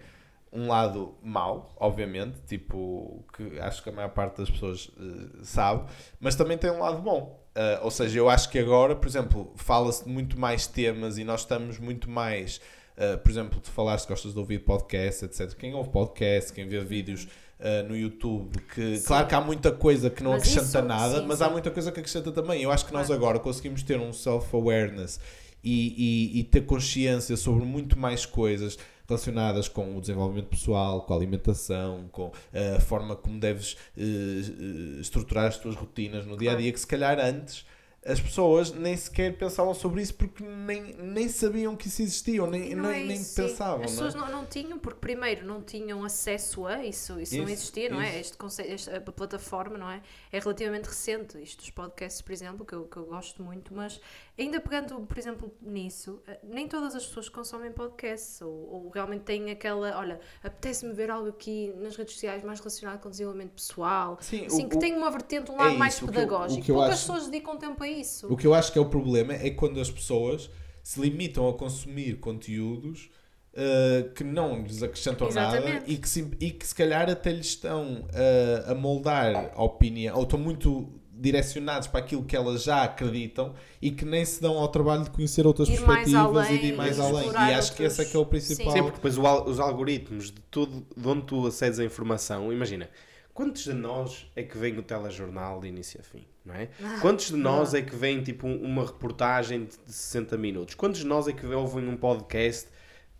um 0.52 0.66
lado 0.66 1.14
mau, 1.22 1.72
obviamente, 1.76 2.40
tipo, 2.44 3.24
que 3.32 3.60
acho 3.60 3.80
que 3.80 3.90
a 3.90 3.92
maior 3.92 4.08
parte 4.08 4.38
das 4.38 4.50
pessoas 4.50 4.90
eh, 4.98 5.38
sabe, 5.44 5.88
mas 6.18 6.34
também 6.34 6.58
tem 6.58 6.68
um 6.68 6.80
lado 6.80 7.00
bom. 7.00 7.40
Eh, 7.54 7.78
ou 7.80 7.92
seja, 7.92 8.18
eu 8.18 8.28
acho 8.28 8.50
que 8.50 8.58
agora, 8.58 8.96
por 8.96 9.06
exemplo, 9.06 9.52
fala-se 9.54 10.02
de 10.02 10.10
muito 10.10 10.36
mais 10.36 10.66
temas 10.66 11.18
e 11.18 11.22
nós 11.22 11.42
estamos 11.42 11.78
muito 11.78 12.10
mais. 12.10 12.60
eh, 12.96 13.16
por 13.18 13.30
exemplo, 13.30 13.60
tu 13.60 13.70
falaste 13.70 14.04
que 14.04 14.12
gostas 14.12 14.32
de 14.32 14.38
ouvir 14.40 14.64
podcast, 14.64 15.26
etc. 15.26 15.54
Quem 15.54 15.74
ouve 15.74 15.90
podcast, 15.90 16.52
quem 16.52 16.66
vê 16.66 16.80
vídeos 16.80 17.28
eh, 17.59 17.82
no 17.84 17.96
YouTube, 17.96 18.59
que 18.74 18.98
Sim. 18.98 19.07
claro 19.07 19.26
que 19.26 19.34
há 19.34 19.40
muita 19.40 19.72
coisa 19.72 20.11
que 20.11 20.22
não 20.22 20.32
Mas 20.32 20.42
acrescenta 20.42 20.78
isso- 20.78 20.82
nada, 20.88 21.20
sim, 21.20 21.26
mas 21.26 21.38
sim. 21.38 21.44
há 21.44 21.50
muita 21.50 21.70
coisa 21.70 21.90
que 21.92 22.00
acrescenta 22.00 22.30
também. 22.32 22.62
Eu 22.62 22.70
acho 22.70 22.84
que 22.86 22.92
nós 22.92 23.07
Claro. 23.07 23.22
agora 23.22 23.38
conseguimos 23.38 23.82
ter 23.82 23.98
um 23.98 24.12
self-awareness 24.12 25.18
e, 25.64 26.34
e- 26.36 26.40
e 26.40 26.44
ter 26.44 26.62
consciência 26.62 27.36
sobre 27.36 27.64
muito 27.64 27.98
mais 27.98 28.24
coisas 28.26 28.78
relacionadas 29.09 29.68
com 29.68 29.96
o 29.96 30.00
desenvolvimento 30.00 30.48
pessoal, 30.48 31.02
com 31.02 31.12
a 31.14 31.16
alimentação, 31.16 32.09
com 32.11 32.32
eh, 32.52 32.74
a 32.76 32.80
forma 32.80 33.14
como 33.16 33.38
deves 33.38 33.76
eh, 33.96 35.00
estruturar 35.00 35.46
as 35.46 35.57
tuas 35.59 35.74
rotinas 35.76 36.26
no 36.26 36.36
dia 36.36 36.52
a 36.52 36.54
dia, 36.54 36.72
que 36.72 36.80
se 36.80 36.86
calhar 36.86 37.18
antes 37.18 37.64
as 38.07 38.20
pessoas 38.20 38.72
nem 38.72 38.96
sequer 38.96 39.36
pensavam 39.36 39.74
sobre 39.74 40.00
isso 40.00 40.14
porque 40.14 40.42
nem, 40.44 40.94
nem 40.94 41.28
sabiam 41.28 41.74
que 41.74 41.88
isso 41.88 42.02
existia, 42.02 42.42
ou 42.42 42.48
nem, 42.48 42.74
Não 42.74 42.88
nem, 42.88 43.02
é 43.02 43.04
nem 43.04 43.16
isso, 43.16 43.34
sim. 43.34 43.42
pensavam. 43.48 43.84
As 43.84 43.96
não 43.96 44.04
é? 44.04 44.07
pessoas 44.07 44.14
não, 44.14 44.30
não 44.30 44.46
tinham, 44.46 44.78
porque 44.78 45.00
primeiro 45.00 45.44
não 45.44 45.61
tinham 45.61 46.04
acesso 46.04 46.66
a 46.66 46.84
isso, 46.84 47.18
isso, 47.20 47.36
não 47.36 47.44
Isso, 47.44 47.52
existia, 47.52 47.90
não 47.90 48.00
é? 48.00 48.11
isso. 48.11 48.18
Este 48.20 48.36
conceito, 48.36 48.72
esta, 48.72 48.96
a 48.96 49.00
plataforma, 49.00 49.76
não 49.76 49.90
é? 49.90 50.00
É 50.30 50.38
relativamente 50.38 50.86
recente, 50.86 51.42
isto 51.42 51.59
dos 51.59 51.70
podcasts, 51.70 52.22
por 52.22 52.32
exemplo, 52.32 52.64
que 52.64 52.74
eu, 52.74 52.84
que 52.84 52.96
eu 52.96 53.07
gosto 53.07 53.42
muito, 53.42 53.74
mas 53.74 54.00
ainda 54.39 54.61
pegando, 54.61 55.01
por 55.01 55.18
exemplo, 55.18 55.51
nisso, 55.62 56.20
eh, 56.26 56.39
nem 56.45 56.68
todas 56.68 56.95
as 56.95 57.07
pessoas 57.07 57.28
consomem 57.28 57.72
podcasts, 57.72 58.41
ou, 58.43 58.51
ou 58.51 58.89
realmente 58.91 59.22
têm 59.22 59.51
aquela, 59.51 59.99
olha, 59.99 60.20
apetece-me 60.43 60.93
ver 60.93 61.11
algo 61.11 61.28
aqui 61.28 61.72
nas 61.78 61.97
redes 61.97 62.14
sociais 62.14 62.45
mais 62.45 62.59
relacionado 62.61 63.01
com 63.01 63.09
desenvolvimento 63.09 63.53
pessoal, 63.53 64.18
Sim, 64.20 64.47
assim, 64.47 64.66
o- 64.66 64.68
que 64.68 64.76
o- 64.76 64.78
tem 64.78 64.95
uma 64.95 65.11
vertente, 65.11 65.51
um 65.51 65.55
é 65.55 65.64
lado 65.64 65.78
mais 65.78 65.95
isso, 65.95 66.05
o 66.05 66.09
que 66.09 66.16
eu- 66.18 66.22
o 66.22 66.26
pedagógico. 66.26 66.62
que 66.64 66.70
eu 66.70 66.74
Poucas 66.76 66.95
acho- 66.95 67.07
pessoas 67.07 67.28
dedicam 67.30 67.57
tempo 67.57 67.82
a 67.82 67.89
isso. 67.89 68.32
O 68.32 68.37
que 68.37 68.47
eu 68.47 68.53
acho 68.55 68.72
que 68.72 68.78
é 68.78 68.82
o 68.82 68.89
problema 68.89 69.32
é 69.32 69.51
quando 69.51 69.80
as 69.80 69.91
pessoas 69.91 70.51
se 70.82 71.01
limitam 71.01 71.49
a 71.49 71.55
consumir 71.55 72.20
conteúdos 72.20 73.11
uh, 73.59 74.12
que 74.12 74.22
não 74.22 74.62
lhes 74.62 74.82
acrescentam 74.82 75.30
nada 75.30 75.57
Exatamente. 75.57 75.91
e 75.91 75.97
que, 75.97 76.07
se, 76.07 76.30
e 76.39 76.51
que 76.51 76.66
se 76.66 76.74
calhar 76.74 77.09
até 77.09 77.32
lhes 77.32 77.47
estão 77.47 78.03
uh, 78.03 78.70
a 78.70 78.74
moldar 78.74 79.51
a 79.55 79.62
opinião 79.64 80.14
ou 80.14 80.24
estão 80.24 80.39
muito 80.39 80.93
direcionados 81.18 81.88
para 81.88 82.00
aquilo 82.00 82.24
que 82.24 82.36
elas 82.36 82.62
já 82.62 82.82
acreditam 82.84 83.54
e 83.80 83.90
que 83.90 84.04
nem 84.04 84.24
se 84.24 84.40
dão 84.40 84.58
ao 84.58 84.68
trabalho 84.68 85.04
de 85.04 85.10
conhecer 85.10 85.46
outras 85.46 85.68
Ir 85.68 85.80
mais 85.80 86.10
perspectivas 86.10 86.46
e 86.46 86.48
além, 86.50 86.60
de 86.60 86.66
ir 86.66 86.76
mais 86.76 87.00
além. 87.00 87.30
E 87.30 87.54
acho 87.54 87.74
que 87.74 87.82
esse 87.82 88.02
é 88.02 88.04
que 88.04 88.16
é 88.16 88.20
o 88.20 88.26
principal. 88.26 88.72
Sim, 88.72 88.82
porque 88.82 88.96
depois 88.96 89.18
al- 89.18 89.46
os 89.48 89.58
algoritmos 89.58 90.26
de 90.30 90.40
tudo, 90.50 90.86
de 90.96 91.08
onde 91.08 91.22
tu 91.22 91.46
acedes 91.46 91.78
a 91.78 91.84
informação, 91.84 92.52
imagina, 92.52 92.88
quantos 93.32 93.64
de 93.64 93.72
nós 93.72 94.26
é 94.36 94.42
que 94.42 94.56
vem 94.58 94.76
o 94.78 94.82
telejornal 94.82 95.60
de 95.60 95.68
início 95.68 96.00
a 96.00 96.02
fim, 96.04 96.24
não 96.44 96.54
é? 96.54 96.68
Ah, 96.82 96.98
Quantos 97.00 97.26
de 97.28 97.36
nós 97.36 97.74
é 97.74 97.82
que 97.82 97.94
vem 97.96 98.22
tipo 98.22 98.46
um- 98.46 98.62
uma 98.62 98.84
reportagem 98.86 99.64
de 99.64 99.76
de 99.86 99.92
60 99.92 100.36
minutos? 100.36 100.74
Quantos 100.74 101.00
de 101.00 101.06
nós 101.06 101.26
é 101.28 101.32
que 101.32 101.46
ouvem 101.46 101.86
um 101.88 101.96
podcast? 101.96 102.68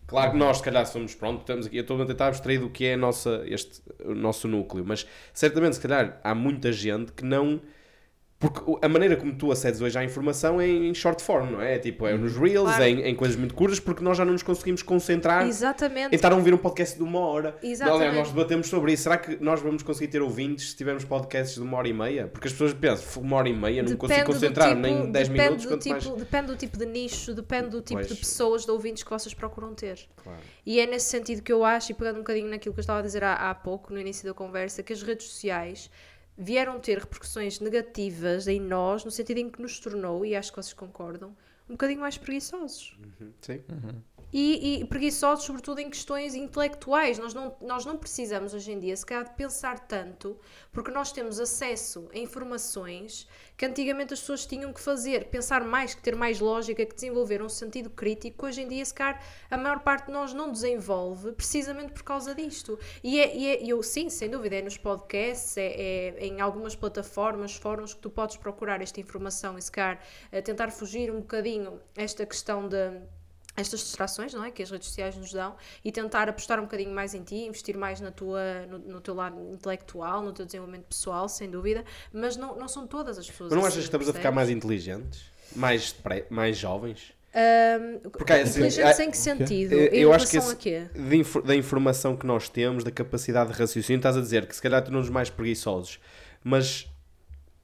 Claro 0.05 0.31
que 0.31 0.37
nós, 0.37 0.57
se 0.57 0.63
calhar, 0.63 0.85
somos 0.87 1.13
pronto, 1.13 1.41
estamos 1.41 1.65
aqui, 1.65 1.75
eu 1.75 1.81
estou 1.81 2.01
a 2.01 2.05
tentar 2.05 2.27
abstrair 2.27 2.61
do 2.61 2.69
que 2.69 2.85
é 2.85 2.93
a 2.93 2.97
nossa, 2.97 3.43
este, 3.45 3.81
o 4.05 4.15
nosso 4.15 4.47
núcleo, 4.47 4.85
mas 4.87 5.05
certamente, 5.33 5.75
se 5.75 5.81
calhar, 5.81 6.19
há 6.23 6.33
muita 6.33 6.71
gente 6.71 7.11
que 7.11 7.25
não. 7.25 7.59
Porque 8.39 8.61
a 8.83 8.87
maneira 8.87 9.15
como 9.17 9.33
tu 9.35 9.51
acedes 9.51 9.81
hoje 9.81 9.97
à 9.97 10.03
informação 10.03 10.61
é 10.61 10.67
em 10.67 10.93
short 10.93 11.23
form, 11.23 11.53
não 11.53 11.59
é? 11.61 11.79
Tipo, 11.79 12.05
é 12.05 12.15
nos 12.15 12.37
Reels, 12.37 12.65
Claro. 12.69 12.83
em, 12.83 13.01
em 13.01 13.15
coisas 13.15 13.35
muito 13.35 13.55
curtas, 13.55 13.79
porque 13.79 14.03
nós 14.03 14.15
já 14.15 14.23
não 14.23 14.33
nos 14.33 14.43
conseguimos 14.43 14.83
concentrar 14.83 15.47
Exatamente. 15.47 16.11
em 16.13 16.15
estar 16.15 16.31
a 16.31 16.35
ouvir 16.35 16.53
um 16.53 16.57
podcast 16.57 16.95
de 16.95 17.01
uma 17.03 17.19
hora. 17.19 17.57
Exatamente. 17.63 17.99
Aliás, 18.03 18.15
nós 18.15 18.29
debatemos 18.31 18.67
sobre 18.67 18.93
isso. 18.93 19.03
Será 19.03 19.17
que 19.17 19.37
nós 19.43 19.59
vamos 19.59 19.81
conseguir 19.81 20.09
ter 20.11 20.21
ouvintes 20.21 20.69
se 20.69 20.75
tivermos 20.75 21.03
podcasts 21.03 21.55
de 21.55 21.61
uma 21.61 21.77
hora 21.79 21.87
e 21.87 21.93
meia? 21.93 22.27
Porque 22.27 22.45
as 22.47 22.51
pessoas 22.53 22.75
pensam, 22.75 23.23
uma 23.23 23.37
hora 23.37 23.49
e 23.49 23.53
meia, 23.55 23.81
não 23.81 23.89
me 23.89 23.97
consigo 23.97 24.25
concentrar 24.25 24.69
tipo- 24.69 24.81
nem 24.81 25.11
10 25.11 25.29
depende 25.29 25.43
minutos, 25.49 25.65
do 25.65 25.77
tipo, 25.79 25.89
mais... 25.95 26.07
Depende 26.07 26.47
do 26.47 26.55
tipo 26.55 26.77
de 26.77 26.85
nicho, 26.85 27.33
depende 27.33 27.69
do 27.69 27.81
tipo 27.81 27.95
Pois. 28.01 28.07
de 28.07 28.15
pessoas, 28.15 28.65
de 28.65 28.69
ouvintes 28.71 29.01
que 29.03 29.09
vocês 29.09 29.33
procuram 29.33 29.73
ter. 29.73 29.97
Claro. 30.23 30.37
E 30.63 30.79
é 30.79 30.85
nesse 30.85 31.09
sentido 31.09 31.41
que 31.41 31.51
eu 31.51 31.65
acho, 31.65 31.91
e 31.91 31.95
pegando 31.95 32.17
um 32.17 32.19
bocadinho 32.19 32.49
naquilo 32.49 32.75
que 32.75 32.79
eu 32.79 32.81
estava 32.81 32.99
a 32.99 33.01
dizer 33.01 33.23
há, 33.23 33.33
há 33.49 33.55
pouco, 33.55 33.91
no 33.91 33.99
início 33.99 34.27
da 34.27 34.33
conversa, 34.35 34.83
que 34.83 34.93
as 34.93 35.01
redes 35.01 35.25
sociais 35.25 35.89
vieram 36.37 36.79
ter 36.79 36.99
repercussões 36.99 37.59
negativas 37.59 38.47
em 38.47 38.59
nós, 38.59 39.03
no 39.03 39.11
sentido 39.11 39.39
em 39.39 39.49
que 39.49 39.61
nos 39.61 39.79
tornou, 39.79 40.25
e 40.25 40.35
acho 40.35 40.51
que 40.51 40.61
vocês 40.61 40.73
concordam, 40.73 41.35
um 41.67 41.73
bocadinho 41.73 41.99
mais 41.99 42.17
preguiçosos. 42.17 42.97
Sim. 43.41 43.61
E, 44.31 44.81
e 44.81 44.85
preguiçosos, 44.85 45.45
sobretudo, 45.45 45.79
em 45.79 45.89
questões 45.89 46.35
intelectuais. 46.35 47.17
Nós 47.17 47.33
não, 47.33 47.55
nós 47.61 47.85
não 47.85 47.97
precisamos, 47.97 48.53
hoje 48.53 48.71
em 48.73 48.79
dia, 48.79 48.95
se 48.95 49.05
calhar, 49.05 49.23
de 49.23 49.35
pensar 49.35 49.79
tanto, 49.87 50.37
porque 50.71 50.91
nós 50.91 51.11
temos 51.11 51.39
acesso 51.39 52.09
a 52.13 52.17
informações 52.17 53.27
que 53.55 53.65
antigamente 53.65 54.13
as 54.13 54.19
pessoas 54.19 54.45
tinham 54.45 54.71
que 54.73 54.81
fazer, 54.81 55.29
pensar 55.29 55.63
mais, 55.63 55.95
que 55.95 56.01
ter 56.01 56.15
mais 56.15 56.39
lógica, 56.39 56.85
que 56.85 56.93
desenvolver 56.93 57.41
um 57.41 57.49
sentido 57.49 57.89
crítico, 57.89 58.45
hoje 58.45 58.61
em 58.61 58.67
dia, 58.67 58.85
se 58.85 58.93
calhar, 58.93 59.23
a 59.49 59.57
maior 59.57 59.79
parte 59.79 60.07
de 60.07 60.11
nós 60.11 60.33
não 60.33 60.51
desenvolve, 60.51 61.31
precisamente 61.31 61.93
por 61.93 62.03
causa 62.03 62.35
disto. 62.35 62.77
E, 63.03 63.19
é, 63.19 63.35
e 63.35 63.47
é- 63.47 63.65
eu, 63.65 63.81
sim, 63.81 64.09
sem 64.09 64.29
dúvida, 64.29 64.57
é 64.57 64.61
nos 64.61 64.77
podcasts, 64.77 65.57
é, 65.57 66.13
é 66.17 66.25
em 66.25 66.41
algumas 66.41 66.75
plataformas, 66.75 67.55
fóruns 67.55 67.93
que 67.93 68.01
tu 68.01 68.09
podes 68.09 68.37
procurar 68.37 68.81
esta 68.81 68.99
informação 68.99 69.57
e, 69.57 69.61
se 69.61 69.71
calhar, 69.71 69.99
eh, 70.31 70.41
tentar 70.41 70.69
fugir 70.71 71.09
um 71.11 71.19
bocadinho 71.21 71.79
esta 71.95 72.25
questão 72.25 72.67
de 72.67 73.01
estas 73.57 73.79
distrações 73.79 74.33
não 74.33 74.43
é? 74.43 74.51
que 74.51 74.61
as 74.61 74.69
redes 74.69 74.87
sociais 74.87 75.17
nos 75.17 75.33
dão 75.33 75.55
e 75.83 75.91
tentar 75.91 76.29
apostar 76.29 76.59
um 76.59 76.63
bocadinho 76.63 76.93
mais 76.93 77.15
em 77.15 77.23
ti, 77.23 77.35
investir 77.35 77.75
mais 77.75 77.99
na 77.99 78.11
tua, 78.11 78.65
no, 78.67 78.77
no 78.77 79.01
teu 79.01 79.15
lado 79.15 79.35
intelectual, 79.51 80.21
no 80.21 80.31
teu 80.31 80.45
desenvolvimento 80.45 80.85
pessoal, 80.85 81.27
sem 81.27 81.49
dúvida, 81.49 81.83
mas 82.13 82.37
não, 82.37 82.55
não 82.55 82.67
são 82.67 82.85
todas 82.85 83.17
as 83.17 83.29
pessoas 83.29 83.49
Mas 83.49 83.59
não 83.59 83.65
assim, 83.65 83.79
achas 83.79 83.83
que 83.85 83.87
estamos 83.87 84.09
a 84.09 84.13
ficar 84.13 84.31
mais 84.31 84.49
inteligentes? 84.49 85.25
Mais, 85.55 85.95
mais 86.29 86.55
jovens? 86.57 87.13
Ahm, 87.33 88.09
Porque 88.11 88.33
assim, 88.33 88.59
inteligentes 88.59 88.99
em 88.99 89.11
que 89.11 89.17
sentido? 89.17 89.73
Eu, 89.73 89.87
eu 89.87 90.13
acho 90.13 90.29
que 90.29 90.37
esse, 90.37 90.51
a 90.51 90.55
quê? 90.55 90.87
de 90.93 91.15
infor- 91.17 91.41
da 91.41 91.55
informação 91.55 92.15
que 92.15 92.25
nós 92.27 92.47
temos, 92.49 92.83
da 92.83 92.91
capacidade 92.91 93.51
de 93.51 93.57
raciocínio, 93.59 93.97
estás 93.97 94.15
a 94.15 94.21
dizer 94.21 94.45
que 94.45 94.55
se 94.55 94.61
calhar 94.61 94.83
tornamos 94.83 95.09
mais 95.09 95.29
preguiçosos, 95.29 95.99
mas 96.43 96.87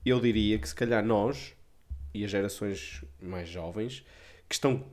eu 0.05 0.19
diria 0.19 0.57
que 0.57 0.67
se 0.67 0.75
calhar 0.75 1.03
nós 1.05 1.53
e 2.13 2.25
as 2.25 2.31
gerações 2.31 3.03
mais 3.21 3.47
jovens 3.47 4.03
que 4.47 4.55
estão 4.55 4.83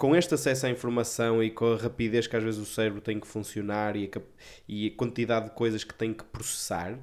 com 0.00 0.16
este 0.16 0.32
acesso 0.32 0.64
à 0.64 0.70
informação 0.70 1.44
e 1.44 1.50
com 1.50 1.74
a 1.74 1.76
rapidez 1.76 2.26
que 2.26 2.34
às 2.34 2.42
vezes 2.42 2.58
o 2.58 2.64
cérebro 2.64 3.02
tem 3.02 3.20
que 3.20 3.26
funcionar 3.26 3.96
e 3.96 4.06
a, 4.06 4.20
e 4.66 4.86
a 4.86 4.96
quantidade 4.96 5.50
de 5.50 5.54
coisas 5.54 5.84
que 5.84 5.92
tem 5.92 6.14
que 6.14 6.24
processar, 6.24 6.98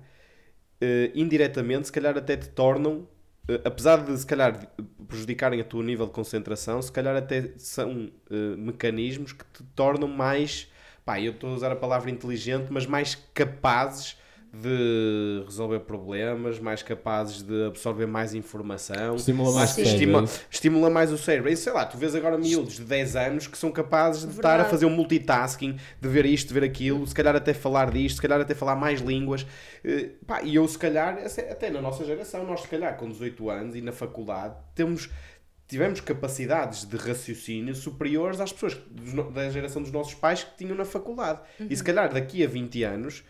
eh, 0.81 1.11
indiretamente, 1.13 1.85
se 1.85 1.93
calhar 1.93 2.17
até 2.17 2.35
te 2.35 2.49
tornam, 2.49 3.07
eh, 3.47 3.61
apesar 3.63 4.03
de 4.03 4.17
se 4.17 4.25
calhar 4.25 4.67
prejudicarem 5.07 5.61
a 5.61 5.63
teu 5.63 5.83
nível 5.83 6.07
de 6.07 6.11
concentração, 6.11 6.81
se 6.81 6.91
calhar 6.91 7.15
até 7.15 7.51
são 7.59 8.11
eh, 8.31 8.55
mecanismos 8.57 9.31
que 9.31 9.45
te 9.45 9.63
tornam 9.75 10.07
mais, 10.07 10.67
pá, 11.05 11.21
eu 11.21 11.33
estou 11.33 11.51
a 11.51 11.53
usar 11.53 11.71
a 11.71 11.75
palavra 11.75 12.09
inteligente, 12.09 12.65
mas 12.71 12.87
mais 12.87 13.13
capazes 13.31 14.17
de 14.61 15.43
resolver 15.45 15.79
problemas, 15.81 16.59
mais 16.59 16.81
capazes 16.81 17.41
de 17.41 17.65
absorver 17.65 18.05
mais 18.05 18.33
informação. 18.33 19.15
Estimula 19.15 19.51
mais 19.53 19.77
o 19.77 19.81
estima- 19.81 20.19
é 20.19 20.23
isso? 20.23 20.41
estimula 20.49 20.89
mais 20.89 21.11
o 21.11 21.17
cérebro. 21.17 21.51
E 21.51 21.57
sei 21.57 21.71
lá, 21.73 21.85
tu 21.85 21.97
vês 21.97 22.15
agora 22.15 22.37
miúdos 22.37 22.75
de 22.75 22.83
10 22.83 23.15
anos 23.15 23.47
que 23.47 23.57
são 23.57 23.71
capazes 23.71 24.23
de 24.23 24.29
estar 24.31 24.49
a 24.49 24.51
Verdade. 24.53 24.69
fazer 24.71 24.85
um 24.85 24.89
multitasking, 24.89 25.77
de 26.01 26.07
ver 26.09 26.25
isto, 26.25 26.47
de 26.49 26.53
ver 26.53 26.63
aquilo, 26.63 27.05
se 27.05 27.13
calhar 27.13 27.35
até 27.35 27.53
falar 27.53 27.91
disto, 27.91 28.15
se 28.17 28.21
calhar 28.21 28.39
até 28.41 28.55
falar 28.55 28.75
mais 28.75 28.99
línguas. 29.01 29.45
Eh, 29.83 30.09
pá, 30.25 30.41
e 30.41 30.55
eu, 30.55 30.67
se 30.67 30.77
calhar, 30.77 31.17
essa- 31.17 31.41
até 31.41 31.69
na 31.69 31.81
nossa 31.81 32.03
geração, 32.05 32.43
nós, 32.45 32.61
se 32.61 32.67
calhar, 32.67 32.97
com 32.97 33.09
18 33.09 33.49
anos 33.49 33.75
e 33.75 33.81
na 33.81 33.91
faculdade, 33.91 34.55
temos. 34.75 35.09
Tivemos 35.69 35.99
capacidades 35.99 36.85
de 36.85 36.95
raciocínio 36.95 37.75
superiores 37.75 38.39
às 38.39 38.53
pessoas 38.53 38.77
da 39.33 39.49
geração 39.49 39.81
dos 39.81 39.91
nossos 39.91 40.13
pais 40.13 40.41
que 40.41 40.55
tinham 40.57 40.73
na 40.77 40.85
faculdade. 40.85 41.41
E 41.69 41.75
se 41.75 41.83
calhar 41.83 42.09
daqui 42.13 42.41
a 42.41 42.47
20 42.47 42.83
anos 42.83 43.21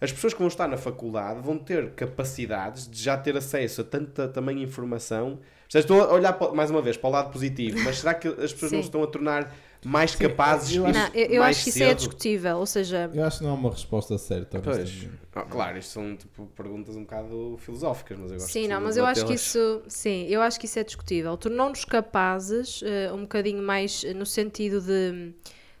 as 0.00 0.12
pessoas 0.12 0.32
que 0.32 0.38
vão 0.38 0.48
estar 0.48 0.68
na 0.68 0.76
faculdade 0.76 1.40
vão 1.40 1.56
ter 1.58 1.90
capacidades 1.92 2.88
de 2.90 3.02
já 3.02 3.16
ter 3.16 3.36
acesso 3.36 3.80
a 3.80 3.84
tanta 3.84 4.28
também 4.28 4.62
informação. 4.62 5.38
Estou 5.74 6.00
a 6.02 6.12
olhar 6.12 6.38
mais 6.54 6.70
uma 6.70 6.80
vez 6.80 6.96
para 6.96 7.08
o 7.08 7.12
lado 7.12 7.32
positivo, 7.32 7.78
mas 7.84 7.98
será 7.98 8.14
que 8.14 8.28
as 8.28 8.52
pessoas 8.52 8.72
não 8.72 8.78
Sim. 8.78 8.82
se 8.82 8.88
estão 8.88 9.02
a 9.02 9.06
tornar 9.06 9.52
mais 9.84 10.14
capazes 10.14 10.74
eu 10.74 10.86
acho- 10.86 10.98
Não, 10.98 11.06
eu, 11.14 11.26
eu 11.26 11.40
mais 11.42 11.56
acho 11.56 11.64
que 11.64 11.70
isso 11.70 11.82
é 11.82 11.86
cedo? 11.88 11.96
discutível, 11.98 12.56
ou 12.58 12.66
seja, 12.66 13.10
Eu 13.12 13.24
acho 13.24 13.38
que 13.38 13.44
não 13.44 13.50
há 13.50 13.54
uma 13.54 13.70
resposta 13.70 14.16
certa. 14.18 14.60
Pois. 14.60 15.06
Ah, 15.34 15.42
claro, 15.42 15.76
isto 15.78 15.90
são 15.92 16.16
tipo, 16.16 16.46
perguntas 16.56 16.96
um 16.96 17.02
bocado 17.02 17.56
filosóficas, 17.60 18.18
mas 18.18 18.30
eu 18.32 18.38
gosto 18.38 18.50
Sim, 18.52 18.62
de 18.62 18.68
não, 18.68 18.80
mas 18.80 18.96
eu 18.96 19.04
acho 19.04 19.26
que 19.26 19.34
isso, 19.34 19.82
sim, 19.86 20.26
eu 20.28 20.40
acho 20.40 20.58
que 20.58 20.66
isso 20.66 20.78
é 20.78 20.84
discutível. 20.84 21.36
Tornou-nos 21.36 21.84
capazes, 21.84 22.80
eh, 22.84 23.12
um 23.12 23.22
bocadinho 23.22 23.62
mais 23.62 24.02
eh, 24.04 24.14
no 24.14 24.24
sentido 24.24 24.80
de, 24.80 25.32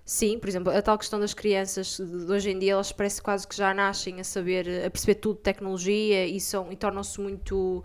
sim, 0.06 0.38
por 0.38 0.48
exemplo, 0.48 0.72
a 0.72 0.80
tal 0.80 0.96
questão 0.96 1.20
das 1.20 1.34
crianças 1.34 1.98
de 1.98 2.32
hoje 2.32 2.50
em 2.50 2.58
dia, 2.58 2.72
elas 2.72 2.92
parece 2.92 3.20
quase 3.20 3.46
que 3.46 3.54
já 3.56 3.74
nascem 3.74 4.20
a 4.20 4.24
saber, 4.24 4.86
a 4.86 4.90
perceber 4.90 5.16
tudo 5.16 5.36
de 5.38 5.42
tecnologia 5.42 6.24
e, 6.26 6.40
são, 6.40 6.72
e 6.72 6.76
tornam-se 6.76 7.20
muito, 7.20 7.84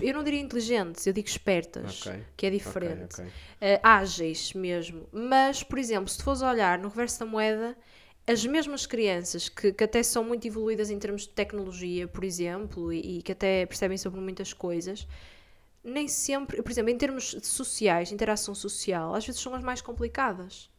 eu 0.00 0.14
não 0.14 0.22
diria 0.22 0.40
inteligentes, 0.40 1.06
eu 1.06 1.12
digo 1.14 1.26
espertas, 1.28 2.06
Ok, 2.06 2.24
que 2.36 2.46
é 2.46 2.50
diferente. 2.50 3.20
ok. 3.20 3.32
eh, 3.60 3.80
ágeis 3.82 4.52
mesmo. 4.52 5.08
Mas, 5.10 5.62
por 5.62 5.78
exemplo, 5.78 6.08
se 6.08 6.18
tu 6.18 6.24
fores 6.24 6.42
olhar 6.42 6.78
no 6.78 6.88
reverso 6.88 7.20
da 7.20 7.26
moeda, 7.26 7.76
as 8.26 8.44
mesmas 8.46 8.86
crianças 8.86 9.48
que, 9.48 9.72
que 9.72 9.82
até 9.84 10.02
são 10.02 10.22
muito 10.22 10.46
evoluídas 10.46 10.90
em 10.90 10.98
termos 10.98 11.22
de 11.22 11.30
tecnologia, 11.30 12.06
por 12.06 12.22
exemplo, 12.22 12.92
e, 12.92 13.18
e 13.18 13.22
que 13.22 13.32
até 13.32 13.66
percebem 13.66 13.98
sobre 13.98 14.20
muitas 14.20 14.52
coisas, 14.52 15.08
nem 15.82 16.06
sempre, 16.08 16.62
por 16.62 16.70
exemplo, 16.70 16.90
em 16.90 16.98
termos 16.98 17.34
de 17.34 17.46
sociais, 17.46 18.12
interação 18.12 18.54
social, 18.54 19.14
às 19.14 19.26
vezes 19.26 19.40
são 19.40 19.54
as 19.54 19.62
mais 19.64 19.80
complicadas. 19.82 20.70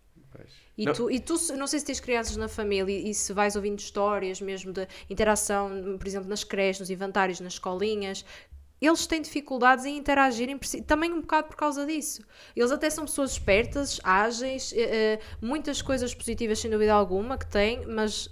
E 0.78 0.86
Não. 0.86 0.94
tu, 0.94 1.12
e 1.12 1.20
tu, 1.20 1.36
não 1.56 1.68
sei 1.68 1.80
se 1.80 1.86
tens 1.86 2.00
crianças 2.00 2.36
na 2.36 2.48
família 2.48 2.92
e, 2.92 3.12
e 3.12 3.14
se 3.14 3.32
vais 3.32 3.56
ouvindo 3.56 3.80
histórias 3.80 4.42
mesmo 4.42 4.74
de 4.74 4.88
interação, 5.10 5.98
por 5.98 6.08
exemplo, 6.08 6.28
nas 6.28 6.44
creches, 6.44 6.80
nos 6.80 6.90
inventários, 6.90 7.40
nas 7.40 7.54
escolinhas, 7.54 8.26
eles 8.82 9.08
têm 9.08 9.22
dificuldades 9.22 9.86
em 9.86 9.96
interagirem 9.98 10.58
também 10.86 11.12
um 11.14 11.22
bocado 11.22 11.48
por 11.48 11.56
causa 11.56 11.86
disso. 11.86 12.22
Eles 12.56 12.72
até 12.72 12.90
são 12.90 13.06
pessoas 13.06 13.32
espertas, 13.32 14.02
ágeis, 14.04 14.74
eh, 14.76 14.82
eh, 14.82 15.20
muitas 15.42 15.82
coisas 15.82 16.14
positivas 16.14 16.60
sem 16.60 16.70
dúvida 16.70 16.94
alguma 16.94 17.38
que 17.38 17.48
têm, 17.48 17.86
mas 17.86 18.30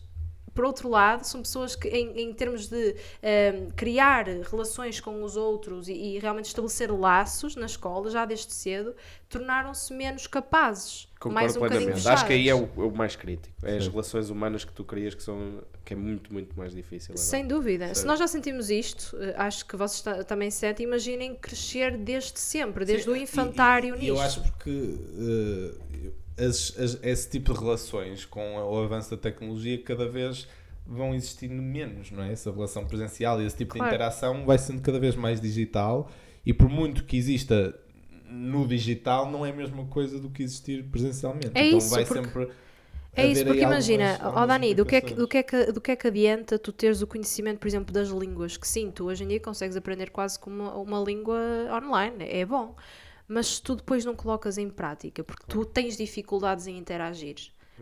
por 0.54 0.66
outro 0.66 0.90
lado, 0.90 1.24
são 1.24 1.42
pessoas 1.42 1.76
que, 1.76 1.88
em, 1.88 2.20
em 2.22 2.34
termos 2.34 2.68
de 2.68 2.96
eh, 3.22 3.68
criar 3.76 4.26
relações 4.28 5.00
com 5.00 5.24
os 5.24 5.36
outros 5.38 5.88
e, 5.88 5.94
e 5.94 6.20
realmente 6.20 6.46
estabelecer 6.46 6.92
laços 6.92 7.56
na 7.56 7.66
escola, 7.66 8.10
já 8.10 8.26
desde 8.26 8.54
cedo, 8.54 8.94
tornaram-se 9.30 9.94
menos 9.94 10.28
capazes. 10.28 11.08
Concordo 11.20 11.34
mais 11.36 11.56
um 11.56 11.60
bocadinho 11.60 11.82
plenamente. 11.92 12.08
Acho 12.10 12.26
que 12.26 12.34
aí 12.34 12.50
é 12.50 12.56
o, 12.56 12.64
é 12.78 12.82
o 12.82 12.92
mais 12.92 13.16
crítico. 13.16 13.56
É 13.64 13.78
as 13.78 13.84
Sim. 13.86 13.92
relações 13.92 14.30
humanas 14.30 14.66
que 14.66 14.74
tu 14.74 14.84
crias 14.84 15.14
que, 15.16 15.22
são, 15.24 15.62
que 15.86 15.94
é 15.94 15.96
muito, 15.96 16.34
muito 16.34 16.58
mais 16.58 16.74
difícil. 16.74 17.14
agora. 17.14 17.26
Sem 17.26 17.48
dúvida. 17.48 17.88
Se 17.90 17.96
Certo. 17.96 18.08
nós 18.08 18.20
já 18.20 18.28
sentimos 18.28 18.70
isto, 18.70 19.16
eh, 19.22 19.34
acho 19.38 19.66
que 19.66 19.76
vocês 19.78 20.02
ta- 20.02 20.24
também 20.24 20.50
sentem, 20.52 20.86
imaginem 20.86 21.36
crescer 21.36 21.96
desde 21.98 22.40
sempre, 22.40 22.84
desde 22.86 23.10
o 23.10 23.14
Sim, 23.14 23.22
infantário 23.22 23.96
e- 23.96 23.98
e 23.98 24.02
nisto. 24.02 24.08
Eu 24.16 24.20
acho 24.20 24.42
porque 24.42 24.96
eh, 25.20 26.12
as- 26.42 26.76
as- 26.80 27.00
esse 27.04 27.30
tipo 27.30 27.54
de 27.54 27.60
relações 27.60 28.26
com 28.26 28.58
o 28.58 28.84
avanço 28.84 29.12
da 29.12 29.18
tecnologia 29.18 29.82
cada 29.84 30.08
vez 30.08 30.48
vão 30.86 31.14
existindo 31.14 31.62
menos, 31.62 32.12
não 32.12 32.24
é? 32.24 32.32
Essa 32.32 32.52
relação 32.52 32.86
presencial 32.86 33.42
e 33.42 33.46
esse 33.46 33.56
tipo 33.58 33.74
Claro. 33.76 33.90
de 33.90 33.96
interação 33.96 34.46
vai 34.46 34.58
sendo 34.58 34.82
cada 34.82 35.00
vez 35.00 35.16
mais 35.16 35.40
digital 35.40 36.10
e 36.46 36.54
por 36.54 36.68
muito 36.70 37.04
que 37.06 37.16
exista 37.18 37.74
no 38.30 38.68
digital 38.68 39.30
não 39.30 39.46
é 39.46 39.52
a 39.52 39.54
mesma 39.54 39.86
coisa 39.86 40.18
do 40.20 40.30
que 40.30 40.42
existir 40.44 40.84
presencialmente. 40.86 41.52
É 41.54 41.66
então 41.68 41.78
isso, 41.78 41.90
vai 41.90 42.06
porque- 42.06 42.24
sempre 42.24 42.50
É 43.14 43.28
isso, 43.28 43.44
porque 43.46 43.62
imagina, 43.62 44.18
ó 44.22 44.28
algumas 44.28 44.48
Dani, 44.48 44.74
do 44.74 44.86
que, 44.86 44.96
é 44.96 45.02
que, 45.02 45.14
do, 45.14 45.28
que 45.28 45.38
é 45.38 45.44
que, 45.44 45.66
do 45.74 45.82
que 45.82 45.92
é 45.92 45.96
que 45.98 46.08
adianta 46.08 46.58
tu 46.58 46.72
teres 46.72 47.02
o 47.02 47.08
conhecimento, 47.08 47.60
por 47.60 47.68
exemplo, 47.68 47.94
das 47.94 48.08
línguas? 48.08 48.56
Que 48.56 48.66
sim, 48.66 48.90
tu 48.90 49.06
hoje 49.08 49.26
em 49.26 49.28
dia 49.28 49.40
consegues 49.42 49.76
aprender 49.76 50.10
quase 50.12 50.40
como 50.40 50.64
uma, 50.64 50.76
uma 50.78 51.00
língua 51.04 51.38
online, 51.84 52.24
é 52.26 52.46
bom. 52.46 52.74
Mas 53.32 53.48
se 53.56 53.62
tu 53.62 53.76
depois 53.76 54.04
não 54.04 54.14
colocas 54.16 54.58
em 54.58 54.70
prática, 54.70 55.24
porque 55.24 55.46
tu 55.48 55.64
tens 55.64 55.96
dificuldades 55.96 56.68
em 56.68 56.78
interagir, 56.78 57.38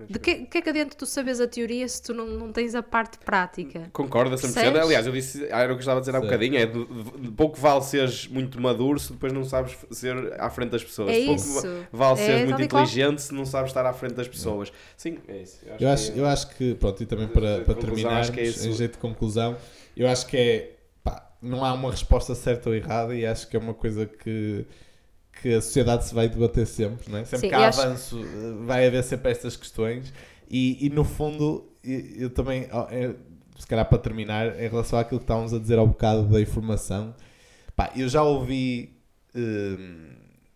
de 0.08 0.18
que, 0.20 0.36
de 0.41 0.45
que 0.45 0.60
é 0.60 0.62
que 0.62 0.70
adianta 0.70 0.95
tu 0.95 1.06
saberes 1.06 1.41
a 1.41 1.47
teoria 1.47 1.86
se 1.88 2.02
tu 2.04 2.14
não, 2.14 2.26
não 2.28 2.52
tens 2.54 2.74
a 2.76 2.82
parte 2.84 3.18
prática? 3.18 3.89
Concordo 3.91 4.34
a 4.36 4.38
100%. 4.38 4.41
Percebes? 4.54 4.80
Aliás, 4.82 5.08
eu 5.08 5.12
disse, 5.12 5.43
era 5.50 5.66
o 5.66 5.68
que 5.70 5.74
eu 5.74 5.80
estava 5.80 5.97
a 5.97 6.02
dizer 6.02 6.16
há 6.16 6.20
Sim. 6.20 6.26
bocadinho, 6.26 6.56
é 6.58 6.66
de, 6.68 6.86
de- 6.86 7.32
pouco 7.32 7.58
vale 7.60 7.82
seres 7.82 8.28
muito 8.28 8.62
maduro 8.62 9.00
se 9.00 9.12
depois 9.12 9.34
não 9.34 9.43
sabes 9.43 9.76
ser 9.91 10.39
à 10.39 10.50
frente 10.52 10.70
das 10.70 10.84
pessoas. 10.84 11.10
É 11.18 11.26
pouco 11.26 11.41
isso. 11.41 11.86
vale 11.91 12.14
É 12.22 12.26
seres 12.26 12.43
muito 12.45 12.62
e 12.62 12.68
qual. 12.68 12.84
inteligente 12.84 13.22
se 13.24 13.34
não 13.34 13.43
sabes 13.45 13.72
estar 13.72 13.86
à 13.86 13.91
frente 13.91 14.14
das 14.14 14.28
pessoas. 14.28 14.72
Sim, 14.95 15.18
é 15.28 15.41
isso. 15.41 15.60
Eu 15.66 15.74
acho, 15.74 15.84
Eu 15.84 15.89
acho, 15.89 16.12
que, 16.14 16.20
eu 16.20 16.26
acho 16.28 16.50
que, 16.56 16.76
pronto, 16.76 17.04
e 17.04 17.06
também 17.08 17.28
para, 17.28 17.62
para 17.62 17.74
terminar, 17.74 18.20
acho 18.20 18.32
que 18.32 18.39
é 18.39 18.47
em 18.47 18.72
jeito 18.74 18.93
de 18.93 19.00
conclusão, 19.00 19.58
eu 19.97 20.08
acho 20.08 20.28
que 20.28 20.38
é, 20.38 20.76
pá, 21.04 21.28
não 21.41 21.66
há 21.66 21.74
uma 21.74 21.89
resposta 21.91 22.34
certa 22.36 22.70
ou 22.70 22.76
errada 22.76 23.14
e 23.16 23.26
acho 23.26 23.50
que 23.50 23.58
é 23.58 23.60
uma 23.60 23.74
coisa 23.74 24.06
que, 24.06 24.66
que 25.42 25.54
a 25.54 25.62
sociedade 25.62 26.06
se 26.06 26.14
vai 26.14 26.28
debater 26.30 26.66
sempre, 26.68 27.10
não 27.12 27.20
é? 27.20 27.26
Sempre 27.26 27.40
Sim, 27.42 27.50
que 27.50 27.56
há 27.56 27.68
acho- 27.68 27.82
avanço 27.82 28.20
eh, 28.20 28.66
vai 28.66 28.86
haver 28.88 29.04
sempre 29.04 29.32
estas 29.32 29.56
questões 29.56 30.14
e, 30.50 30.86
e 30.86 30.90
no 30.90 31.04
fundo, 31.04 31.70
e- 31.84 32.16
eu 32.18 32.30
também, 32.30 32.68
é, 32.90 33.16
se 33.58 33.68
calhar 33.68 33.88
para 33.88 33.98
terminar, 33.98 34.60
em 34.60 34.68
relação 34.68 35.00
àquilo 35.00 35.20
que 35.20 35.24
estávamos 35.26 35.54
a 35.54 35.60
dizer 35.60 35.78
ao 35.78 35.88
bocado 35.88 36.24
da 36.28 36.42
informação, 36.42 37.14
pá, 37.76 37.92
eu 37.96 38.08
já 38.10 38.24
ouvi... 38.24 38.98
hum, 39.36 40.10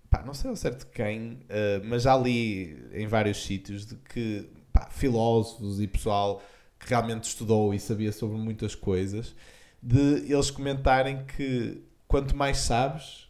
pá, 0.09 0.23
não 0.25 0.33
sei 0.33 0.49
ao 0.49 0.55
certo 0.55 0.87
quem, 0.87 1.39
eh, 1.49 1.81
mas 1.85 2.03
já 2.03 2.15
li 2.17 2.77
em 2.93 3.07
vários 3.07 3.43
sítios 3.43 3.85
de 3.85 3.95
que 3.95 4.47
pá, 4.71 4.87
filósofos 4.91 5.79
e 5.81 5.87
pessoal 5.87 6.41
que 6.79 6.89
realmente 6.89 7.23
estudou 7.25 7.73
e 7.73 7.79
sabia 7.79 8.11
sobre 8.11 8.37
muitas 8.37 8.75
coisas, 8.75 9.35
de 9.81 10.31
eles 10.31 10.49
comentarem 10.51 11.25
que 11.25 11.81
quanto 12.07 12.35
mais 12.35 12.57
sabes, 12.57 13.27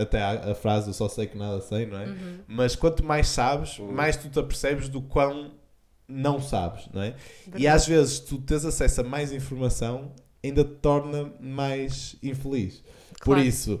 até 0.00 0.22
a, 0.22 0.52
a 0.52 0.54
frase 0.54 0.88
eu 0.88 0.94
só 0.94 1.08
sei 1.08 1.26
que 1.26 1.36
nada 1.38 1.60
sei, 1.60 1.86
não 1.86 1.98
é? 2.00 2.06
Uhum. 2.06 2.38
Mas 2.48 2.74
quanto 2.74 3.04
mais 3.04 3.28
sabes, 3.28 3.78
Uhum. 3.78 3.92
mais 3.92 4.16
tu 4.16 4.28
te 4.28 4.38
apercebes 4.38 4.88
do 4.88 5.00
quão 5.02 5.52
não 6.08 6.40
sabes, 6.40 6.88
não 6.92 7.02
é? 7.02 7.08
E 7.08 7.50
Verdade. 7.50 7.68
às 7.68 7.86
vezes 7.86 8.18
tu 8.20 8.38
tens 8.38 8.64
acesso 8.64 9.02
a 9.02 9.04
mais 9.04 9.32
informação 9.32 10.10
ainda 10.42 10.64
te 10.64 10.70
torna 10.76 11.32
mais 11.40 12.16
infeliz. 12.22 12.82
Por 13.20 13.34
Claro. 13.34 13.40
isso, 13.42 13.80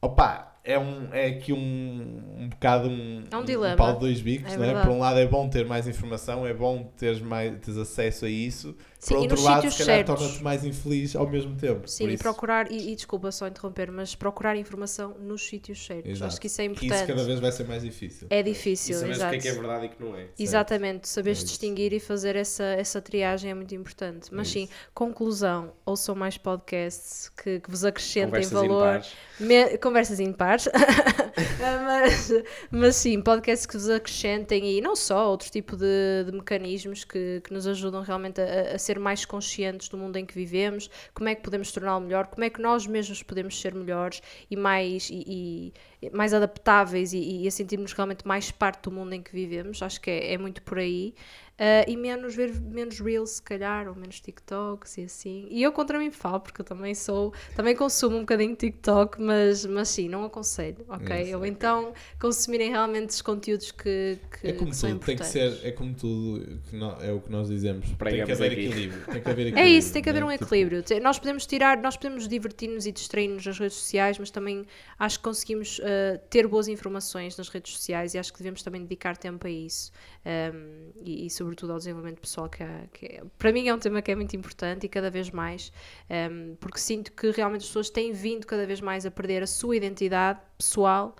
opa, 0.00 0.52
é, 0.62 0.78
um, 0.78 1.08
é 1.12 1.26
aqui 1.26 1.52
um, 1.52 2.22
um 2.38 2.48
bocado 2.48 2.88
um, 2.88 3.24
É 3.30 3.36
um 3.36 3.44
dilema. 3.44 3.76
pau 3.76 3.94
de 3.94 4.00
dois 4.00 4.20
bicos, 4.20 4.52
É 4.52 4.56
não 4.56 4.64
é? 4.64 4.82
Por 4.82 4.90
um 4.92 4.98
lado 4.98 5.18
é 5.18 5.26
bom 5.26 5.48
ter 5.48 5.66
mais 5.66 5.86
informação, 5.88 6.46
é 6.46 6.54
bom 6.54 6.92
teres, 6.96 7.20
mais, 7.20 7.58
teres 7.60 7.76
acesso 7.78 8.24
a 8.24 8.28
isso. 8.30 8.76
Sim, 9.04 9.14
Por 9.14 9.18
e 9.20 9.20
outro 9.22 9.36
nos 9.36 9.44
lado, 9.44 9.56
sítios 9.56 9.74
se 9.74 9.78
calhar 9.84 9.96
certos. 9.96 10.14
torna-te 10.20 10.42
mais 10.42 10.64
infeliz 10.64 11.14
ao 11.14 11.28
mesmo 11.28 11.54
tempo. 11.56 11.86
Sim, 11.88 12.08
e 12.08 12.16
procurar, 12.16 12.70
e, 12.72 12.92
e 12.92 12.96
desculpa 12.96 13.30
só 13.30 13.46
interromper, 13.46 13.90
mas 13.90 14.14
procurar 14.14 14.56
informação 14.56 15.14
nos 15.20 15.42
sítios 15.46 15.84
certos. 15.84 16.10
Exato. 16.10 16.28
Acho 16.28 16.40
que 16.40 16.46
isso 16.46 16.60
é 16.60 16.64
que 16.64 16.70
importante. 16.72 16.94
isso 16.96 17.06
cada 17.06 17.24
vez 17.24 17.40
vai 17.40 17.52
ser 17.52 17.64
mais 17.68 17.82
difícil. 17.82 18.26
É 18.30 18.42
difícil, 18.42 18.98
o 18.98 19.06
exato. 19.10 19.30
que 19.30 19.36
é 19.36 19.38
que 19.40 19.48
é 19.48 19.52
verdade 19.52 19.86
e 19.86 19.88
que 19.90 20.02
não 20.02 20.16
é. 20.16 20.26
Exatamente, 20.38 21.06
saberes 21.08 21.42
É 21.42 21.44
distinguir 21.44 21.92
e 21.92 22.00
fazer 22.00 22.34
essa, 22.36 22.64
essa 22.64 23.00
triagem 23.02 23.50
é 23.50 23.54
muito 23.54 23.74
importante. 23.74 24.28
Mas 24.32 24.48
É 24.48 24.52
sim, 24.52 24.68
conclusão, 24.94 25.72
ouçam 25.84 26.14
mais 26.14 26.38
podcasts 26.38 27.28
que, 27.28 27.60
que 27.60 27.70
vos 27.70 27.84
acrescentem 27.84 28.30
Conversas 28.30 28.52
valor. 28.52 28.86
impares. 28.86 29.12
Me- 29.38 29.78
Conversas 29.78 30.20
impares. 30.20 30.68
mas, 31.84 32.32
mas 32.70 32.96
sim, 32.96 33.20
podcasts 33.20 33.66
que 33.66 33.74
vos 33.76 33.88
acrescentem 33.88 34.78
e 34.78 34.80
não 34.80 34.94
só, 34.96 35.28
outro 35.30 35.50
tipo 35.50 35.76
de, 35.76 36.24
de 36.26 36.32
mecanismos 36.32 37.04
que, 37.04 37.40
que 37.42 37.52
nos 37.52 37.66
ajudam 37.66 38.02
realmente 38.02 38.40
a, 38.40 38.74
a 38.74 38.78
ser 38.78 38.93
mais 38.98 39.24
conscientes 39.24 39.88
do 39.88 39.96
mundo 39.98 40.16
em 40.16 40.24
que 40.26 40.34
vivemos, 40.34 40.90
como 41.14 41.28
é 41.28 41.34
que 41.34 41.42
podemos 41.42 41.70
torná-lo 41.72 42.00
melhor, 42.04 42.26
como 42.26 42.44
é 42.44 42.50
que 42.50 42.60
nós 42.60 42.86
mesmos 42.86 43.22
podemos 43.22 43.60
ser 43.60 43.74
melhores 43.74 44.20
e 44.50 44.56
mais, 44.56 45.08
e, 45.10 45.72
e- 46.02 46.10
mais 46.10 46.32
adaptáveis 46.34 47.12
e, 47.12 47.42
e 47.42 47.48
a 47.48 47.50
sentirmos 47.50 47.92
realmente 47.92 48.26
mais 48.26 48.50
parte 48.50 48.82
do 48.84 48.90
mundo 48.92 49.12
em 49.14 49.22
que 49.22 49.32
vivemos. 49.32 49.82
Acho 49.82 50.00
que 50.00 50.10
é, 50.10 50.32
é 50.34 50.38
muito 50.38 50.62
por 50.62 50.78
aí. 50.78 51.14
Ah, 51.56 51.84
e 51.86 51.96
menos 51.96 52.34
ver 52.34 52.52
menos 52.60 52.98
reels 52.98 53.30
se 53.30 53.42
calhar 53.42 53.86
ou 53.88 53.94
menos 53.94 54.20
TikToks 54.20 54.98
e 54.98 55.02
assim 55.04 55.46
e 55.48 55.62
eu 55.62 55.70
contra 55.72 56.00
mim 56.00 56.10
falo 56.10 56.40
porque 56.40 56.60
eu 56.60 56.64
também 56.64 56.94
sou 56.96 57.32
também 57.54 57.76
consumo 57.76 58.16
um 58.16 58.20
bocadinho 58.20 58.50
de 58.50 58.56
TikTok 58.56 59.20
mas, 59.20 59.64
mas 59.64 59.88
sim, 59.88 60.08
não 60.08 60.24
aconselho 60.24 60.84
ok? 60.88 61.22
Isso, 61.22 61.36
ou 61.36 61.38
ok. 61.38 61.48
então 61.50 61.92
consumirem 62.20 62.70
realmente 62.70 63.10
os 63.10 63.22
conteúdos 63.22 63.70
que, 63.70 64.18
que, 64.40 64.48
É 64.48 64.52
como 64.52 64.70
que 64.70 64.76
são 64.76 64.90
tudo, 64.90 65.04
tem 65.06 65.16
que 65.16 65.26
ser, 65.26 65.60
é 65.64 65.70
como 65.70 65.94
tudo, 65.94 66.58
que 66.68 66.76
nó- 66.76 66.98
é 67.00 67.12
o 67.12 67.20
que 67.20 67.30
nós 67.30 67.48
dizemos. 67.48 67.86
Tem 68.08 68.24
que 68.24 68.32
haver 68.32 68.52
aqui. 68.52 68.66
equilíbrio. 68.66 69.04
Tem 69.06 69.22
que 69.22 69.30
haver 69.30 69.46
É 69.54 69.68
equilíbrio, 69.68 69.78
isso, 69.78 69.92
tem 69.92 70.02
que 70.02 70.10
haver 70.10 70.20
né? 70.20 70.26
um 70.26 70.30
Tipo, 70.32 70.44
equilíbrio. 70.44 70.84
Nós 71.02 71.18
podemos 71.18 71.46
tirar, 71.46 71.78
nós 71.80 71.96
podemos 71.96 72.26
divertir-nos 72.28 72.86
e 72.86 72.92
distrair-nos 72.92 73.46
nas 73.46 73.58
redes 73.58 73.76
sociais, 73.76 74.18
mas 74.18 74.30
também 74.30 74.64
acho 74.98 75.18
que 75.18 75.24
conseguimos 75.24 75.78
uh, 75.78 76.18
ter 76.30 76.46
boas 76.46 76.68
informações 76.68 77.36
nas 77.36 77.48
redes 77.48 77.72
sociais 77.74 78.14
e 78.14 78.18
acho 78.18 78.32
que 78.32 78.38
devemos 78.38 78.62
também 78.62 78.82
dedicar 78.82 79.16
tempo 79.16 79.46
a 79.46 79.50
isso 79.50 79.92
um, 80.26 80.92
e, 81.02 81.26
e, 81.26 81.30
sobretudo, 81.30 81.72
ao 81.72 81.78
desenvolvimento 81.78 82.20
pessoal, 82.20 82.48
que, 82.48 82.64
que 82.92 83.06
é- 83.06 83.22
para 83.38 83.52
mim 83.52 83.68
é 83.68 83.74
um 83.74 83.78
tema 83.78 84.00
que 84.00 84.10
é 84.10 84.14
muito 84.14 84.34
importante 84.34 84.86
e 84.86 84.88
cada 84.88 85.10
vez 85.10 85.30
mais, 85.30 85.72
um, 86.10 86.56
porque 86.56 86.78
sinto 86.78 87.12
que 87.12 87.30
realmente 87.30 87.62
as 87.62 87.66
pessoas 87.68 87.90
têm 87.90 88.12
vindo 88.12 88.46
cada 88.46 88.66
vez 88.66 88.80
mais 88.80 89.04
a 89.04 89.10
perder 89.10 89.42
a 89.42 89.46
sua 89.46 89.76
identidade 89.76 90.40
pessoal. 90.56 91.14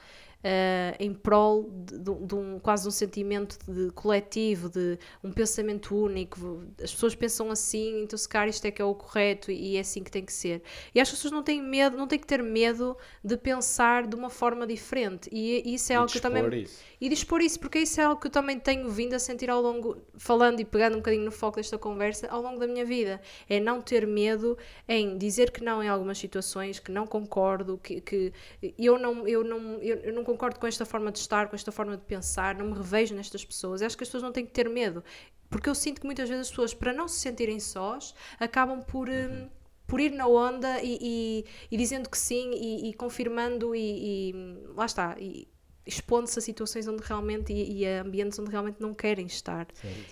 Eh, 0.44 0.94
em 1.00 1.14
prol 1.14 1.70
de, 1.70 1.98
de, 1.98 2.14
de 2.26 2.34
um, 2.34 2.58
quase 2.60 2.86
um 2.86 2.90
sentimento 2.90 3.58
de 3.66 3.90
coletivo, 3.92 4.68
de 4.68 4.98
um 5.22 5.32
pensamento 5.32 5.96
único. 5.96 6.62
As 6.82 6.92
pessoas 6.92 7.14
pensam 7.14 7.50
assim, 7.50 8.02
então 8.02 8.18
se 8.18 8.28
calhar 8.28 8.48
isto 8.48 8.64
é 8.66 8.70
que 8.70 8.82
é 8.82 8.84
o 8.84 8.94
correto 8.94 9.50
e, 9.50 9.72
e 9.72 9.76
é 9.76 9.80
assim 9.80 10.02
que 10.02 10.10
tem 10.10 10.22
que 10.24 10.32
ser. 10.32 10.62
E 10.94 11.00
acho 11.00 11.10
que 11.12 11.14
as 11.14 11.18
pessoas 11.20 11.32
não 11.32 11.42
têm 11.42 11.62
medo, 11.62 11.96
não 11.96 12.06
têm 12.06 12.18
que 12.18 12.26
ter 12.26 12.42
medo 12.42 12.94
de 13.24 13.36
pensar 13.38 14.06
de 14.06 14.14
uma 14.14 14.28
forma 14.28 14.66
diferente. 14.66 15.30
E, 15.32 15.62
e 15.64 15.74
isso 15.74 15.92
é 15.92 15.96
E 15.96 15.96
algo 15.96 16.10
que 16.12 16.18
eu 16.18 16.22
também 16.22 16.44
isso. 16.52 16.84
e 17.00 17.08
dispor 17.08 17.40
isso, 17.40 17.58
porque 17.58 17.78
isso 17.78 18.00
é 18.00 18.04
algo 18.04 18.20
que 18.20 18.26
eu 18.26 18.30
também 18.30 18.58
tenho 18.58 18.88
vindo 18.90 19.14
a 19.14 19.18
sentir 19.18 19.48
ao 19.50 19.60
longo, 19.62 19.96
falando 20.18 20.60
e 20.60 20.64
pegando 20.64 20.94
um 20.94 20.98
bocadinho 20.98 21.24
no 21.24 21.32
foco 21.32 21.56
desta 21.56 21.78
conversa, 21.78 22.28
ao 22.28 22.42
longo 22.42 22.58
da 22.60 22.66
minha 22.66 22.84
vida. 22.84 23.20
É 23.48 23.58
não 23.60 23.80
ter 23.80 24.06
medo 24.06 24.56
em 24.86 25.16
dizer 25.16 25.50
que 25.50 25.62
não 25.64 25.82
em 25.82 25.88
algumas 25.88 26.18
situações, 26.18 26.78
que 26.78 26.90
não 26.92 27.06
concordo, 27.06 27.78
que, 27.82 28.00
que 28.00 28.32
eu, 28.78 28.98
não, 28.98 29.26
eu, 29.26 29.42
não, 29.42 29.80
eu, 29.80 29.96
eu 29.98 30.12
não 30.12 30.22
concordo 30.22 30.33
com 30.36 30.66
esta 30.66 30.84
forma 30.84 31.10
de 31.12 31.18
estar, 31.18 31.48
com 31.48 31.56
esta 31.56 31.70
forma 31.72 31.96
de 31.96 32.02
pensar, 32.04 32.54
não 32.54 32.66
me 32.66 32.74
revejo 32.74 33.14
nestas 33.14 33.44
pessoas. 33.44 33.80
Eu 33.80 33.86
acho 33.86 33.96
que 33.96 34.02
as 34.04 34.08
pessoas 34.08 34.22
não 34.22 34.32
têm 34.32 34.44
que 34.46 34.52
ter 34.52 34.68
medo, 34.68 35.02
porque 35.50 35.68
eu 35.68 35.74
sinto 35.74 36.00
que 36.00 36.06
muitas 36.06 36.28
vezes 36.28 36.46
as 36.46 36.50
pessoas, 36.50 36.74
para 36.74 36.92
não 36.92 37.06
se 37.08 37.20
sentirem 37.20 37.60
sós, 37.60 38.14
acabam 38.38 38.80
por. 38.82 39.08
hum, 39.08 39.48
por 39.86 40.00
ir 40.00 40.12
na 40.12 40.26
onda 40.26 40.80
e, 40.82 40.98
e- 41.00 41.44
e 41.70 41.76
dizendo 41.76 42.08
que 42.08 42.16
sim 42.16 42.52
e, 42.54 42.88
e 42.88 42.94
confirmando 42.94 43.74
e, 43.76 44.30
e 44.30 44.34
lá 44.74 44.86
está, 44.86 45.14
e 45.20 45.46
expondo-se 45.86 46.38
a 46.38 46.42
situações 46.42 46.88
onde 46.88 47.02
realmente 47.04 47.52
e, 47.52 47.80
e 47.80 47.86
a 47.86 48.00
ambientes 48.00 48.38
onde 48.38 48.50
realmente 48.50 48.80
não 48.80 48.94
querem 48.94 49.26
estar. 49.26 49.66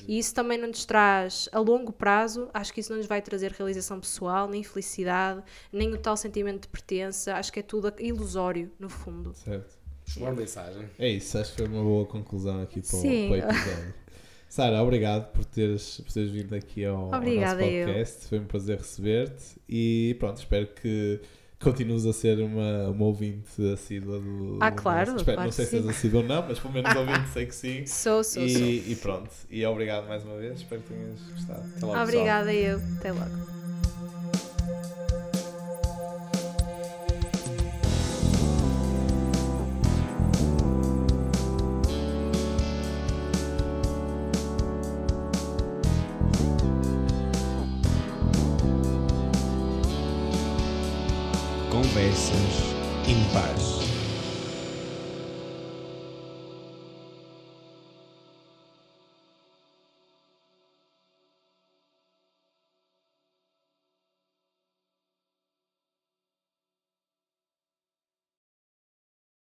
E 0.07 0.18
isso 0.18 0.35
também 0.35 0.59
não 0.59 0.68
nos 0.68 0.85
traz, 0.85 1.49
a 1.51 1.59
longo 1.59 1.91
prazo, 1.91 2.51
acho 2.53 2.70
que 2.75 2.81
isso 2.81 2.91
não 2.93 2.99
nos 2.99 3.07
vai 3.07 3.23
trazer 3.23 3.51
realização 3.53 3.99
pessoal, 3.99 4.47
nem 4.47 4.62
felicidade, 4.62 5.43
nem 5.73 5.91
o 5.95 5.97
tal 5.97 6.18
sentimento 6.18 6.62
de 6.64 6.68
pertença, 6.68 7.35
acho 7.37 7.51
que 7.51 7.61
é 7.61 7.62
tudo 7.62 7.91
ilusório, 7.99 8.70
no 8.79 8.91
fundo. 8.91 9.33
Certo. 9.33 9.79
Boa 10.17 10.33
mensagem. 10.33 10.87
É 10.99 11.09
isso, 11.09 11.39
acho 11.39 11.51
que 11.53 11.57
foi 11.59 11.67
uma 11.67 11.83
boa 11.83 12.07
conclusão 12.07 12.63
aqui 12.63 12.81
para, 12.81 12.97
o, 12.97 13.01
Sim. 13.01 13.29
para 13.29 13.47
o 13.47 13.51
episódio. 13.51 13.95
Sara, 14.49 14.83
obrigado 14.83 15.33
por 15.33 15.47
teres, 15.47 16.01
por 16.01 16.13
teres 16.13 16.31
vindo 16.31 16.55
aqui 16.55 16.85
ao, 16.85 16.97
ao 16.97 17.03
nosso 17.07 17.17
Obrigada, 17.17 17.65
eu. 17.65 17.87
podcast. 17.87 18.29
Foi 18.29 18.39
um 18.39 18.45
prazer 18.45 18.77
receber-te 18.77 19.59
e 19.67 20.15
pronto, 20.19 20.37
espero 20.37 20.67
que 20.67 21.21
continues 21.59 22.05
a 22.05 22.13
ser 22.13 22.39
uma, 22.41 22.89
uma 22.89 23.05
ouvinte 23.07 23.73
assídua 23.73 24.19
do. 24.19 24.59
Ah, 24.61 24.69
do 24.69 24.77
claro, 24.77 25.17
espero, 25.17 25.37
claro 25.37 25.43
não 25.45 25.53
sei 25.53 25.65
se 25.65 25.77
és 25.77 25.89
assídua 25.89 26.21
ou 26.21 26.27
não, 26.27 26.47
mas 26.47 26.59
pelo 26.59 26.75
menos 26.75 26.95
ouvinte 26.95 27.29
sei 27.31 27.47
que 27.47 27.55
sim. 27.55 27.87
Sou, 27.87 28.23
sou, 28.25 28.47
sou. 28.47 28.61
E, 28.61 28.93
e 28.93 28.97
pronto, 28.97 29.31
e 29.49 29.65
obrigado 29.65 30.07
mais 30.07 30.23
uma 30.23 30.37
vez, 30.37 30.59
espero 30.59 30.83
que 30.83 30.93
tenhas 30.93 31.21
gostado. 31.31 31.61
Até 31.61 31.65
logo, 31.65 31.79
pessoal. 31.79 32.03
Obrigada 32.03 32.53
eu. 32.53 32.79
Até 32.99 33.13
logo. 33.13 33.62